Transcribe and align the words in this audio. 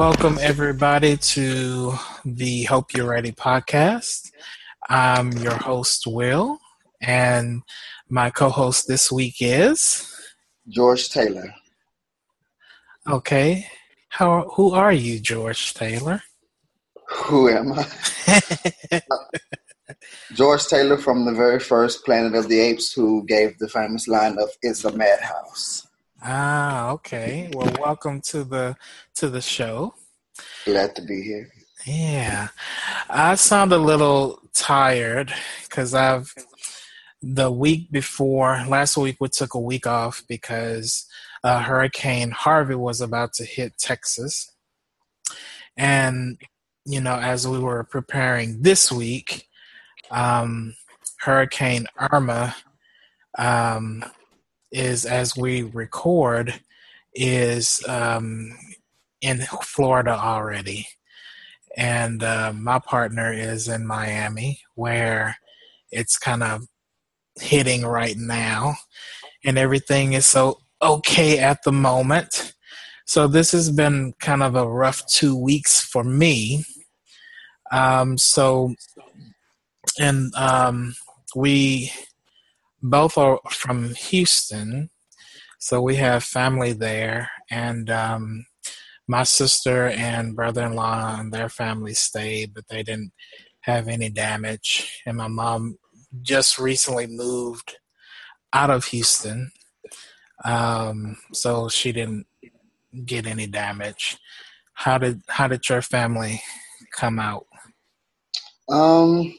Welcome, 0.00 0.38
everybody, 0.40 1.18
to 1.18 1.92
the 2.24 2.62
Hope 2.62 2.94
You're 2.94 3.10
Ready 3.10 3.32
podcast. 3.32 4.30
I'm 4.88 5.30
your 5.32 5.52
host, 5.52 6.06
Will, 6.06 6.58
and 7.02 7.60
my 8.08 8.30
co 8.30 8.48
host 8.48 8.88
this 8.88 9.12
week 9.12 9.34
is 9.40 10.10
George 10.70 11.10
Taylor. 11.10 11.52
Okay. 13.06 13.66
How, 14.08 14.48
who 14.54 14.72
are 14.72 14.90
you, 14.90 15.20
George 15.20 15.74
Taylor? 15.74 16.22
Who 17.26 17.50
am 17.50 17.74
I? 17.74 19.02
George 20.32 20.66
Taylor 20.66 20.96
from 20.96 21.26
the 21.26 21.34
very 21.34 21.60
first 21.60 22.06
Planet 22.06 22.34
of 22.34 22.48
the 22.48 22.58
Apes, 22.58 22.90
who 22.90 23.26
gave 23.26 23.58
the 23.58 23.68
famous 23.68 24.08
line 24.08 24.38
of 24.38 24.48
"It's 24.62 24.82
a 24.82 24.96
madhouse." 24.96 25.89
Ah, 26.22 26.90
okay. 26.90 27.50
Well, 27.54 27.72
welcome 27.80 28.20
to 28.22 28.44
the 28.44 28.76
to 29.14 29.30
the 29.30 29.40
show. 29.40 29.94
Glad 30.66 30.94
to 30.96 31.02
be 31.02 31.22
here. 31.22 31.50
Yeah, 31.86 32.48
I 33.08 33.36
sound 33.36 33.72
a 33.72 33.78
little 33.78 34.38
tired 34.52 35.32
because 35.62 35.94
I've 35.94 36.34
the 37.22 37.50
week 37.50 37.90
before 37.90 38.62
last 38.68 38.98
week 38.98 39.16
we 39.18 39.28
took 39.28 39.54
a 39.54 39.60
week 39.60 39.86
off 39.86 40.22
because 40.28 41.06
uh, 41.42 41.62
Hurricane 41.62 42.32
Harvey 42.32 42.74
was 42.74 43.00
about 43.00 43.32
to 43.34 43.44
hit 43.44 43.78
Texas, 43.78 44.52
and 45.78 46.38
you 46.84 47.00
know 47.00 47.14
as 47.14 47.48
we 47.48 47.58
were 47.58 47.84
preparing 47.84 48.60
this 48.60 48.92
week, 48.92 49.48
um, 50.10 50.74
Hurricane 51.20 51.86
Irma 52.12 52.54
um, 53.38 54.04
is 54.72 55.04
as 55.04 55.36
we 55.36 55.62
record 55.62 56.60
is 57.14 57.82
um, 57.88 58.56
in 59.20 59.40
Florida 59.62 60.12
already, 60.12 60.86
and 61.76 62.22
uh, 62.22 62.52
my 62.54 62.78
partner 62.78 63.32
is 63.32 63.68
in 63.68 63.86
Miami 63.86 64.60
where 64.74 65.36
it's 65.90 66.18
kind 66.18 66.42
of 66.42 66.62
hitting 67.40 67.82
right 67.82 68.16
now, 68.16 68.74
and 69.44 69.58
everything 69.58 70.12
is 70.12 70.26
so 70.26 70.58
okay 70.82 71.38
at 71.38 71.62
the 71.64 71.72
moment. 71.72 72.54
So 73.06 73.26
this 73.26 73.52
has 73.52 73.70
been 73.70 74.14
kind 74.20 74.42
of 74.42 74.54
a 74.54 74.68
rough 74.68 75.04
two 75.06 75.36
weeks 75.36 75.80
for 75.80 76.04
me. 76.04 76.64
Um, 77.72 78.18
so, 78.18 78.74
and 79.98 80.32
um, 80.34 80.94
we 81.34 81.92
both 82.82 83.18
are 83.18 83.40
from 83.50 83.94
Houston, 83.94 84.90
so 85.58 85.82
we 85.82 85.96
have 85.96 86.24
family 86.24 86.72
there, 86.72 87.30
and 87.50 87.90
um, 87.90 88.46
my 89.06 89.24
sister 89.24 89.88
and 89.88 90.36
brother-in-law 90.36 91.18
and 91.18 91.32
their 91.32 91.48
family 91.48 91.94
stayed, 91.94 92.54
but 92.54 92.68
they 92.68 92.82
didn't 92.82 93.12
have 93.60 93.88
any 93.88 94.08
damage. 94.08 95.02
And 95.04 95.16
my 95.16 95.28
mom 95.28 95.76
just 96.22 96.58
recently 96.58 97.06
moved 97.06 97.76
out 98.52 98.70
of 98.70 98.84
Houston, 98.86 99.52
um, 100.44 101.16
so 101.32 101.68
she 101.68 101.92
didn't 101.92 102.26
get 103.04 103.26
any 103.26 103.46
damage. 103.46 104.16
How 104.74 104.96
did 104.96 105.20
how 105.28 105.46
did 105.46 105.68
your 105.68 105.82
family 105.82 106.42
come 106.96 107.18
out? 107.18 107.46
Um, 108.68 109.36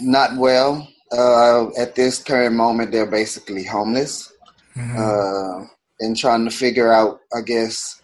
not 0.00 0.36
well. 0.36 0.88
Uh, 1.16 1.70
at 1.78 1.94
this 1.94 2.22
current 2.22 2.54
moment, 2.54 2.92
they're 2.92 3.10
basically 3.10 3.64
homeless 3.64 4.32
mm-hmm. 4.76 4.96
uh, 4.98 5.66
and 6.00 6.16
trying 6.16 6.44
to 6.44 6.50
figure 6.50 6.92
out, 6.92 7.20
I 7.34 7.40
guess, 7.40 8.00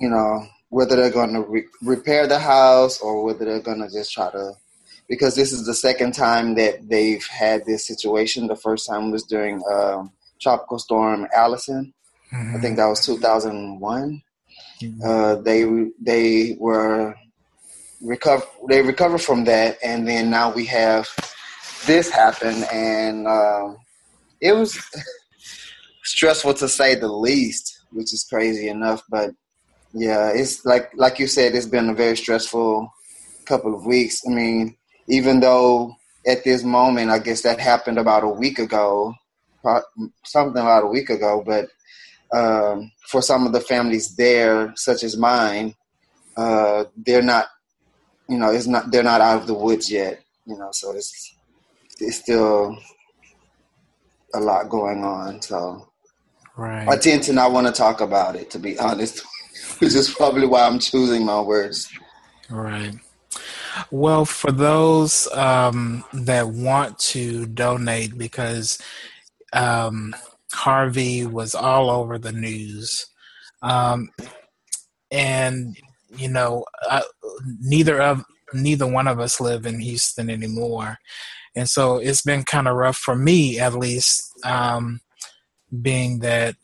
you 0.00 0.08
know, 0.08 0.46
whether 0.70 0.96
they're 0.96 1.10
going 1.10 1.34
to 1.34 1.42
re- 1.42 1.66
repair 1.82 2.26
the 2.26 2.38
house 2.38 3.00
or 3.00 3.22
whether 3.24 3.44
they're 3.44 3.60
going 3.60 3.80
to 3.80 3.90
just 3.90 4.12
try 4.12 4.30
to. 4.30 4.52
Because 5.08 5.36
this 5.36 5.52
is 5.52 5.66
the 5.66 5.74
second 5.74 6.12
time 6.12 6.54
that 6.56 6.88
they've 6.88 7.24
had 7.26 7.64
this 7.64 7.86
situation. 7.86 8.48
The 8.48 8.56
first 8.56 8.88
time 8.88 9.12
was 9.12 9.22
during 9.22 9.62
um, 9.72 10.10
Tropical 10.40 10.78
Storm 10.78 11.28
Allison. 11.34 11.94
Mm-hmm. 12.32 12.56
I 12.56 12.60
think 12.60 12.76
that 12.76 12.86
was 12.86 13.06
2001. 13.06 14.22
Mm-hmm. 14.82 15.00
Uh, 15.04 15.36
they 15.36 15.90
they 16.00 16.56
were 16.58 17.14
recover 18.02 18.44
they 18.68 18.82
recovered 18.82 19.20
from 19.20 19.44
that, 19.44 19.78
and 19.82 20.06
then 20.06 20.30
now 20.30 20.52
we 20.52 20.66
have 20.66 21.08
this 21.84 22.10
happened, 22.10 22.64
and 22.72 23.26
um, 23.26 23.76
it 24.40 24.52
was 24.52 24.78
stressful 26.04 26.54
to 26.54 26.68
say 26.68 26.94
the 26.94 27.08
least, 27.08 27.82
which 27.90 28.12
is 28.12 28.26
crazy 28.28 28.68
enough. 28.68 29.02
But 29.10 29.30
yeah, 29.92 30.30
it's 30.34 30.64
like 30.64 30.90
like 30.94 31.18
you 31.18 31.26
said, 31.26 31.54
it's 31.54 31.66
been 31.66 31.90
a 31.90 31.94
very 31.94 32.16
stressful 32.16 32.90
couple 33.46 33.74
of 33.74 33.86
weeks. 33.86 34.22
I 34.26 34.30
mean, 34.30 34.76
even 35.08 35.40
though 35.40 35.94
at 36.26 36.44
this 36.44 36.64
moment, 36.64 37.10
I 37.10 37.18
guess 37.18 37.42
that 37.42 37.60
happened 37.60 37.98
about 37.98 38.24
a 38.24 38.28
week 38.28 38.58
ago, 38.58 39.14
something 40.24 40.60
about 40.60 40.84
a 40.84 40.88
week 40.88 41.10
ago, 41.10 41.42
but 41.44 41.68
um, 42.32 42.90
for 43.08 43.22
some 43.22 43.46
of 43.46 43.52
the 43.52 43.60
families 43.60 44.16
there, 44.16 44.72
such 44.76 45.04
as 45.04 45.16
mine, 45.16 45.74
uh, 46.36 46.84
they're 46.96 47.22
not, 47.22 47.46
you 48.28 48.38
know, 48.38 48.50
it's 48.50 48.66
not 48.66 48.90
they're 48.90 49.02
not 49.02 49.20
out 49.20 49.40
of 49.40 49.46
the 49.46 49.54
woods 49.54 49.90
yet, 49.90 50.22
you 50.46 50.58
know. 50.58 50.70
So 50.72 50.92
it's 50.92 51.35
it's 52.00 52.16
still 52.16 52.78
a 54.34 54.40
lot 54.40 54.68
going 54.68 55.04
on. 55.04 55.40
So 55.42 55.88
right. 56.56 56.88
I 56.88 56.96
tend 56.96 57.22
to 57.24 57.32
not 57.32 57.52
want 57.52 57.66
to 57.66 57.72
talk 57.72 58.00
about 58.00 58.36
it, 58.36 58.50
to 58.50 58.58
be 58.58 58.78
honest, 58.78 59.24
which 59.78 59.94
is 59.94 60.12
probably 60.14 60.46
why 60.46 60.66
I'm 60.66 60.78
choosing 60.78 61.24
my 61.24 61.40
words. 61.40 61.88
Right. 62.50 62.94
Well, 63.90 64.24
for 64.24 64.52
those 64.52 65.26
um, 65.32 66.04
that 66.12 66.48
want 66.48 66.98
to 67.00 67.46
donate, 67.46 68.16
because 68.16 68.78
um, 69.52 70.14
Harvey 70.52 71.26
was 71.26 71.54
all 71.54 71.90
over 71.90 72.18
the 72.18 72.32
news, 72.32 73.06
um, 73.62 74.08
and 75.10 75.76
you 76.16 76.28
know, 76.28 76.64
uh, 76.88 77.02
neither 77.60 78.00
of 78.00 78.24
neither 78.54 78.86
one 78.86 79.08
of 79.08 79.20
us 79.20 79.40
live 79.40 79.66
in 79.66 79.80
Houston 79.80 80.30
anymore, 80.30 80.98
and 81.56 81.68
so 81.68 81.96
it's 81.96 82.20
been 82.20 82.44
kind 82.44 82.68
of 82.68 82.76
rough 82.76 82.98
for 82.98 83.16
me 83.16 83.58
at 83.58 83.74
least 83.74 84.32
um, 84.44 85.00
being 85.82 86.20
that 86.20 86.54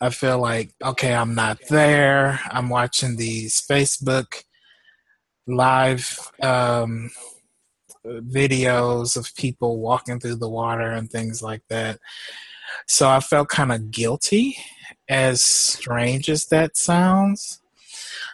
i 0.00 0.08
feel 0.08 0.38
like 0.38 0.70
okay 0.82 1.12
i'm 1.12 1.34
not 1.34 1.58
there. 1.68 2.40
I'm 2.50 2.68
watching 2.68 3.16
these 3.16 3.60
facebook 3.60 4.44
live 5.46 6.30
um, 6.42 7.10
videos 8.06 9.16
of 9.16 9.34
people 9.34 9.80
walking 9.80 10.20
through 10.20 10.36
the 10.36 10.48
water 10.48 10.90
and 10.90 11.10
things 11.10 11.42
like 11.42 11.62
that. 11.68 11.98
So 12.86 13.08
i 13.08 13.20
felt 13.20 13.48
kind 13.48 13.72
of 13.72 13.90
guilty 13.90 14.56
as 15.08 15.42
strange 15.42 16.28
as 16.28 16.46
that 16.46 16.76
sounds. 16.76 17.60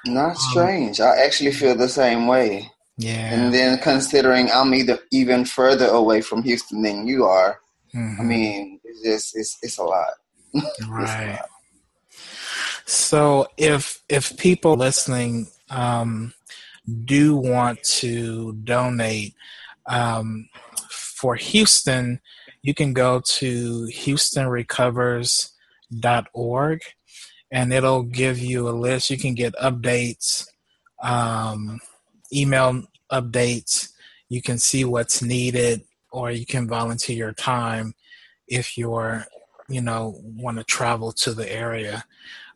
Not 0.07 0.31
um, 0.31 0.37
strange. 0.37 1.01
Um, 1.01 1.09
i 1.09 1.25
actually 1.25 1.53
feel 1.53 1.77
the 1.77 1.89
same 1.89 2.27
way 2.27 2.71
yeah. 2.97 3.35
And 3.35 3.53
then 3.53 3.79
considering 3.79 4.51
I'm 4.51 4.75
either 4.75 4.99
even 5.11 5.45
further 5.45 5.87
away 5.87 6.21
from 6.21 6.43
Houston 6.43 6.83
than 6.83 7.07
you 7.07 7.25
are, 7.25 7.61
mm-hmm. 7.95 8.21
I 8.21 8.25
mean, 8.25 8.81
it's 8.85 9.03
just 9.03 9.37
it's 9.37 9.59
it's 9.63 9.79
a 9.79 9.85
lot. 9.85 10.11
Right. 10.89 11.25
a 11.25 11.31
lot. 11.33 11.49
So 12.87 13.49
if 13.57 14.03
if 14.09 14.37
people 14.37 14.77
listening 14.77 15.49
um, 15.71 16.35
do 17.05 17.37
want 17.37 17.83
to 17.83 18.53
donate 18.53 19.35
um, 19.87 20.49
for 20.91 21.35
Houston, 21.35 22.21
you 22.63 22.75
can 22.75 22.93
go 22.93 23.21
to 23.21 23.89
HoustonRecovers.org 23.93 26.81
and 27.51 27.73
it'll 27.73 28.03
give 28.03 28.39
you 28.39 28.69
a 28.69 28.71
list. 28.71 29.11
You 29.11 29.19
can 29.19 29.35
get 29.35 29.55
updates. 29.55 30.47
Um, 31.03 31.81
email 32.35 32.83
updates. 33.11 33.89
You 34.29 34.43
can 34.43 34.59
see 34.59 34.85
what's 34.85 35.23
needed, 35.23 35.83
or 36.11 36.31
you 36.31 36.47
can 36.47 36.69
volunteer 36.69 37.17
your 37.17 37.33
time 37.33 37.95
if 38.49 38.77
you're, 38.77 39.25
you 39.69 39.81
know, 39.81 40.21
want 40.23 40.59
to 40.59 40.65
travel 40.65 41.13
to 41.13 41.33
the 41.33 41.51
area, 41.51 42.05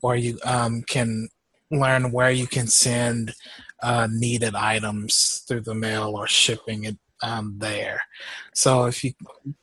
or 0.02 0.16
you 0.16 0.38
um, 0.44 0.82
can 0.82 1.28
learn 1.70 2.12
where 2.12 2.30
you 2.30 2.46
can 2.46 2.66
send 2.66 3.34
uh, 3.82 4.08
needed 4.10 4.54
items 4.54 5.44
through 5.46 5.60
the 5.60 5.74
mail 5.74 6.16
or 6.16 6.26
shipping 6.26 6.84
it 6.84 6.98
um, 7.22 7.54
there. 7.58 8.02
So 8.54 8.86
if 8.86 9.04
you 9.04 9.12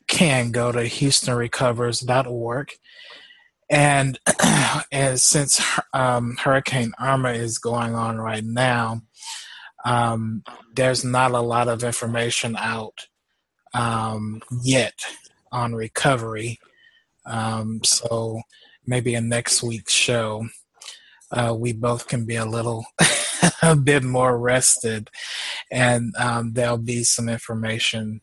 can 0.06 0.52
go 0.52 0.72
to 0.72 0.84
HoustonRecovers.org. 0.84 2.70
And, 3.68 4.20
and 4.92 5.20
since 5.20 5.60
um, 5.92 6.36
Hurricane 6.36 6.92
Irma 7.00 7.30
is 7.30 7.58
going 7.58 7.94
on 7.94 8.18
right 8.18 8.44
now, 8.44 9.02
um, 9.86 10.42
there's 10.74 11.04
not 11.04 11.30
a 11.30 11.40
lot 11.40 11.68
of 11.68 11.84
information 11.84 12.56
out 12.56 13.06
um, 13.72 14.42
yet 14.62 15.04
on 15.52 15.76
recovery. 15.76 16.58
Um, 17.24 17.80
so 17.84 18.40
maybe 18.84 19.14
in 19.14 19.28
next 19.28 19.62
week's 19.62 19.92
show, 19.92 20.48
uh, 21.30 21.54
we 21.56 21.72
both 21.72 22.08
can 22.08 22.26
be 22.26 22.34
a 22.34 22.44
little 22.44 22.84
a 23.62 23.76
bit 23.76 24.02
more 24.02 24.36
rested, 24.36 25.08
and 25.70 26.14
um, 26.16 26.52
there'll 26.54 26.78
be 26.78 27.04
some 27.04 27.28
information 27.28 28.20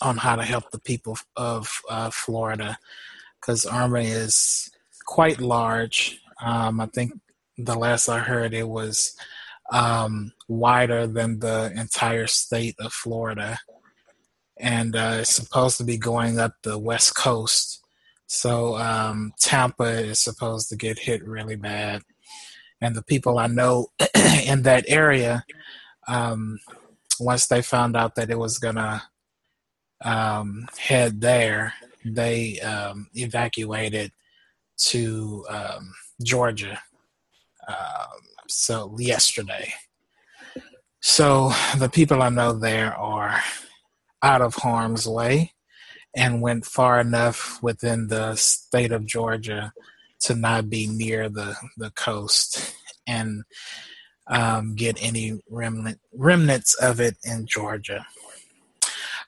on 0.00 0.16
how 0.16 0.34
to 0.34 0.42
help 0.42 0.70
the 0.70 0.80
people 0.80 1.18
of 1.36 1.70
uh, 1.90 2.08
Florida 2.08 2.78
because 3.38 3.66
Irma 3.66 4.00
is 4.00 4.70
quite 5.04 5.40
large. 5.40 6.20
Um, 6.42 6.80
I 6.80 6.86
think 6.86 7.12
the 7.58 7.74
last 7.74 8.08
I 8.08 8.20
heard 8.20 8.54
it 8.54 8.68
was 8.68 9.14
um, 9.70 10.32
wider 10.48 11.06
than 11.06 11.38
the 11.38 11.72
entire 11.76 12.26
state 12.26 12.76
of 12.78 12.92
Florida. 12.92 13.58
And 14.58 14.94
uh, 14.94 15.18
it's 15.20 15.30
supposed 15.30 15.78
to 15.78 15.84
be 15.84 15.96
going 15.96 16.38
up 16.38 16.54
the 16.62 16.78
west 16.78 17.14
coast. 17.14 17.82
So 18.26 18.76
um, 18.76 19.32
Tampa 19.40 19.84
is 19.84 20.20
supposed 20.20 20.68
to 20.68 20.76
get 20.76 20.98
hit 20.98 21.24
really 21.24 21.56
bad. 21.56 22.02
And 22.80 22.94
the 22.94 23.02
people 23.02 23.38
I 23.38 23.46
know 23.46 23.88
in 24.46 24.62
that 24.62 24.84
area, 24.88 25.44
um, 26.08 26.58
once 27.18 27.46
they 27.46 27.62
found 27.62 27.96
out 27.96 28.14
that 28.14 28.30
it 28.30 28.38
was 28.38 28.58
going 28.58 28.76
to 28.76 29.02
um, 30.02 30.66
head 30.78 31.20
there, 31.20 31.74
they 32.04 32.58
um, 32.60 33.08
evacuated 33.14 34.12
to 34.78 35.44
um, 35.48 35.92
Georgia. 36.22 36.80
So 38.52 38.96
yesterday. 38.98 39.72
So 41.00 41.52
the 41.78 41.88
people 41.88 42.22
I 42.22 42.28
know 42.28 42.52
there 42.52 42.94
are 42.94 43.40
out 44.22 44.42
of 44.42 44.54
harm's 44.56 45.06
way 45.06 45.54
and 46.14 46.42
went 46.42 46.66
far 46.66 47.00
enough 47.00 47.62
within 47.62 48.08
the 48.08 48.34
state 48.34 48.92
of 48.92 49.06
Georgia 49.06 49.72
to 50.20 50.34
not 50.34 50.68
be 50.68 50.86
near 50.86 51.28
the, 51.28 51.56
the 51.76 51.90
coast 51.90 52.74
and 53.06 53.44
um, 54.26 54.74
get 54.74 55.02
any 55.02 55.40
remnant, 55.48 55.98
remnants 56.12 56.74
of 56.74 57.00
it 57.00 57.16
in 57.24 57.46
Georgia. 57.46 58.06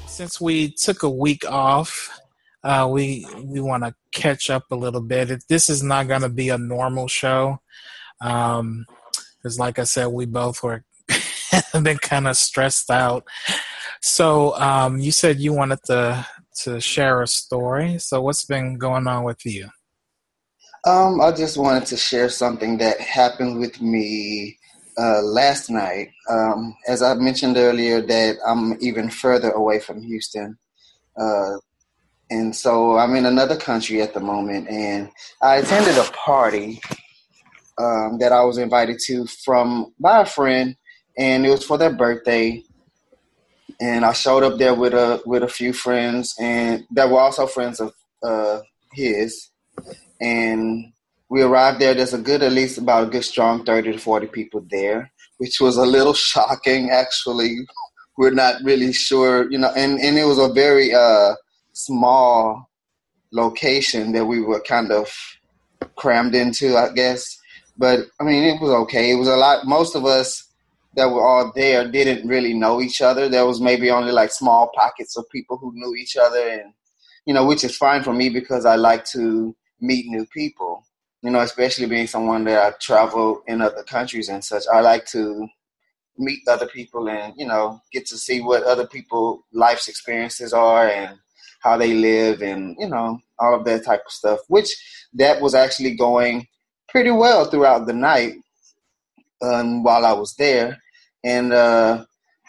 Since 0.07 0.41
we 0.41 0.71
took 0.71 1.03
a 1.03 1.11
week 1.11 1.45
off, 1.47 2.11
uh, 2.67 2.89
we 2.89 3.25
we 3.45 3.61
want 3.61 3.85
to 3.85 3.95
catch 4.13 4.51
up 4.51 4.65
a 4.73 4.75
little 4.77 5.01
bit. 5.01 5.45
This 5.49 5.71
is 5.71 5.83
not 5.83 6.09
going 6.09 6.23
to 6.23 6.29
be 6.29 6.49
a 6.49 6.59
normal 6.59 7.07
show, 7.07 7.61
because 8.19 8.59
um, 8.61 8.87
like 9.57 9.79
I 9.79 9.85
said, 9.85 10.09
we 10.09 10.27
both 10.27 10.63
were 10.65 10.85
been 11.83 11.99
kind 11.99 12.27
of 12.27 12.37
stressed 12.37 12.91
out. 12.91 13.25
So 14.03 14.57
um, 14.57 14.99
you 14.99 15.13
said 15.13 15.39
you 15.39 15.53
wanted 15.53 15.79
to 15.85 16.27
to 16.63 16.81
share 16.81 17.23
a 17.23 17.29
story. 17.29 17.99
So 17.99 18.21
what's 18.21 18.45
been 18.45 18.79
going 18.79 19.07
on 19.07 19.23
with 19.23 19.47
you? 19.47 19.69
Um, 20.85 21.21
I 21.21 21.31
just 21.31 21.57
wanted 21.57 21.87
to 21.87 21.97
share 21.97 22.29
something 22.29 22.79
that 22.79 23.01
happened 23.01 23.61
with 23.61 23.81
me 23.81 24.59
uh, 24.99 25.23
last 25.23 25.71
night. 25.71 26.09
Um, 26.29 26.75
as 26.89 27.03
I 27.03 27.15
mentioned 27.15 27.57
earlier, 27.57 28.01
that 28.01 28.37
I'm 28.45 28.77
even 28.81 29.09
further 29.09 29.51
away 29.51 29.79
from 29.79 30.03
Houston. 30.03 30.59
Uh, 31.17 31.57
and 32.31 32.55
so 32.55 32.97
I'm 32.97 33.15
in 33.15 33.27
another 33.27 33.57
country 33.57 34.03
at 34.03 34.15
the 34.15 34.21
moment, 34.21 34.69
and 34.69 35.11
I 35.41 35.57
attended 35.57 35.97
a 35.97 36.11
party 36.11 36.81
um, 37.79 38.19
that 38.19 38.33
I 38.33 38.43
was 38.43 38.59
invited 38.59 38.99
to 39.07 39.27
from 39.27 39.93
by 40.01 40.23
a 40.23 40.27
friend, 40.27 40.77
and 41.17 41.47
it 41.47 41.51
was 41.51 41.65
for 41.65 41.79
their 41.79 41.93
birthday. 41.93 42.63
And 43.81 44.05
I 44.05 44.13
showed 44.13 44.43
up 44.43 44.59
there 44.59 44.75
with 44.75 44.95
a 44.95 45.23
with 45.27 45.43
a 45.43 45.49
few 45.49 45.73
friends, 45.73 46.35
and 46.41 46.85
that 46.93 47.11
were 47.11 47.21
also 47.21 47.47
friends 47.47 47.79
of 47.79 47.93
uh, 48.23 48.61
his. 48.93 49.51
And 50.21 50.93
we 51.29 51.43
arrived 51.43 51.81
there. 51.81 51.95
There's 51.95 52.15
a 52.15 52.19
good, 52.19 52.43
at 52.43 52.53
least 52.53 52.79
about 52.79 53.05
a 53.05 53.11
good 53.11 53.25
strong 53.25 53.65
thirty 53.65 53.93
to 53.93 53.99
forty 53.99 54.27
people 54.27 54.65
there, 54.69 55.13
which 55.39 55.61
was 55.61 55.77
a 55.77 55.87
little 55.87 56.15
shocking. 56.31 56.91
Actually, 56.91 57.59
we're 58.17 58.31
not 58.31 58.63
really 58.65 58.93
sure, 58.93 59.49
you 59.51 59.59
know. 59.59 59.73
And 59.77 60.01
and 60.01 60.19
it 60.19 60.25
was 60.25 60.39
a 60.39 60.53
very 60.53 60.93
uh, 60.95 61.35
small 61.77 62.71
location 63.33 64.13
that 64.13 64.25
we 64.25 64.41
were 64.41 64.61
kind 64.61 64.91
of 64.91 65.13
crammed 65.97 66.35
into, 66.35 66.77
I 66.77 66.91
guess. 66.93 67.39
But 67.77 68.01
I 68.19 68.25
mean, 68.25 68.45
it 68.45 68.61
was 68.61 68.71
okay. 68.71 69.11
It 69.11 69.17
was 69.17 69.29
a 69.29 69.37
lot. 69.37 69.67
Most 69.67 69.95
of 69.95 70.07
us 70.07 70.49
that 70.95 71.11
were 71.11 71.27
all 71.27 71.53
there 71.55 71.87
didn't 71.87 72.27
really 72.27 72.55
know 72.55 72.81
each 72.81 73.03
other. 73.03 73.29
There 73.29 73.45
was 73.45 73.61
maybe 73.61 73.91
only 73.91 74.13
like 74.13 74.33
small 74.33 74.71
pockets 74.75 75.17
of 75.19 75.29
people 75.31 75.59
who 75.59 75.73
knew 75.75 75.95
each 75.95 76.17
other, 76.17 76.49
and 76.49 76.73
you 77.27 77.35
know, 77.35 77.45
which 77.45 77.63
is 77.63 77.77
fine 77.77 78.03
for 78.03 78.15
me 78.15 78.31
because 78.31 78.65
I 78.65 78.77
like 78.77 79.05
to 79.07 79.55
meet 79.81 80.07
new 80.07 80.25
people. 80.27 80.83
You 81.23 81.31
know, 81.31 81.41
especially 81.41 81.87
being 81.87 82.07
someone 82.07 82.45
that 82.45 82.63
I 82.63 82.77
travel 82.81 83.43
in 83.47 83.61
other 83.61 83.83
countries 83.83 84.31
and 84.31 84.43
such. 84.43 84.65
I 84.73 84.81
like 84.81 85.05
to 85.07 85.47
meet 86.19 86.41
other 86.49 86.67
people 86.67 87.11
and 87.11 87.35
you 87.37 87.47
know 87.47 87.79
get 87.93 88.07
to 88.07 88.17
see 88.17 88.41
what 88.41 88.63
other 88.63 88.87
people 88.87 89.45
life's 89.53 89.87
experiences 89.87 90.55
are 90.55 90.89
and 90.89 91.19
how 91.67 91.77
they 91.77 91.95
live 91.95 92.43
and 92.43 92.77
you 92.79 92.89
know 92.89 93.19
all 93.41 93.55
of 93.57 93.65
that 93.65 93.85
type 93.85 94.03
of 94.07 94.13
stuff 94.13 94.39
which 94.47 94.71
that 95.15 95.41
was 95.41 95.55
actually 95.55 95.95
going 95.97 96.47
pretty 96.89 97.11
well 97.11 97.45
throughout 97.45 97.87
the 97.87 97.93
night 97.93 98.35
um, 99.43 99.83
while 99.83 100.07
i 100.07 100.13
was 100.13 100.35
there. 100.37 100.81
And 101.25 101.53
uh, 101.53 102.05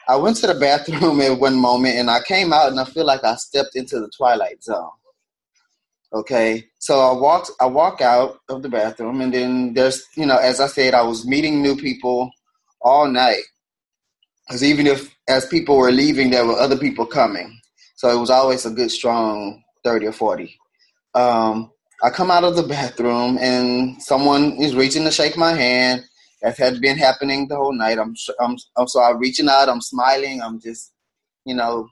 i 0.07 0.15
went 0.15 0.37
to 0.37 0.47
the 0.47 0.53
bathroom 0.67 1.19
at 1.21 1.39
one 1.39 1.55
moment 1.55 1.95
and 1.95 2.11
i 2.11 2.21
came 2.21 2.53
out 2.53 2.69
and 2.69 2.79
i 2.79 2.85
feel 2.85 3.05
like 3.05 3.23
i 3.23 3.35
stepped 3.35 3.75
into 3.75 3.99
the 3.99 4.09
twilight 4.15 4.63
zone. 4.63 4.91
Okay? 6.13 6.65
So 6.77 6.99
i 6.99 7.19
walked 7.19 7.49
i 7.59 7.65
walk 7.65 8.01
out 8.01 8.39
of 8.49 8.61
the 8.61 8.69
bathroom 8.69 9.21
and 9.21 9.33
then 9.33 9.73
there's 9.73 10.03
you 10.15 10.27
know 10.27 10.37
as 10.37 10.59
i 10.59 10.67
said 10.67 10.93
i 10.93 11.01
was 11.01 11.25
meeting 11.25 11.63
new 11.63 11.75
people 11.75 12.29
all 12.81 13.07
night. 13.07 13.45
Because 14.47 14.63
even 14.63 14.85
if 14.85 15.13
as 15.27 15.47
people 15.47 15.75
were 15.75 15.91
leaving 15.91 16.29
there 16.29 16.45
were 16.45 16.59
other 16.59 16.77
people 16.77 17.07
coming 17.07 17.56
so 17.97 18.09
it 18.09 18.19
was 18.19 18.29
always 18.29 18.65
a 18.65 18.71
good 18.71 18.91
strong 18.91 19.63
30 19.83 20.07
or 20.07 20.11
40. 20.13 20.57
Um, 21.13 21.71
I 22.03 22.11
come 22.11 22.31
out 22.31 22.43
of 22.43 22.55
the 22.55 22.63
bathroom 22.63 23.37
and 23.41 24.01
someone 24.01 24.53
is 24.53 24.75
reaching 24.75 25.03
to 25.03 25.11
shake 25.11 25.35
my 25.35 25.53
hand. 25.53 26.03
That 26.43 26.55
had 26.55 26.79
been 26.79 26.99
happening 26.99 27.47
the 27.47 27.55
whole 27.55 27.73
night. 27.73 27.97
I'm, 27.97 28.13
I'm, 28.39 28.55
I'm 28.77 28.87
so 28.87 29.01
I'm 29.01 29.17
reaching 29.17 29.49
out. 29.49 29.69
I'm 29.69 29.81
smiling. 29.81 30.39
I'm 30.39 30.61
just, 30.61 30.93
you 31.45 31.55
know, 31.55 31.89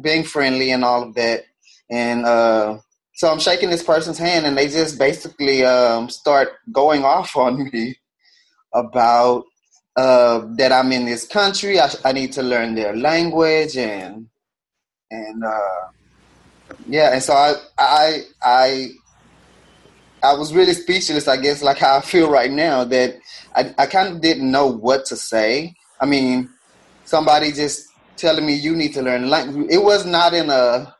being 0.00 0.22
friendly 0.22 0.70
and 0.70 0.84
all 0.84 1.02
of 1.02 1.14
that. 1.16 1.42
And 1.90 2.24
uh, 2.24 2.78
so 3.14 3.28
I'm 3.28 3.40
shaking 3.40 3.70
this 3.70 3.82
person's 3.82 4.18
hand, 4.18 4.46
and 4.46 4.56
they 4.56 4.68
just 4.68 4.96
basically 4.96 5.64
um, 5.64 6.08
start 6.08 6.50
going 6.70 7.04
off 7.04 7.36
on 7.36 7.64
me 7.72 7.96
about 8.72 9.44
uh, 9.96 10.46
that 10.56 10.70
I'm 10.70 10.92
in 10.92 11.04
this 11.04 11.26
country. 11.26 11.80
I, 11.80 11.90
I, 12.04 12.12
need 12.12 12.32
to 12.34 12.42
learn 12.44 12.76
their 12.76 12.94
language, 12.94 13.76
and 13.76 14.28
and 15.10 15.44
uh, 15.44 15.88
yeah, 16.86 17.12
and 17.12 17.22
so 17.22 17.32
I 17.32 17.54
I 17.78 18.20
I 18.42 18.88
I 20.22 20.34
was 20.34 20.54
really 20.54 20.74
speechless. 20.74 21.28
I 21.28 21.36
guess 21.36 21.62
like 21.62 21.78
how 21.78 21.98
I 21.98 22.00
feel 22.00 22.30
right 22.30 22.50
now 22.50 22.84
that 22.84 23.16
I 23.54 23.74
I 23.78 23.86
kind 23.86 24.14
of 24.14 24.20
didn't 24.20 24.50
know 24.50 24.66
what 24.66 25.06
to 25.06 25.16
say. 25.16 25.74
I 26.00 26.06
mean, 26.06 26.50
somebody 27.04 27.52
just 27.52 27.88
telling 28.16 28.46
me 28.46 28.54
you 28.54 28.74
need 28.74 28.94
to 28.94 29.02
learn 29.02 29.30
language. 29.30 29.68
It 29.70 29.82
was 29.82 30.04
not 30.04 30.34
in 30.34 30.50
a. 30.50 30.94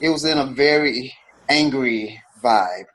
It 0.00 0.08
was 0.08 0.24
in 0.24 0.38
a 0.38 0.46
very 0.46 1.12
angry 1.48 2.22
vibe. 2.42 2.86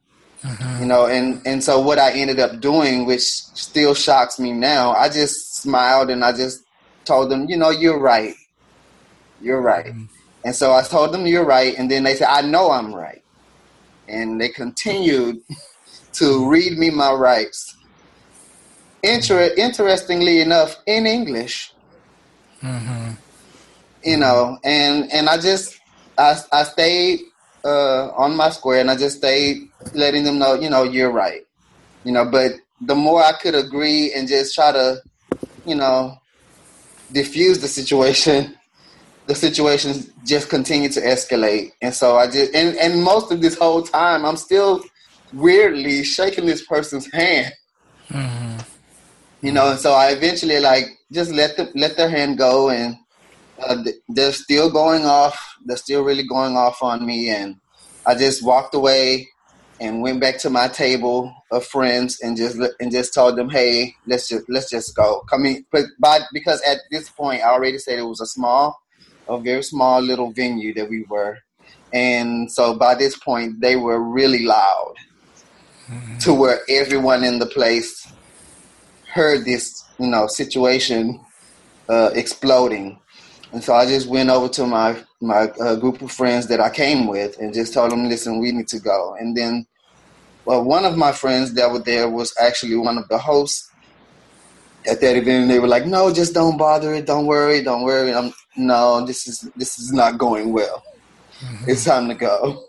Mm-hmm. 0.41 0.81
You 0.81 0.87
know, 0.87 1.07
and 1.07 1.41
and 1.45 1.63
so 1.63 1.79
what 1.79 1.99
I 1.99 2.11
ended 2.11 2.39
up 2.39 2.59
doing, 2.59 3.05
which 3.05 3.21
still 3.23 3.93
shocks 3.93 4.39
me 4.39 4.51
now, 4.51 4.91
I 4.91 5.09
just 5.09 5.55
smiled 5.55 6.09
and 6.09 6.23
I 6.23 6.33
just 6.33 6.63
told 7.03 7.31
them, 7.31 7.47
you 7.49 7.57
know, 7.57 7.69
you're 7.69 7.99
right, 7.99 8.35
you're 9.41 9.61
right. 9.61 9.87
Mm-hmm. 9.87 10.05
And 10.45 10.55
so 10.55 10.73
I 10.73 10.83
told 10.83 11.11
them 11.11 11.25
you're 11.25 11.43
right, 11.43 11.75
and 11.75 11.89
then 11.89 12.03
they 12.03 12.13
said, 12.13 12.27
I 12.29 12.41
know 12.41 12.69
I'm 12.69 12.93
right, 12.93 13.23
and 14.07 14.39
they 14.39 14.49
continued 14.49 15.41
to 16.13 16.47
read 16.47 16.77
me 16.77 16.91
my 16.91 17.11
rights. 17.13 17.75
Inter- 19.01 19.53
interestingly 19.57 20.41
enough, 20.41 20.77
in 20.85 21.07
English. 21.07 21.73
Mm-hmm. 22.61 23.13
You 24.03 24.17
know, 24.17 24.59
and 24.63 25.11
and 25.11 25.27
I 25.27 25.39
just 25.39 25.79
I 26.15 26.39
I 26.51 26.63
stayed 26.63 27.21
uh, 27.63 28.11
on 28.15 28.35
my 28.35 28.51
square, 28.51 28.79
and 28.79 28.91
I 28.91 28.95
just 28.95 29.17
stayed 29.17 29.67
letting 29.95 30.25
them 30.25 30.37
know, 30.37 30.53
you 30.53 30.69
know, 30.69 30.83
you're 30.83 31.11
right. 31.11 31.41
You 32.03 32.11
know, 32.11 32.29
but 32.29 32.51
the 32.81 32.93
more 32.93 33.23
I 33.23 33.33
could 33.33 33.55
agree 33.55 34.13
and 34.13 34.27
just 34.27 34.53
try 34.53 34.71
to, 34.71 35.01
you 35.65 35.73
know, 35.73 36.19
diffuse 37.11 37.61
the 37.61 37.67
situation, 37.67 38.55
the 39.27 39.35
situations 39.35 40.09
just 40.23 40.49
continued 40.49 40.91
to 40.93 41.01
escalate. 41.01 41.71
And 41.81 41.93
so 41.93 42.17
I 42.17 42.27
just, 42.27 42.53
and, 42.53 42.77
and 42.77 43.03
most 43.03 43.31
of 43.31 43.41
this 43.41 43.57
whole 43.57 43.81
time, 43.81 44.25
I'm 44.25 44.37
still 44.37 44.83
weirdly 45.33 46.03
shaking 46.03 46.45
this 46.45 46.65
person's 46.65 47.11
hand. 47.11 47.53
Mm-hmm. 48.09 48.59
You 49.41 49.51
know, 49.51 49.71
and 49.71 49.79
so 49.79 49.93
I 49.93 50.09
eventually 50.09 50.59
like 50.59 50.85
just 51.11 51.31
let 51.31 51.57
them 51.57 51.69
let 51.75 51.97
their 51.97 52.09
hand 52.09 52.37
go, 52.37 52.69
and 52.69 52.95
uh, 53.61 53.83
they're 54.09 54.31
still 54.31 54.71
going 54.71 55.05
off. 55.05 55.39
They're 55.65 55.77
still 55.77 56.03
really 56.03 56.25
going 56.25 56.57
off 56.57 56.81
on 56.81 57.05
me, 57.05 57.29
and 57.29 57.57
I 58.07 58.15
just 58.15 58.43
walked 58.43 58.73
away 58.73 59.27
and 59.79 60.01
went 60.01 60.21
back 60.21 60.37
to 60.39 60.49
my 60.49 60.67
table 60.67 61.35
of 61.51 61.65
friends 61.65 62.19
and 62.21 62.37
just 62.37 62.57
and 62.79 62.91
just 62.91 63.13
told 63.13 63.37
them, 63.37 63.49
"Hey, 63.49 63.93
let's 64.07 64.27
just 64.27 64.45
let's 64.49 64.69
just 64.69 64.95
go." 64.95 65.21
Coming, 65.29 65.65
but 65.71 65.85
but 65.99 66.23
because 66.33 66.61
at 66.61 66.79
this 66.89 67.09
point 67.09 67.41
I 67.43 67.49
already 67.49 67.77
said 67.77 67.99
it 67.99 68.03
was 68.03 68.21
a 68.21 68.25
small, 68.25 68.75
a 69.27 69.39
very 69.39 69.63
small 69.63 70.01
little 70.01 70.31
venue 70.31 70.73
that 70.73 70.89
we 70.89 71.03
were, 71.09 71.39
and 71.93 72.51
so 72.51 72.73
by 72.75 72.95
this 72.95 73.17
point 73.17 73.59
they 73.61 73.75
were 73.75 73.99
really 74.01 74.45
loud, 74.45 74.93
mm-hmm. 75.89 76.17
to 76.19 76.33
where 76.33 76.59
everyone 76.69 77.23
in 77.23 77.39
the 77.39 77.45
place 77.45 78.07
heard 79.13 79.45
this, 79.45 79.83
you 79.99 80.07
know, 80.07 80.27
situation 80.27 81.19
uh, 81.89 82.11
exploding, 82.13 82.99
and 83.51 83.63
so 83.63 83.73
I 83.73 83.85
just 83.85 84.07
went 84.07 84.29
over 84.29 84.49
to 84.49 84.67
my 84.67 85.01
my 85.21 85.47
uh, 85.59 85.75
group 85.75 86.01
of 86.01 86.11
friends 86.11 86.47
that 86.47 86.59
I 86.59 86.69
came 86.69 87.07
with 87.07 87.39
and 87.39 87.53
just 87.53 87.73
told 87.73 87.91
them, 87.91 88.07
listen, 88.09 88.39
we 88.39 88.51
need 88.51 88.67
to 88.67 88.79
go. 88.79 89.15
And 89.17 89.35
then, 89.35 89.65
well, 90.43 90.63
one 90.63 90.85
of 90.85 90.97
my 90.97 91.11
friends 91.11 91.53
that 91.53 91.71
were 91.71 91.79
there 91.79 92.09
was 92.09 92.35
actually 92.39 92.75
one 92.75 92.97
of 92.97 93.07
the 93.07 93.17
hosts 93.17 93.71
at 94.87 95.01
that 95.01 95.15
event. 95.15 95.49
They 95.49 95.59
were 95.59 95.67
like, 95.67 95.85
no, 95.85 96.13
just 96.13 96.33
don't 96.33 96.57
bother 96.57 96.93
it. 96.93 97.05
Don't 97.05 97.25
worry. 97.25 97.61
Don't 97.61 97.83
worry. 97.83 98.13
I'm 98.13 98.33
no, 98.57 99.05
this 99.05 99.27
is 99.27 99.49
this 99.55 99.79
is 99.79 99.91
not 99.91 100.17
going 100.17 100.53
well. 100.53 100.83
Mm-hmm. 101.39 101.69
It's 101.69 101.85
time 101.85 102.07
to 102.09 102.15
go. 102.15 102.63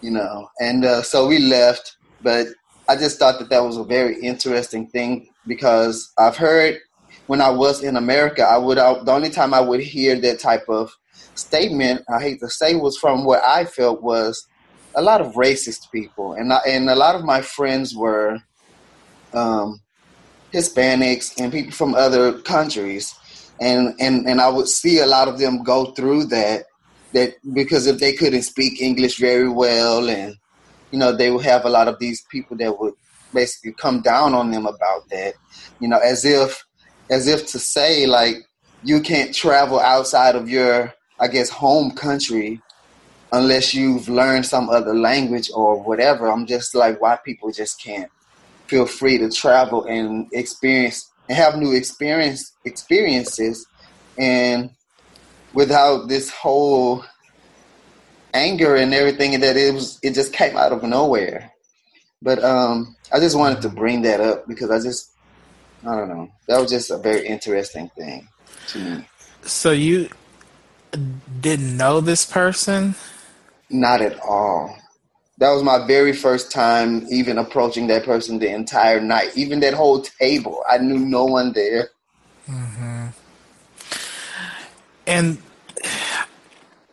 You 0.00 0.10
know, 0.10 0.50
and 0.60 0.84
uh, 0.84 1.02
so 1.02 1.26
we 1.26 1.38
left. 1.38 1.96
But 2.22 2.48
I 2.88 2.96
just 2.96 3.18
thought 3.18 3.38
that 3.38 3.48
that 3.50 3.64
was 3.64 3.76
a 3.76 3.84
very 3.84 4.20
interesting 4.20 4.86
thing 4.86 5.28
because 5.46 6.12
I've 6.18 6.36
heard 6.36 6.80
when 7.26 7.40
I 7.40 7.50
was 7.50 7.82
in 7.82 7.96
America, 7.96 8.42
I 8.42 8.58
would 8.58 8.78
I, 8.78 9.02
the 9.02 9.12
only 9.12 9.30
time 9.30 9.54
I 9.54 9.60
would 9.60 9.80
hear 9.80 10.18
that 10.20 10.40
type 10.40 10.68
of 10.68 10.94
statement, 11.34 12.02
I 12.08 12.20
hate 12.20 12.40
to 12.40 12.50
say, 12.50 12.74
was 12.74 12.98
from 12.98 13.24
what 13.24 13.42
I 13.42 13.64
felt 13.64 14.02
was 14.02 14.46
a 14.94 15.02
lot 15.02 15.20
of 15.20 15.32
racist 15.34 15.90
people, 15.90 16.34
and 16.34 16.52
I, 16.52 16.60
and 16.68 16.88
a 16.88 16.94
lot 16.94 17.14
of 17.14 17.24
my 17.24 17.40
friends 17.40 17.96
were 17.96 18.38
um, 19.32 19.80
Hispanics 20.54 21.34
and 21.40 21.52
people 21.52 21.72
from 21.72 21.94
other 21.94 22.38
countries, 22.38 23.12
and 23.60 23.94
and 23.98 24.26
and 24.26 24.40
I 24.40 24.48
would 24.48 24.68
see 24.68 25.00
a 25.00 25.06
lot 25.06 25.26
of 25.26 25.38
them 25.38 25.64
go 25.64 25.86
through 25.92 26.26
that 26.26 26.66
that 27.12 27.34
because 27.52 27.86
if 27.88 27.98
they 27.98 28.12
couldn't 28.12 28.42
speak 28.42 28.80
English 28.80 29.18
very 29.18 29.48
well, 29.48 30.08
and 30.08 30.36
you 30.92 30.98
know 30.98 31.10
they 31.10 31.30
would 31.30 31.44
have 31.44 31.64
a 31.64 31.70
lot 31.70 31.88
of 31.88 31.98
these 31.98 32.22
people 32.30 32.56
that 32.58 32.78
would 32.78 32.94
basically 33.32 33.72
come 33.72 34.00
down 34.00 34.32
on 34.32 34.52
them 34.52 34.64
about 34.64 35.08
that, 35.10 35.34
you 35.80 35.88
know, 35.88 35.98
as 35.98 36.24
if 36.24 36.64
as 37.10 37.26
if 37.26 37.46
to 37.48 37.58
say 37.58 38.06
like 38.06 38.36
you 38.84 39.00
can't 39.00 39.34
travel 39.34 39.80
outside 39.80 40.36
of 40.36 40.48
your 40.48 40.94
I 41.18 41.26
guess 41.26 41.50
home 41.50 41.90
country 41.90 42.60
unless 43.32 43.74
you've 43.74 44.08
learned 44.08 44.46
some 44.46 44.70
other 44.70 44.94
language 44.94 45.50
or 45.52 45.82
whatever. 45.82 46.30
I'm 46.30 46.46
just 46.46 46.76
like 46.76 47.00
why 47.02 47.18
people 47.24 47.50
just 47.50 47.82
can't 47.82 48.10
feel 48.66 48.86
free 48.86 49.18
to 49.18 49.30
travel 49.30 49.84
and 49.84 50.26
experience 50.32 51.10
and 51.28 51.36
have 51.36 51.56
new 51.56 51.72
experience 51.72 52.52
experiences 52.64 53.66
and 54.18 54.70
without 55.52 56.08
this 56.08 56.30
whole 56.30 57.04
anger 58.32 58.74
and 58.74 58.92
everything 58.92 59.38
that 59.40 59.56
it 59.56 59.74
was 59.74 59.98
it 60.02 60.14
just 60.14 60.32
came 60.32 60.56
out 60.56 60.72
of 60.72 60.82
nowhere. 60.82 61.52
But 62.22 62.42
um 62.42 62.96
I 63.12 63.20
just 63.20 63.36
wanted 63.36 63.62
to 63.62 63.68
bring 63.68 64.02
that 64.02 64.20
up 64.20 64.46
because 64.48 64.70
I 64.70 64.80
just 64.80 65.10
I 65.86 65.94
don't 65.94 66.08
know. 66.08 66.28
That 66.48 66.60
was 66.60 66.70
just 66.70 66.90
a 66.90 66.98
very 66.98 67.26
interesting 67.26 67.90
thing 67.96 68.28
to 68.68 68.78
me. 68.78 69.08
So 69.42 69.70
you 69.70 70.08
didn't 71.40 71.76
know 71.76 72.00
this 72.00 72.24
person? 72.24 72.94
Not 73.70 74.00
at 74.00 74.18
all. 74.20 74.76
That 75.38 75.50
was 75.50 75.62
my 75.62 75.84
very 75.86 76.12
first 76.12 76.52
time 76.52 77.06
even 77.10 77.38
approaching 77.38 77.88
that 77.88 78.04
person 78.04 78.38
the 78.38 78.48
entire 78.48 79.00
night. 79.00 79.36
Even 79.36 79.60
that 79.60 79.74
whole 79.74 80.00
table, 80.00 80.62
I 80.68 80.78
knew 80.78 80.98
no 80.98 81.24
one 81.24 81.52
there. 81.52 81.90
Mm-hmm. 82.48 83.06
And 85.06 85.38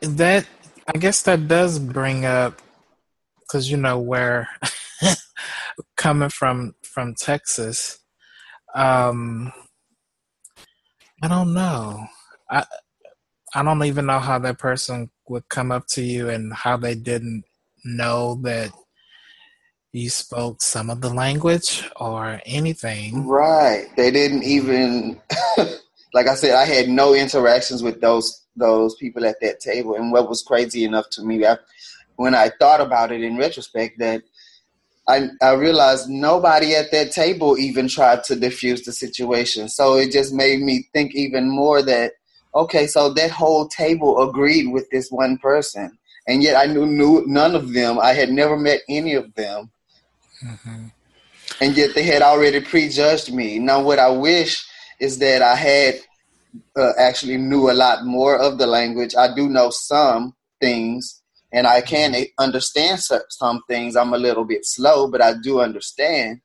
that, 0.01 0.47
I 0.87 0.97
guess 0.97 1.21
that 1.23 1.47
does 1.47 1.77
bring 1.77 2.25
up, 2.25 2.61
because 3.41 3.69
you 3.69 3.77
know 3.77 3.99
where 3.99 4.49
coming 5.95 6.29
from 6.29 6.73
from 6.83 7.13
Texas, 7.15 7.99
um, 8.73 9.51
I 11.21 11.27
don't 11.27 11.53
know. 11.53 12.05
I 12.49 12.65
I 13.53 13.63
don't 13.63 13.83
even 13.83 14.05
know 14.05 14.19
how 14.19 14.39
that 14.39 14.57
person 14.57 15.09
would 15.27 15.47
come 15.49 15.71
up 15.71 15.85
to 15.87 16.01
you 16.01 16.29
and 16.29 16.53
how 16.53 16.77
they 16.77 16.95
didn't 16.95 17.43
know 17.83 18.39
that 18.43 18.71
you 19.93 20.09
spoke 20.09 20.61
some 20.61 20.89
of 20.89 21.01
the 21.01 21.13
language 21.13 21.89
or 21.97 22.39
anything. 22.45 23.27
Right. 23.27 23.87
They 23.97 24.11
didn't 24.11 24.43
even 24.43 25.19
like 26.13 26.27
I 26.27 26.35
said, 26.35 26.55
I 26.55 26.65
had 26.65 26.89
no 26.89 27.13
interactions 27.13 27.83
with 27.83 28.01
those 28.01 28.45
those 28.55 28.95
people 28.95 29.25
at 29.25 29.39
that 29.41 29.59
table. 29.59 29.95
And 29.95 30.11
what 30.11 30.27
was 30.27 30.43
crazy 30.43 30.83
enough 30.83 31.09
to 31.11 31.23
me, 31.23 31.45
I, 31.45 31.57
when 32.15 32.35
I 32.35 32.51
thought 32.59 32.81
about 32.81 33.11
it 33.11 33.23
in 33.23 33.37
retrospect, 33.37 33.97
that 33.99 34.23
I, 35.07 35.29
I 35.41 35.53
realized 35.53 36.09
nobody 36.09 36.75
at 36.75 36.91
that 36.91 37.11
table 37.11 37.57
even 37.57 37.87
tried 37.87 38.23
to 38.25 38.35
diffuse 38.35 38.83
the 38.83 38.91
situation. 38.91 39.69
So 39.69 39.95
it 39.95 40.11
just 40.11 40.33
made 40.33 40.61
me 40.61 40.87
think 40.93 41.15
even 41.15 41.49
more 41.49 41.81
that 41.81 42.13
okay, 42.53 42.85
so 42.85 43.13
that 43.13 43.31
whole 43.31 43.67
table 43.69 44.29
agreed 44.29 44.71
with 44.73 44.89
this 44.89 45.09
one 45.09 45.37
person, 45.37 45.97
and 46.27 46.43
yet 46.43 46.55
I 46.55 46.71
knew, 46.71 46.85
knew 46.85 47.23
none 47.27 47.55
of 47.55 47.73
them. 47.73 47.99
I 47.99 48.13
had 48.13 48.29
never 48.29 48.57
met 48.57 48.81
any 48.87 49.15
of 49.15 49.33
them, 49.33 49.71
mm-hmm. 50.43 50.87
and 51.59 51.77
yet 51.77 51.95
they 51.95 52.03
had 52.03 52.21
already 52.21 52.61
prejudged 52.61 53.33
me. 53.33 53.59
Now, 53.59 53.81
what 53.81 53.99
I 53.99 54.09
wish 54.09 54.65
is 54.99 55.17
that 55.19 55.41
I 55.41 55.55
had 55.55 55.95
uh, 56.75 56.91
actually 56.97 57.37
knew 57.37 57.71
a 57.71 57.73
lot 57.73 58.05
more 58.05 58.37
of 58.37 58.57
the 58.57 58.67
language. 58.67 59.15
I 59.15 59.33
do 59.33 59.49
know 59.49 59.69
some 59.71 60.35
things, 60.59 61.21
and 61.51 61.65
I 61.65 61.81
can 61.81 62.13
mm-hmm. 62.13 62.23
understand 62.37 63.01
some 63.01 63.61
things. 63.67 63.95
I'm 63.95 64.13
a 64.13 64.17
little 64.17 64.45
bit 64.45 64.65
slow, 64.65 65.09
but 65.09 65.21
I 65.21 65.33
do 65.41 65.59
understand. 65.59 66.41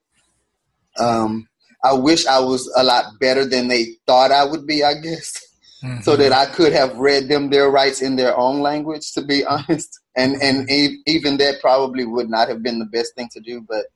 Um, 0.98 1.48
I 1.84 1.92
wish 1.92 2.26
I 2.26 2.40
was 2.40 2.72
a 2.76 2.82
lot 2.82 3.04
better 3.20 3.44
than 3.44 3.68
they 3.68 3.96
thought 4.06 4.32
I 4.32 4.44
would 4.44 4.66
be. 4.66 4.82
I 4.82 4.94
guess. 4.94 5.45
Mm-hmm. 5.86 6.02
so 6.02 6.16
that 6.16 6.32
I 6.32 6.46
could 6.46 6.72
have 6.72 6.96
read 6.96 7.28
them 7.28 7.50
their 7.50 7.70
rights 7.70 8.02
in 8.02 8.16
their 8.16 8.36
own 8.36 8.60
language. 8.60 9.12
To 9.12 9.22
be 9.22 9.44
honest, 9.46 10.00
and 10.16 10.36
and 10.42 10.68
even 11.06 11.36
that 11.38 11.60
probably 11.60 12.04
would 12.04 12.28
not 12.28 12.48
have 12.48 12.62
been 12.62 12.78
the 12.78 12.86
best 12.86 13.14
thing 13.14 13.28
to 13.32 13.40
do. 13.40 13.64
But 13.68 13.86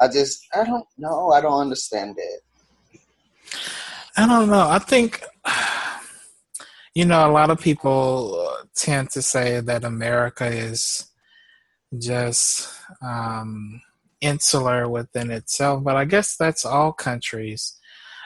I 0.00 0.08
just 0.08 0.46
I 0.54 0.64
don't 0.64 0.86
know. 0.98 1.30
I 1.30 1.40
don't 1.40 1.60
understand 1.60 2.16
that. 2.16 3.60
I 4.16 4.26
don't 4.26 4.48
know. 4.48 4.68
I 4.68 4.78
think 4.78 5.22
you 6.94 7.04
know 7.04 7.28
a 7.28 7.32
lot 7.32 7.50
of 7.50 7.60
people 7.60 8.48
tend 8.74 9.10
to 9.10 9.22
say 9.22 9.60
that 9.60 9.84
America 9.84 10.46
is 10.46 11.06
just 11.98 12.72
um, 13.02 13.80
insular 14.20 14.88
within 14.88 15.30
itself, 15.30 15.82
but 15.82 15.96
I 15.96 16.04
guess 16.04 16.36
that's 16.36 16.64
all 16.64 16.92
countries. 16.92 17.76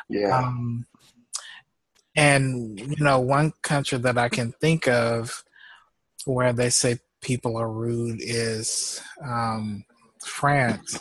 Yeah. 0.09 0.37
Um, 0.37 0.87
and 2.17 2.79
you 2.79 3.03
know, 3.05 3.21
one 3.21 3.53
country 3.63 3.99
that 3.99 4.19
I 4.19 4.29
can 4.29 4.53
think 4.53 4.87
of 4.89 5.45
where 6.25 6.53
they 6.53 6.71
say 6.71 6.99
people 7.21 7.57
are 7.57 7.71
rude 7.71 8.21
is 8.21 9.01
um, 9.23 9.85
France. 10.23 10.99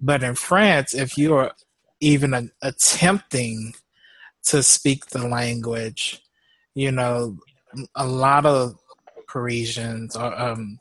But 0.00 0.22
in 0.22 0.34
France, 0.34 0.94
if 0.94 1.18
you 1.18 1.34
are 1.34 1.52
even 2.00 2.50
attempting 2.62 3.74
to 4.44 4.62
speak 4.62 5.06
the 5.06 5.26
language, 5.26 6.22
you 6.74 6.92
know, 6.92 7.38
a 7.94 8.06
lot 8.06 8.46
of 8.46 8.78
Parisians 9.26 10.16
or 10.16 10.38
um, 10.40 10.78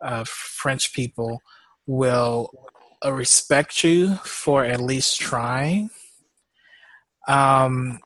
uh, 0.00 0.24
French 0.26 0.92
people 0.92 1.40
will 1.86 2.50
respect 3.04 3.84
you 3.84 4.16
for 4.16 4.64
at 4.64 4.80
least 4.80 5.20
trying. 5.20 5.90
Um, 7.28 8.00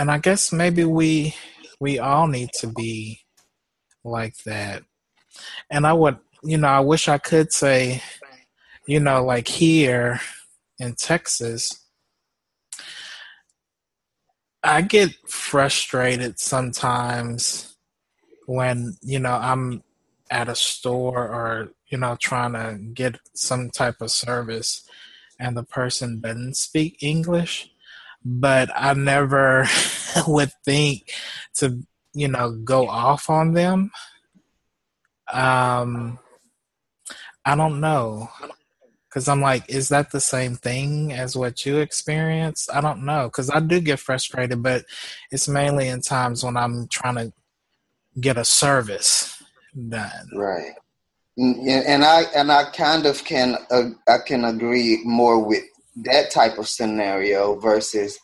and 0.00 0.10
I 0.10 0.16
guess 0.16 0.50
maybe 0.50 0.86
we 0.86 1.34
we 1.78 1.98
all 1.98 2.26
need 2.26 2.52
to 2.60 2.68
be 2.68 3.20
like 4.02 4.34
that. 4.46 4.82
And 5.68 5.86
I 5.86 5.92
would, 5.92 6.16
you 6.42 6.56
know, 6.56 6.68
I 6.68 6.80
wish 6.80 7.06
I 7.06 7.18
could 7.18 7.52
say, 7.52 8.02
you 8.86 8.98
know, 8.98 9.22
like 9.22 9.46
here 9.46 10.18
in 10.78 10.94
Texas, 10.94 11.84
I 14.62 14.80
get 14.80 15.10
frustrated 15.28 16.40
sometimes 16.40 17.76
when, 18.46 18.96
you 19.02 19.18
know, 19.18 19.34
I'm 19.34 19.82
at 20.30 20.48
a 20.48 20.54
store 20.54 21.28
or, 21.28 21.72
you 21.88 21.98
know, 21.98 22.16
trying 22.18 22.54
to 22.54 22.78
get 22.94 23.18
some 23.34 23.68
type 23.68 24.00
of 24.00 24.10
service 24.10 24.82
and 25.38 25.54
the 25.54 25.62
person 25.62 26.20
doesn't 26.22 26.56
speak 26.56 27.02
English 27.02 27.70
but 28.24 28.70
I 28.74 28.94
never 28.94 29.66
would 30.26 30.52
think 30.64 31.10
to, 31.56 31.82
you 32.12 32.28
know, 32.28 32.52
go 32.52 32.88
off 32.88 33.30
on 33.30 33.52
them. 33.54 33.90
Um, 35.32 36.18
I 37.44 37.56
don't 37.56 37.80
know. 37.80 38.30
Cause 39.10 39.28
I'm 39.28 39.40
like, 39.40 39.68
is 39.68 39.88
that 39.88 40.12
the 40.12 40.20
same 40.20 40.54
thing 40.54 41.12
as 41.12 41.34
what 41.34 41.66
you 41.66 41.78
experienced? 41.78 42.70
I 42.72 42.80
don't 42.80 43.04
know. 43.04 43.28
Cause 43.28 43.50
I 43.50 43.58
do 43.58 43.80
get 43.80 43.98
frustrated, 43.98 44.62
but 44.62 44.84
it's 45.32 45.48
mainly 45.48 45.88
in 45.88 46.00
times 46.00 46.44
when 46.44 46.56
I'm 46.56 46.86
trying 46.86 47.16
to 47.16 47.32
get 48.20 48.38
a 48.38 48.44
service 48.44 49.42
done. 49.88 50.28
Right. 50.32 50.74
And 51.36 52.04
I 52.04 52.22
and 52.36 52.52
I 52.52 52.70
kind 52.70 53.06
of 53.06 53.24
can 53.24 53.56
uh, 53.70 53.90
I 54.06 54.18
can 54.26 54.44
agree 54.44 55.00
more 55.04 55.42
with 55.42 55.64
that 56.04 56.30
type 56.30 56.58
of 56.58 56.68
scenario 56.68 57.56
versus 57.56 58.18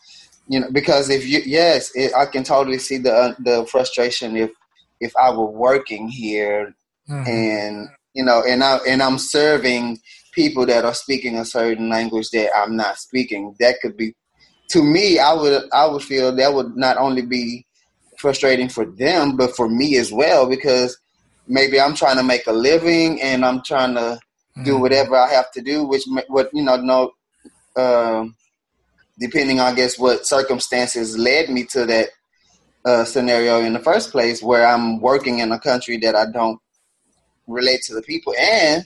you 0.49 0.61
know 0.61 0.71
because 0.71 1.11
if 1.11 1.27
you 1.27 1.41
yes 1.45 1.91
it, 1.95 2.13
i 2.15 2.25
can 2.27 2.45
totally 2.45 2.79
see 2.79 2.99
the 2.99 3.13
uh, 3.13 3.35
the 3.41 3.67
frustration 3.67 4.37
if 4.37 4.51
if 5.01 5.13
i 5.17 5.31
were 5.31 5.51
working 5.51 6.09
here 6.09 6.75
mm-hmm. 7.09 7.29
and 7.29 7.89
you 8.15 8.25
know 8.25 8.43
and 8.47 8.63
i 8.63 8.77
and 8.89 9.03
i'm 9.03 9.19
serving 9.19 9.99
people 10.33 10.67
that 10.67 10.85
are 10.85 10.95
speaking 10.95 11.37
a 11.37 11.45
certain 11.45 11.89
language 11.89 12.31
that 12.31 12.51
i'm 12.57 12.77
not 12.77 12.99
speaking 12.99 13.55
that 13.59 13.81
could 13.81 13.97
be 13.97 14.15
to 14.69 14.83
me 14.83 15.19
i 15.19 15.33
would 15.33 15.63
i 15.73 15.87
would 15.87 16.03
feel 16.03 16.35
that 16.35 16.53
would 16.53 16.77
not 16.77 16.97
only 16.97 17.23
be 17.23 17.65
frustrating 18.19 18.69
for 18.69 18.87
them 18.87 19.37
but 19.37 19.55
for 19.55 19.69
me 19.69 19.97
as 19.97 20.13
well 20.13 20.49
because 20.49 20.97
maybe 21.49 21.81
i'm 21.81 21.95
trying 21.95 22.17
to 22.17 22.23
make 22.23 22.47
a 22.47 22.53
living 22.53 23.21
and 23.21 23.45
i'm 23.45 23.63
trying 23.63 23.95
to 23.95 24.01
mm-hmm. 24.01 24.65
do 24.65 24.79
whatever 24.79 25.17
i 25.17 25.29
have 25.29 25.51
to 25.51 25.61
do 25.61 25.85
which 25.85 26.05
what 26.29 26.49
you 26.53 26.63
know 26.63 26.77
no 26.77 27.11
um, 27.77 28.35
depending 29.19 29.61
on 29.61 29.73
I 29.73 29.75
guess 29.75 29.99
what 29.99 30.27
circumstances 30.27 31.17
led 31.17 31.51
me 31.51 31.65
to 31.73 31.87
that 31.87 32.09
uh, 32.85 33.05
scenario 33.05 33.61
in 33.61 33.73
the 33.73 33.81
first 33.81 34.13
place, 34.13 34.43
where 34.43 34.67
I'm 34.67 35.01
working 35.01 35.41
in 35.41 35.53
a 35.53 35.59
country 35.59 35.97
that 35.99 36.15
I 36.15 36.27
don't 36.31 36.61
relate 37.47 37.83
to 37.83 37.95
the 37.95 38.03
people, 38.03 38.35
and 38.39 38.85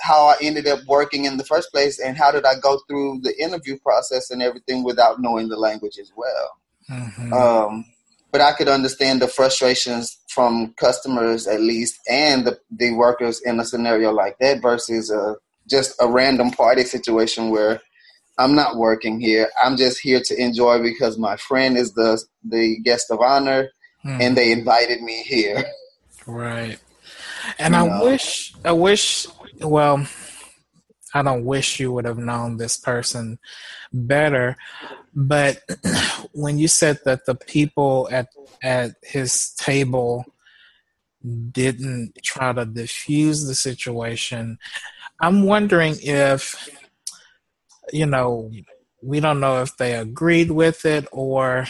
how 0.00 0.26
I 0.26 0.36
ended 0.40 0.66
up 0.66 0.80
working 0.86 1.26
in 1.26 1.36
the 1.36 1.44
first 1.44 1.70
place, 1.70 2.00
and 2.00 2.16
how 2.16 2.30
did 2.32 2.44
I 2.44 2.54
go 2.60 2.80
through 2.88 3.20
the 3.22 3.34
interview 3.40 3.78
process 3.78 4.30
and 4.30 4.42
everything 4.42 4.82
without 4.82 5.20
knowing 5.20 5.48
the 5.48 5.56
language 5.56 5.98
as 6.00 6.10
well. 6.16 6.58
Mm-hmm. 6.90 7.32
Um, 7.32 7.84
but 8.32 8.40
I 8.40 8.52
could 8.54 8.68
understand 8.68 9.20
the 9.20 9.28
frustrations 9.28 10.18
from 10.28 10.74
customers 10.78 11.46
at 11.46 11.60
least, 11.60 12.00
and 12.08 12.46
the, 12.46 12.58
the 12.70 12.92
workers 12.92 13.40
in 13.42 13.60
a 13.60 13.64
scenario 13.64 14.10
like 14.10 14.38
that 14.38 14.62
versus 14.62 15.10
a, 15.10 15.36
just 15.68 15.94
a 16.00 16.08
random 16.08 16.50
party 16.50 16.82
situation 16.82 17.50
where 17.50 17.80
I'm 18.38 18.54
not 18.54 18.76
working 18.76 19.20
here. 19.20 19.48
I'm 19.62 19.76
just 19.76 20.00
here 20.00 20.20
to 20.24 20.40
enjoy 20.40 20.82
because 20.82 21.18
my 21.18 21.36
friend 21.36 21.76
is 21.76 21.92
the 21.92 22.22
the 22.44 22.78
guest 22.82 23.10
of 23.10 23.20
honor, 23.20 23.70
hmm. 24.02 24.20
and 24.20 24.36
they 24.36 24.52
invited 24.52 25.02
me 25.02 25.22
here. 25.22 25.64
Right. 26.26 26.78
And 27.58 27.74
you 27.74 27.80
I 27.80 27.86
know. 27.86 28.04
wish, 28.04 28.54
I 28.64 28.72
wish, 28.72 29.26
well, 29.60 30.06
I 31.14 31.22
don't 31.22 31.44
wish 31.44 31.80
you 31.80 31.92
would 31.92 32.04
have 32.04 32.18
known 32.18 32.56
this 32.56 32.76
person 32.76 33.38
better, 33.92 34.56
but 35.14 35.60
when 36.32 36.58
you 36.58 36.68
said 36.68 37.00
that 37.04 37.26
the 37.26 37.34
people 37.34 38.08
at 38.10 38.28
at 38.62 38.92
his 39.02 39.50
table 39.54 40.24
didn't 41.50 42.18
try 42.22 42.52
to 42.52 42.64
diffuse 42.64 43.46
the 43.46 43.54
situation, 43.54 44.58
I'm 45.20 45.44
wondering 45.44 45.96
if 46.00 46.68
you 47.90 48.06
know, 48.06 48.50
we 49.02 49.20
don't 49.20 49.40
know 49.40 49.62
if 49.62 49.76
they 49.76 49.94
agreed 49.94 50.50
with 50.50 50.84
it 50.84 51.06
or, 51.10 51.66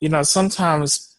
you 0.00 0.08
know, 0.08 0.22
sometimes 0.22 1.16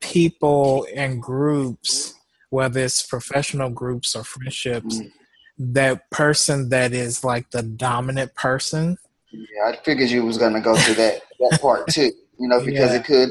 people 0.00 0.84
in 0.84 1.20
groups, 1.20 2.14
whether 2.50 2.80
it's 2.80 3.04
professional 3.04 3.70
groups 3.70 4.14
or 4.14 4.24
friendships, 4.24 5.00
mm. 5.00 5.10
that 5.58 6.10
person 6.10 6.68
that 6.68 6.92
is 6.92 7.24
like 7.24 7.50
the 7.50 7.62
dominant 7.62 8.34
person. 8.34 8.98
Yeah, 9.30 9.68
I 9.68 9.76
figured 9.76 10.10
you 10.10 10.24
was 10.24 10.36
gonna 10.36 10.60
go 10.60 10.76
to 10.76 10.94
that 10.94 11.22
that 11.40 11.60
part 11.60 11.88
too. 11.88 12.12
You 12.38 12.48
know, 12.48 12.60
because 12.60 12.92
yeah. 12.92 12.96
it 12.96 13.04
could. 13.04 13.30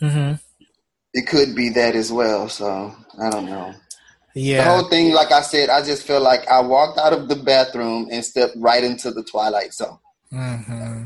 Mm-hmm. 0.00 0.34
It 1.14 1.26
could 1.26 1.54
be 1.54 1.70
that 1.70 1.94
as 1.94 2.12
well. 2.12 2.48
So 2.48 2.94
I 3.20 3.30
don't 3.30 3.46
know. 3.46 3.74
Yeah. 4.34 4.64
The 4.64 4.70
whole 4.70 4.88
thing, 4.88 5.12
like 5.12 5.30
I 5.30 5.42
said, 5.42 5.68
I 5.68 5.84
just 5.84 6.06
feel 6.06 6.20
like 6.20 6.46
I 6.48 6.60
walked 6.60 6.98
out 6.98 7.12
of 7.12 7.28
the 7.28 7.36
bathroom 7.36 8.08
and 8.10 8.24
stepped 8.24 8.54
right 8.56 8.82
into 8.82 9.10
the 9.10 9.22
twilight 9.22 9.74
zone. 9.74 9.98
Mm-hmm. 10.32 11.04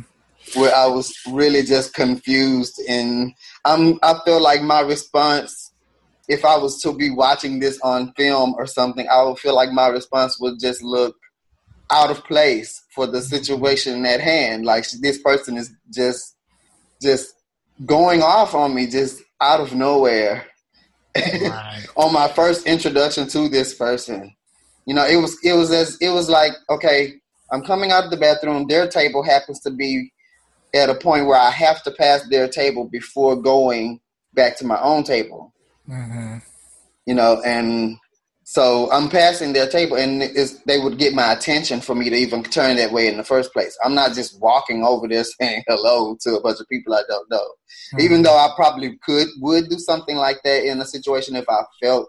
Where 0.55 0.75
I 0.75 0.87
was 0.87 1.13
really 1.29 1.65
just 1.65 1.93
confused, 1.93 2.81
and 2.89 3.35
I'm. 3.65 3.99
I 4.01 4.15
feel 4.25 4.41
like 4.41 4.63
my 4.63 4.81
response, 4.81 5.73
if 6.29 6.45
I 6.45 6.57
was 6.57 6.81
to 6.83 6.93
be 6.93 7.11
watching 7.11 7.59
this 7.59 7.81
on 7.81 8.13
film 8.13 8.55
or 8.57 8.65
something, 8.67 9.09
I 9.09 9.25
would 9.25 9.41
feel 9.41 9.57
like 9.57 9.73
my 9.73 9.89
response 9.89 10.39
would 10.39 10.61
just 10.61 10.85
look 10.85 11.17
out 11.91 12.13
of 12.13 12.25
place 12.25 12.85
for 12.95 13.09
the 13.09 13.21
situation 13.21 14.07
at 14.07 14.21
hand. 14.21 14.65
Like 14.65 14.89
this 15.01 15.19
person 15.19 15.57
is 15.57 15.73
just, 15.93 16.37
just 17.03 17.35
going 17.85 18.23
off 18.23 18.55
on 18.55 18.73
me, 18.73 18.87
just 18.87 19.21
out 19.41 19.61
of 19.61 19.75
nowhere 19.75 20.47
right. 21.17 21.87
on 21.97 22.13
my 22.13 22.29
first 22.29 22.67
introduction 22.67 23.29
to 23.29 23.49
this 23.49 23.75
person. 23.75 24.35
You 24.87 24.95
know, 24.95 25.07
it 25.07 25.17
was 25.17 25.37
it 25.43 25.55
was 25.55 25.73
as 25.73 25.97
it 26.01 26.11
was 26.11 26.29
like, 26.29 26.53
okay, 26.71 27.15
I'm 27.51 27.63
coming 27.63 27.91
out 27.91 28.05
of 28.05 28.11
the 28.11 28.17
bathroom. 28.17 28.67
Their 28.69 28.89
table 28.89 29.23
happens 29.23 29.61
to 29.61 29.71
be 29.71 30.13
at 30.75 30.91
a 30.91 30.95
point 30.95 31.27
where 31.27 31.41
I 31.41 31.51
have 31.51 31.83
to 31.85 31.91
pass 31.91 32.27
their 32.29 32.49
table 32.49 32.85
before 32.85 33.37
going 33.37 34.01
back 34.35 34.57
to 34.59 34.67
my 34.67 34.81
own 34.81 35.03
table. 35.05 35.53
Mm-hmm. 35.89 36.39
You 37.07 37.15
know, 37.15 37.41
and 37.45 37.97
so 38.49 38.89
I'm 38.93 39.09
passing 39.09 39.53
their 39.53 39.69
table, 39.69 39.97
and 39.97 40.23
they 40.23 40.79
would 40.79 40.99
get 40.99 41.15
my 41.15 41.33
attention 41.33 41.81
for 41.81 41.97
me 41.97 42.09
to 42.09 42.15
even 42.15 42.45
turn 42.45 42.77
that 42.77 42.93
way 42.93 43.09
in 43.09 43.17
the 43.17 43.25
first 43.25 43.53
place. 43.53 43.77
I'm 43.85 43.97
not 43.97 44.15
just 44.15 44.41
walking 44.41 44.85
over 44.85 45.09
there 45.09 45.25
saying 45.41 45.65
hello 45.67 46.17
to 46.21 46.37
a 46.37 46.41
bunch 46.41 46.61
of 46.61 46.69
people 46.69 46.95
I 46.95 47.03
don't 47.09 47.29
know. 47.29 47.39
Mm-hmm. 47.39 48.03
Even 48.03 48.23
though 48.23 48.37
I 48.37 48.51
probably 48.55 49.01
could 49.05 49.27
would 49.41 49.69
do 49.69 49.79
something 49.79 50.15
like 50.15 50.45
that 50.45 50.65
in 50.65 50.81
a 50.81 50.85
situation 50.85 51.35
if 51.35 51.45
I 51.49 51.63
felt 51.83 52.09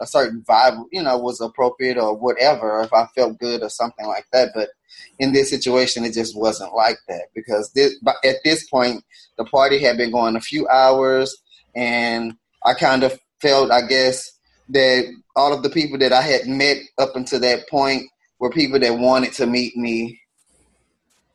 a 0.00 0.06
certain 0.06 0.42
vibe, 0.48 0.84
you 0.90 1.02
know, 1.02 1.18
was 1.18 1.42
appropriate 1.42 1.98
or 1.98 2.16
whatever, 2.16 2.80
if 2.80 2.92
I 2.94 3.04
felt 3.14 3.38
good 3.38 3.62
or 3.62 3.68
something 3.68 4.06
like 4.06 4.24
that. 4.32 4.52
But 4.54 4.70
in 5.18 5.34
this 5.34 5.50
situation, 5.50 6.06
it 6.06 6.14
just 6.14 6.34
wasn't 6.34 6.72
like 6.72 6.96
that 7.08 7.24
because 7.34 7.70
this, 7.74 7.94
at 8.24 8.36
this 8.42 8.66
point, 8.70 9.04
the 9.36 9.44
party 9.44 9.80
had 9.80 9.98
been 9.98 10.12
going 10.12 10.34
a 10.34 10.40
few 10.40 10.66
hours, 10.66 11.36
and 11.76 12.32
I 12.64 12.72
kind 12.72 13.02
of 13.02 13.20
felt, 13.42 13.70
I 13.70 13.86
guess, 13.86 14.30
that 14.70 15.12
all 15.36 15.52
of 15.52 15.62
the 15.62 15.70
people 15.70 15.98
that 15.98 16.12
I 16.12 16.22
had 16.22 16.46
met 16.46 16.78
up 16.98 17.16
until 17.16 17.40
that 17.40 17.68
point 17.68 18.04
were 18.38 18.50
people 18.50 18.78
that 18.78 18.98
wanted 18.98 19.32
to 19.34 19.46
meet 19.46 19.76
me, 19.76 20.20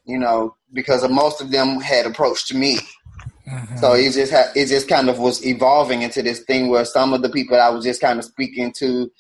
you 0.06 0.18
know, 0.18 0.56
because 0.74 1.08
most 1.10 1.42
of 1.42 1.52
them 1.52 1.80
had 1.80 2.06
approached 2.06 2.54
me. 2.54 2.80
Mm-hmm. 3.48 3.78
So 3.78 3.94
it 3.94 4.12
just 4.12 4.32
ha- 4.32 4.52
it 4.56 4.68
just 4.68 4.88
kind 4.88 5.10
of 5.10 5.18
was 5.18 5.46
evolving 5.46 6.04
into 6.04 6.22
this 6.22 6.42
thing 6.42 6.70
where 6.70 6.86
some 6.86 7.14
of 7.14 7.22
the 7.22 7.30
people 7.30 7.60
I 7.60 7.70
was 7.70 7.84
just 7.84 8.02
kind 8.02 8.20
of 8.20 8.26
speaking 8.26 8.72
to, 8.78 9.12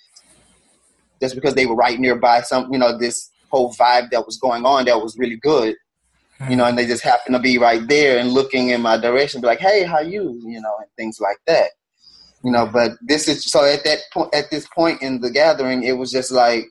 just 1.20 1.36
because 1.36 1.56
they 1.56 1.65
were 1.65 1.76
right 1.76 2.00
nearby, 2.00 2.42
some 2.42 2.72
you 2.72 2.78
know 2.78 2.98
this 2.98 3.32
whole 3.50 3.74
vibe 3.74 4.12
that 4.12 4.26
was 4.26 4.38
going 4.38 4.65
on 4.65 4.86
that 4.86 5.02
was 5.02 5.18
really 5.18 5.38
good, 5.38 5.76
mm-hmm. 6.39 6.52
you 6.52 6.58
know, 6.58 6.65
and 6.65 6.78
they 6.78 6.86
just 6.86 7.04
happened 7.04 7.36
to 7.36 7.42
be 7.42 7.58
right 7.58 7.88
there 7.88 8.20
and 8.20 8.32
looking 8.32 8.70
in 8.70 8.82
my 8.82 8.98
direction, 8.98 9.42
be 9.42 9.48
like, 9.48 9.60
hey, 9.60 9.84
how 9.84 10.00
you, 10.00 10.39
you 10.46 10.62
know, 10.62 10.76
and 10.80 10.88
things 10.96 11.20
like 11.20 11.38
that, 11.48 11.72
you 12.43 12.52
know. 12.52 12.65
But 12.65 12.93
this 13.02 13.28
is 13.28 13.49
so 13.49 13.63
at 13.65 13.84
that 13.84 13.99
point, 14.13 14.34
at 14.34 14.52
this 14.52 14.67
point 14.67 15.02
in 15.02 15.21
the 15.21 15.32
gathering, 15.32 15.84
it 15.84 15.93
was 15.93 16.12
just 16.12 16.32
like 16.32 16.65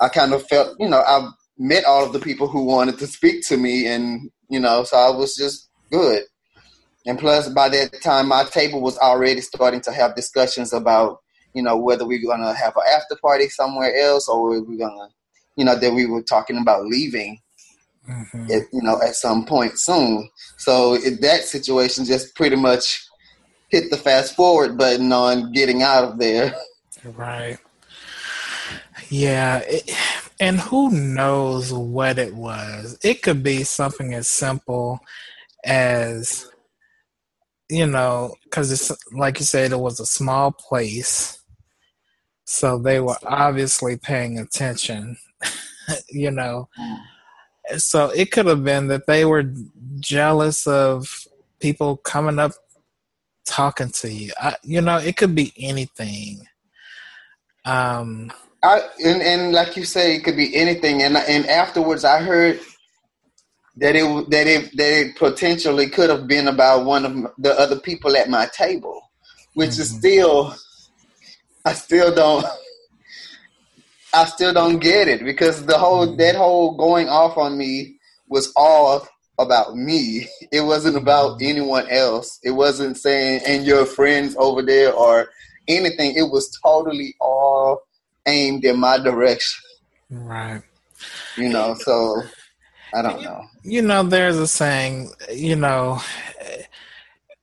I 0.00 0.08
kind 0.08 0.32
of 0.32 0.46
felt, 0.46 0.76
you 0.78 0.88
know, 0.88 1.00
I 1.00 1.28
met 1.58 1.84
all 1.84 2.04
of 2.04 2.12
the 2.12 2.20
people 2.20 2.48
who 2.48 2.64
wanted 2.64 2.98
to 2.98 3.06
speak 3.06 3.46
to 3.48 3.56
me, 3.56 3.86
and 3.86 4.30
you 4.48 4.60
know, 4.60 4.84
so 4.84 4.96
I 4.96 5.10
was 5.10 5.36
just 5.36 5.68
good 5.90 6.24
and 7.06 7.18
plus, 7.18 7.48
by 7.48 7.68
that 7.68 8.02
time, 8.02 8.28
my 8.28 8.44
table 8.44 8.80
was 8.80 8.96
already 8.98 9.40
starting 9.40 9.80
to 9.82 9.92
have 9.92 10.16
discussions 10.16 10.72
about, 10.72 11.18
you 11.52 11.62
know, 11.62 11.76
whether 11.76 12.06
we 12.06 12.16
are 12.16 12.36
gonna 12.36 12.54
have 12.54 12.74
an 12.76 12.82
after 12.90 13.16
party 13.20 13.48
somewhere 13.48 13.94
else 13.94 14.28
or 14.28 14.60
we 14.60 14.76
are 14.76 14.88
gonna, 14.88 15.08
you 15.56 15.64
know, 15.64 15.76
that 15.76 15.92
we 15.92 16.06
were 16.06 16.22
talking 16.22 16.56
about 16.56 16.86
leaving, 16.86 17.38
mm-hmm. 18.08 18.44
at, 18.44 18.62
you 18.72 18.82
know, 18.82 18.98
at 19.02 19.14
some 19.14 19.44
point 19.44 19.78
soon. 19.78 20.28
So 20.56 20.94
it, 20.94 21.20
that 21.20 21.44
situation 21.44 22.06
just 22.06 22.34
pretty 22.34 22.56
much 22.56 23.06
hit 23.68 23.90
the 23.90 23.96
fast 23.96 24.34
forward 24.34 24.78
button 24.78 25.12
on 25.12 25.52
getting 25.52 25.82
out 25.82 26.04
of 26.04 26.18
there. 26.18 26.54
Right. 27.04 27.58
Yeah, 29.08 29.58
it, 29.66 29.90
and 30.40 30.58
who 30.58 30.90
knows 30.90 31.72
what 31.72 32.18
it 32.18 32.34
was? 32.34 32.98
It 33.02 33.22
could 33.22 33.42
be 33.42 33.64
something 33.64 34.14
as 34.14 34.28
simple 34.28 35.00
as 35.64 36.50
you 37.70 37.86
know, 37.86 38.34
because 38.44 38.70
it's 38.70 38.92
like 39.12 39.38
you 39.38 39.44
said, 39.44 39.72
it 39.72 39.78
was 39.78 39.98
a 40.00 40.06
small 40.06 40.52
place, 40.52 41.38
so 42.44 42.78
they 42.78 43.00
were 43.00 43.16
obviously 43.24 43.96
paying 43.96 44.38
attention. 44.38 45.16
you 46.08 46.30
know, 46.30 46.68
so 47.76 48.10
it 48.10 48.30
could 48.30 48.46
have 48.46 48.64
been 48.64 48.88
that 48.88 49.06
they 49.06 49.24
were 49.24 49.52
jealous 49.98 50.66
of 50.66 51.26
people 51.60 51.96
coming 51.98 52.38
up 52.38 52.52
talking 53.44 53.90
to 53.90 54.10
you. 54.10 54.32
I, 54.40 54.56
you 54.62 54.80
know, 54.80 54.98
it 54.98 55.16
could 55.16 55.34
be 55.34 55.52
anything. 55.58 56.46
Um, 57.64 58.32
I 58.62 58.80
and, 59.04 59.22
and 59.22 59.52
like 59.52 59.76
you 59.76 59.84
say, 59.84 60.16
it 60.16 60.24
could 60.24 60.36
be 60.36 60.54
anything. 60.56 61.02
And 61.02 61.16
and 61.16 61.46
afterwards, 61.46 62.04
I 62.04 62.20
heard 62.20 62.60
that 63.76 63.96
it 63.96 64.30
that 64.30 64.46
it 64.46 64.76
that 64.76 65.00
it 65.00 65.16
potentially 65.16 65.88
could 65.88 66.10
have 66.10 66.26
been 66.26 66.48
about 66.48 66.84
one 66.84 67.04
of 67.04 67.32
the 67.38 67.58
other 67.58 67.78
people 67.78 68.16
at 68.16 68.28
my 68.30 68.46
table, 68.46 69.10
which 69.54 69.70
mm-hmm. 69.70 69.82
is 69.82 69.90
still 69.90 70.54
I 71.64 71.72
still 71.72 72.14
don't 72.14 72.44
I 74.14 74.24
still 74.26 74.52
don't 74.52 74.78
get 74.78 75.08
it 75.08 75.24
because 75.24 75.66
the 75.66 75.76
whole 75.76 76.06
mm-hmm. 76.06 76.16
that 76.16 76.36
whole 76.36 76.76
going 76.76 77.08
off 77.08 77.36
on 77.36 77.58
me 77.58 77.98
was 78.28 78.52
all 78.56 79.06
about 79.38 79.76
me. 79.76 80.26
It 80.52 80.62
wasn't 80.62 80.96
about 80.96 81.38
mm-hmm. 81.38 81.48
anyone 81.48 81.88
else. 81.90 82.38
It 82.42 82.52
wasn't 82.52 82.96
saying 82.96 83.42
and 83.46 83.64
your 83.64 83.84
friends 83.84 84.36
over 84.38 84.62
there 84.62 84.92
or 84.92 85.30
anything. 85.68 86.16
It 86.16 86.30
was 86.30 86.50
totally 86.62 87.14
all 87.20 87.82
aimed 88.26 88.64
in 88.64 88.78
my 88.78 88.98
direction. 88.98 89.62
Right. 90.10 90.62
You 91.36 91.48
know, 91.48 91.74
so 91.74 92.22
I 92.94 93.02
don't 93.02 93.22
know. 93.22 93.44
You 93.62 93.82
know, 93.82 94.02
there's 94.02 94.36
a 94.36 94.46
saying, 94.46 95.10
you 95.32 95.56
know, 95.56 96.00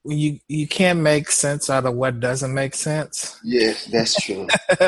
you 0.05 0.39
you 0.47 0.67
can't 0.67 0.99
make 0.99 1.29
sense 1.29 1.69
out 1.69 1.85
of 1.85 1.95
what 1.95 2.19
doesn't 2.19 2.53
make 2.53 2.73
sense. 2.73 3.39
Yes, 3.43 3.85
that's 3.85 4.15
true. 4.15 4.47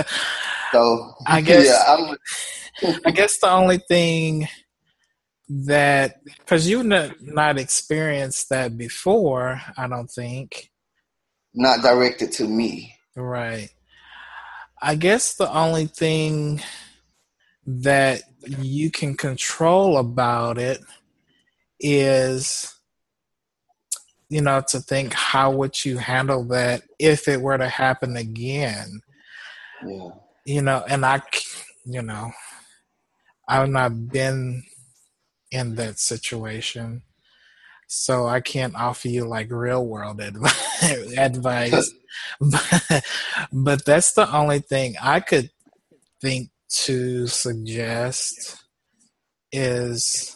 so 0.72 1.14
I 1.28 1.42
guess 1.42 1.68
yeah, 1.68 2.96
I 3.06 3.12
guess 3.12 3.38
the 3.38 3.50
only 3.50 3.78
thing 3.78 4.48
that 5.50 6.24
because 6.24 6.68
you've 6.68 6.86
not, 6.86 7.22
not 7.22 7.60
experienced 7.60 8.50
that 8.50 8.78
before, 8.78 9.62
I 9.78 9.88
don't 9.88 10.10
think. 10.10 10.70
Not 11.54 11.82
directed 11.82 12.32
to 12.34 12.48
me. 12.48 12.96
Right. 13.16 13.70
I 14.82 14.96
guess 14.96 15.36
the 15.36 15.52
only 15.52 15.86
thing 15.86 16.62
that 17.66 18.24
you 18.46 18.92
can 18.92 19.16
control 19.16 19.98
about 19.98 20.58
it 20.58 20.80
is 21.80 22.74
you 24.30 24.42
know 24.42 24.62
to 24.68 24.80
think 24.80 25.14
how 25.14 25.52
would 25.52 25.86
you 25.86 25.98
handle 25.98 26.44
that 26.46 26.82
if 27.00 27.28
it 27.28 27.42
were 27.42 27.58
to 27.58 27.68
happen 27.68 28.16
again 28.18 29.02
yeah. 29.86 30.10
you 30.46 30.62
know 30.62 30.84
and 30.90 31.06
i 31.06 31.22
you 31.86 32.02
know 32.02 32.32
i've 33.48 33.70
not 33.70 34.10
been 34.10 34.64
in 35.54 35.76
that 35.76 36.00
situation. 36.00 37.04
So 37.88 38.26
i 38.26 38.42
can't 38.42 38.76
offer 38.76 39.08
you 39.08 39.26
like 39.26 39.52
real 39.52 39.86
world 39.86 40.20
advice 41.18 41.94
but, 42.42 43.04
but 43.52 43.86
that's 43.86 44.14
the 44.14 44.28
only 44.36 44.60
thing 44.60 44.96
i 45.00 45.20
could 45.20 45.52
think 46.22 46.50
to 46.74 47.28
suggest 47.28 48.64
is, 49.52 50.36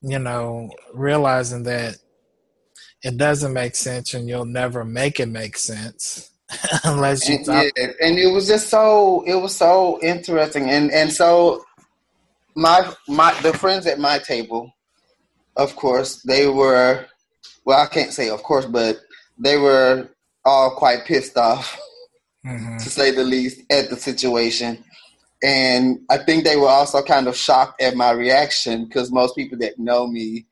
you 0.00 0.18
know, 0.18 0.70
realizing 0.94 1.64
that 1.64 1.96
it 3.02 3.18
doesn't 3.18 3.52
make 3.52 3.76
sense 3.76 4.14
and 4.14 4.28
you'll 4.28 4.46
never 4.46 4.84
make 4.84 5.20
it 5.20 5.26
make 5.26 5.58
sense 5.58 6.30
unless 6.84 7.28
you 7.28 7.36
and, 7.36 7.46
yeah, 7.46 7.86
and 8.00 8.18
it 8.18 8.32
was 8.32 8.46
just 8.46 8.68
so 8.68 9.22
it 9.26 9.34
was 9.34 9.54
so 9.54 9.98
interesting 10.02 10.70
and 10.70 10.90
and 10.90 11.12
so 11.12 11.64
my 12.54 12.92
my 13.08 13.38
the 13.42 13.52
friends 13.52 13.86
at 13.86 13.98
my 13.98 14.18
table 14.18 14.72
of 15.56 15.74
course 15.76 16.22
they 16.22 16.46
were 16.46 17.04
well 17.64 17.80
i 17.80 17.86
can't 17.86 18.12
say 18.12 18.28
of 18.28 18.42
course 18.42 18.66
but 18.66 19.00
they 19.38 19.56
were 19.56 20.08
all 20.44 20.74
quite 20.76 21.04
pissed 21.04 21.36
off 21.36 21.78
mm-hmm. 22.46 22.76
to 22.76 22.88
say 22.90 23.10
the 23.10 23.24
least 23.24 23.60
at 23.70 23.90
the 23.90 23.96
situation 23.96 24.84
and 25.44 26.00
I 26.08 26.16
think 26.18 26.44
they 26.44 26.56
were 26.56 26.68
also 26.68 27.02
kind 27.02 27.28
of 27.28 27.36
shocked 27.36 27.82
at 27.82 27.96
my 27.96 28.12
reaction 28.12 28.86
because 28.86 29.12
most 29.12 29.36
people 29.36 29.58
that 29.58 29.78
know 29.78 30.06
me, 30.06 30.46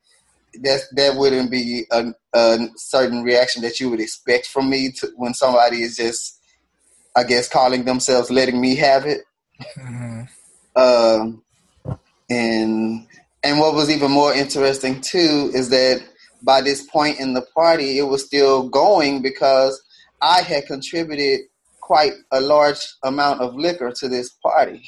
that 0.61 0.81
that 0.95 1.15
wouldn't 1.15 1.49
be 1.49 1.85
a, 1.91 2.13
a, 2.35 2.67
certain 2.75 3.23
reaction 3.23 3.63
that 3.63 3.79
you 3.79 3.89
would 3.89 3.99
expect 3.99 4.45
from 4.45 4.69
me 4.69 4.91
to, 4.99 5.11
when 5.15 5.33
somebody 5.33 5.81
is 5.81 5.97
just, 5.97 6.39
I 7.15 7.23
guess, 7.23 7.49
calling 7.49 7.85
themselves 7.85 8.29
letting 8.29 8.61
me 8.61 8.75
have 8.75 9.07
it. 9.07 9.21
Mm-hmm. 9.79 10.21
Um, 10.75 11.42
and 12.29 13.07
and 13.43 13.59
what 13.59 13.75
was 13.75 13.89
even 13.89 14.11
more 14.11 14.33
interesting 14.33 15.01
too 15.01 15.51
is 15.53 15.69
that 15.69 16.03
by 16.43 16.61
this 16.61 16.83
point 16.85 17.19
in 17.19 17.33
the 17.33 17.41
party, 17.41 17.97
it 17.97 18.03
was 18.03 18.25
still 18.25 18.69
going 18.69 19.21
because 19.21 19.81
I 20.21 20.41
had 20.41 20.65
contributed 20.65 21.41
quite 21.81 22.13
a 22.31 22.39
large 22.39 22.79
amount 23.03 23.41
of 23.41 23.55
liquor 23.55 23.91
to 23.91 24.07
this 24.07 24.29
party. 24.41 24.87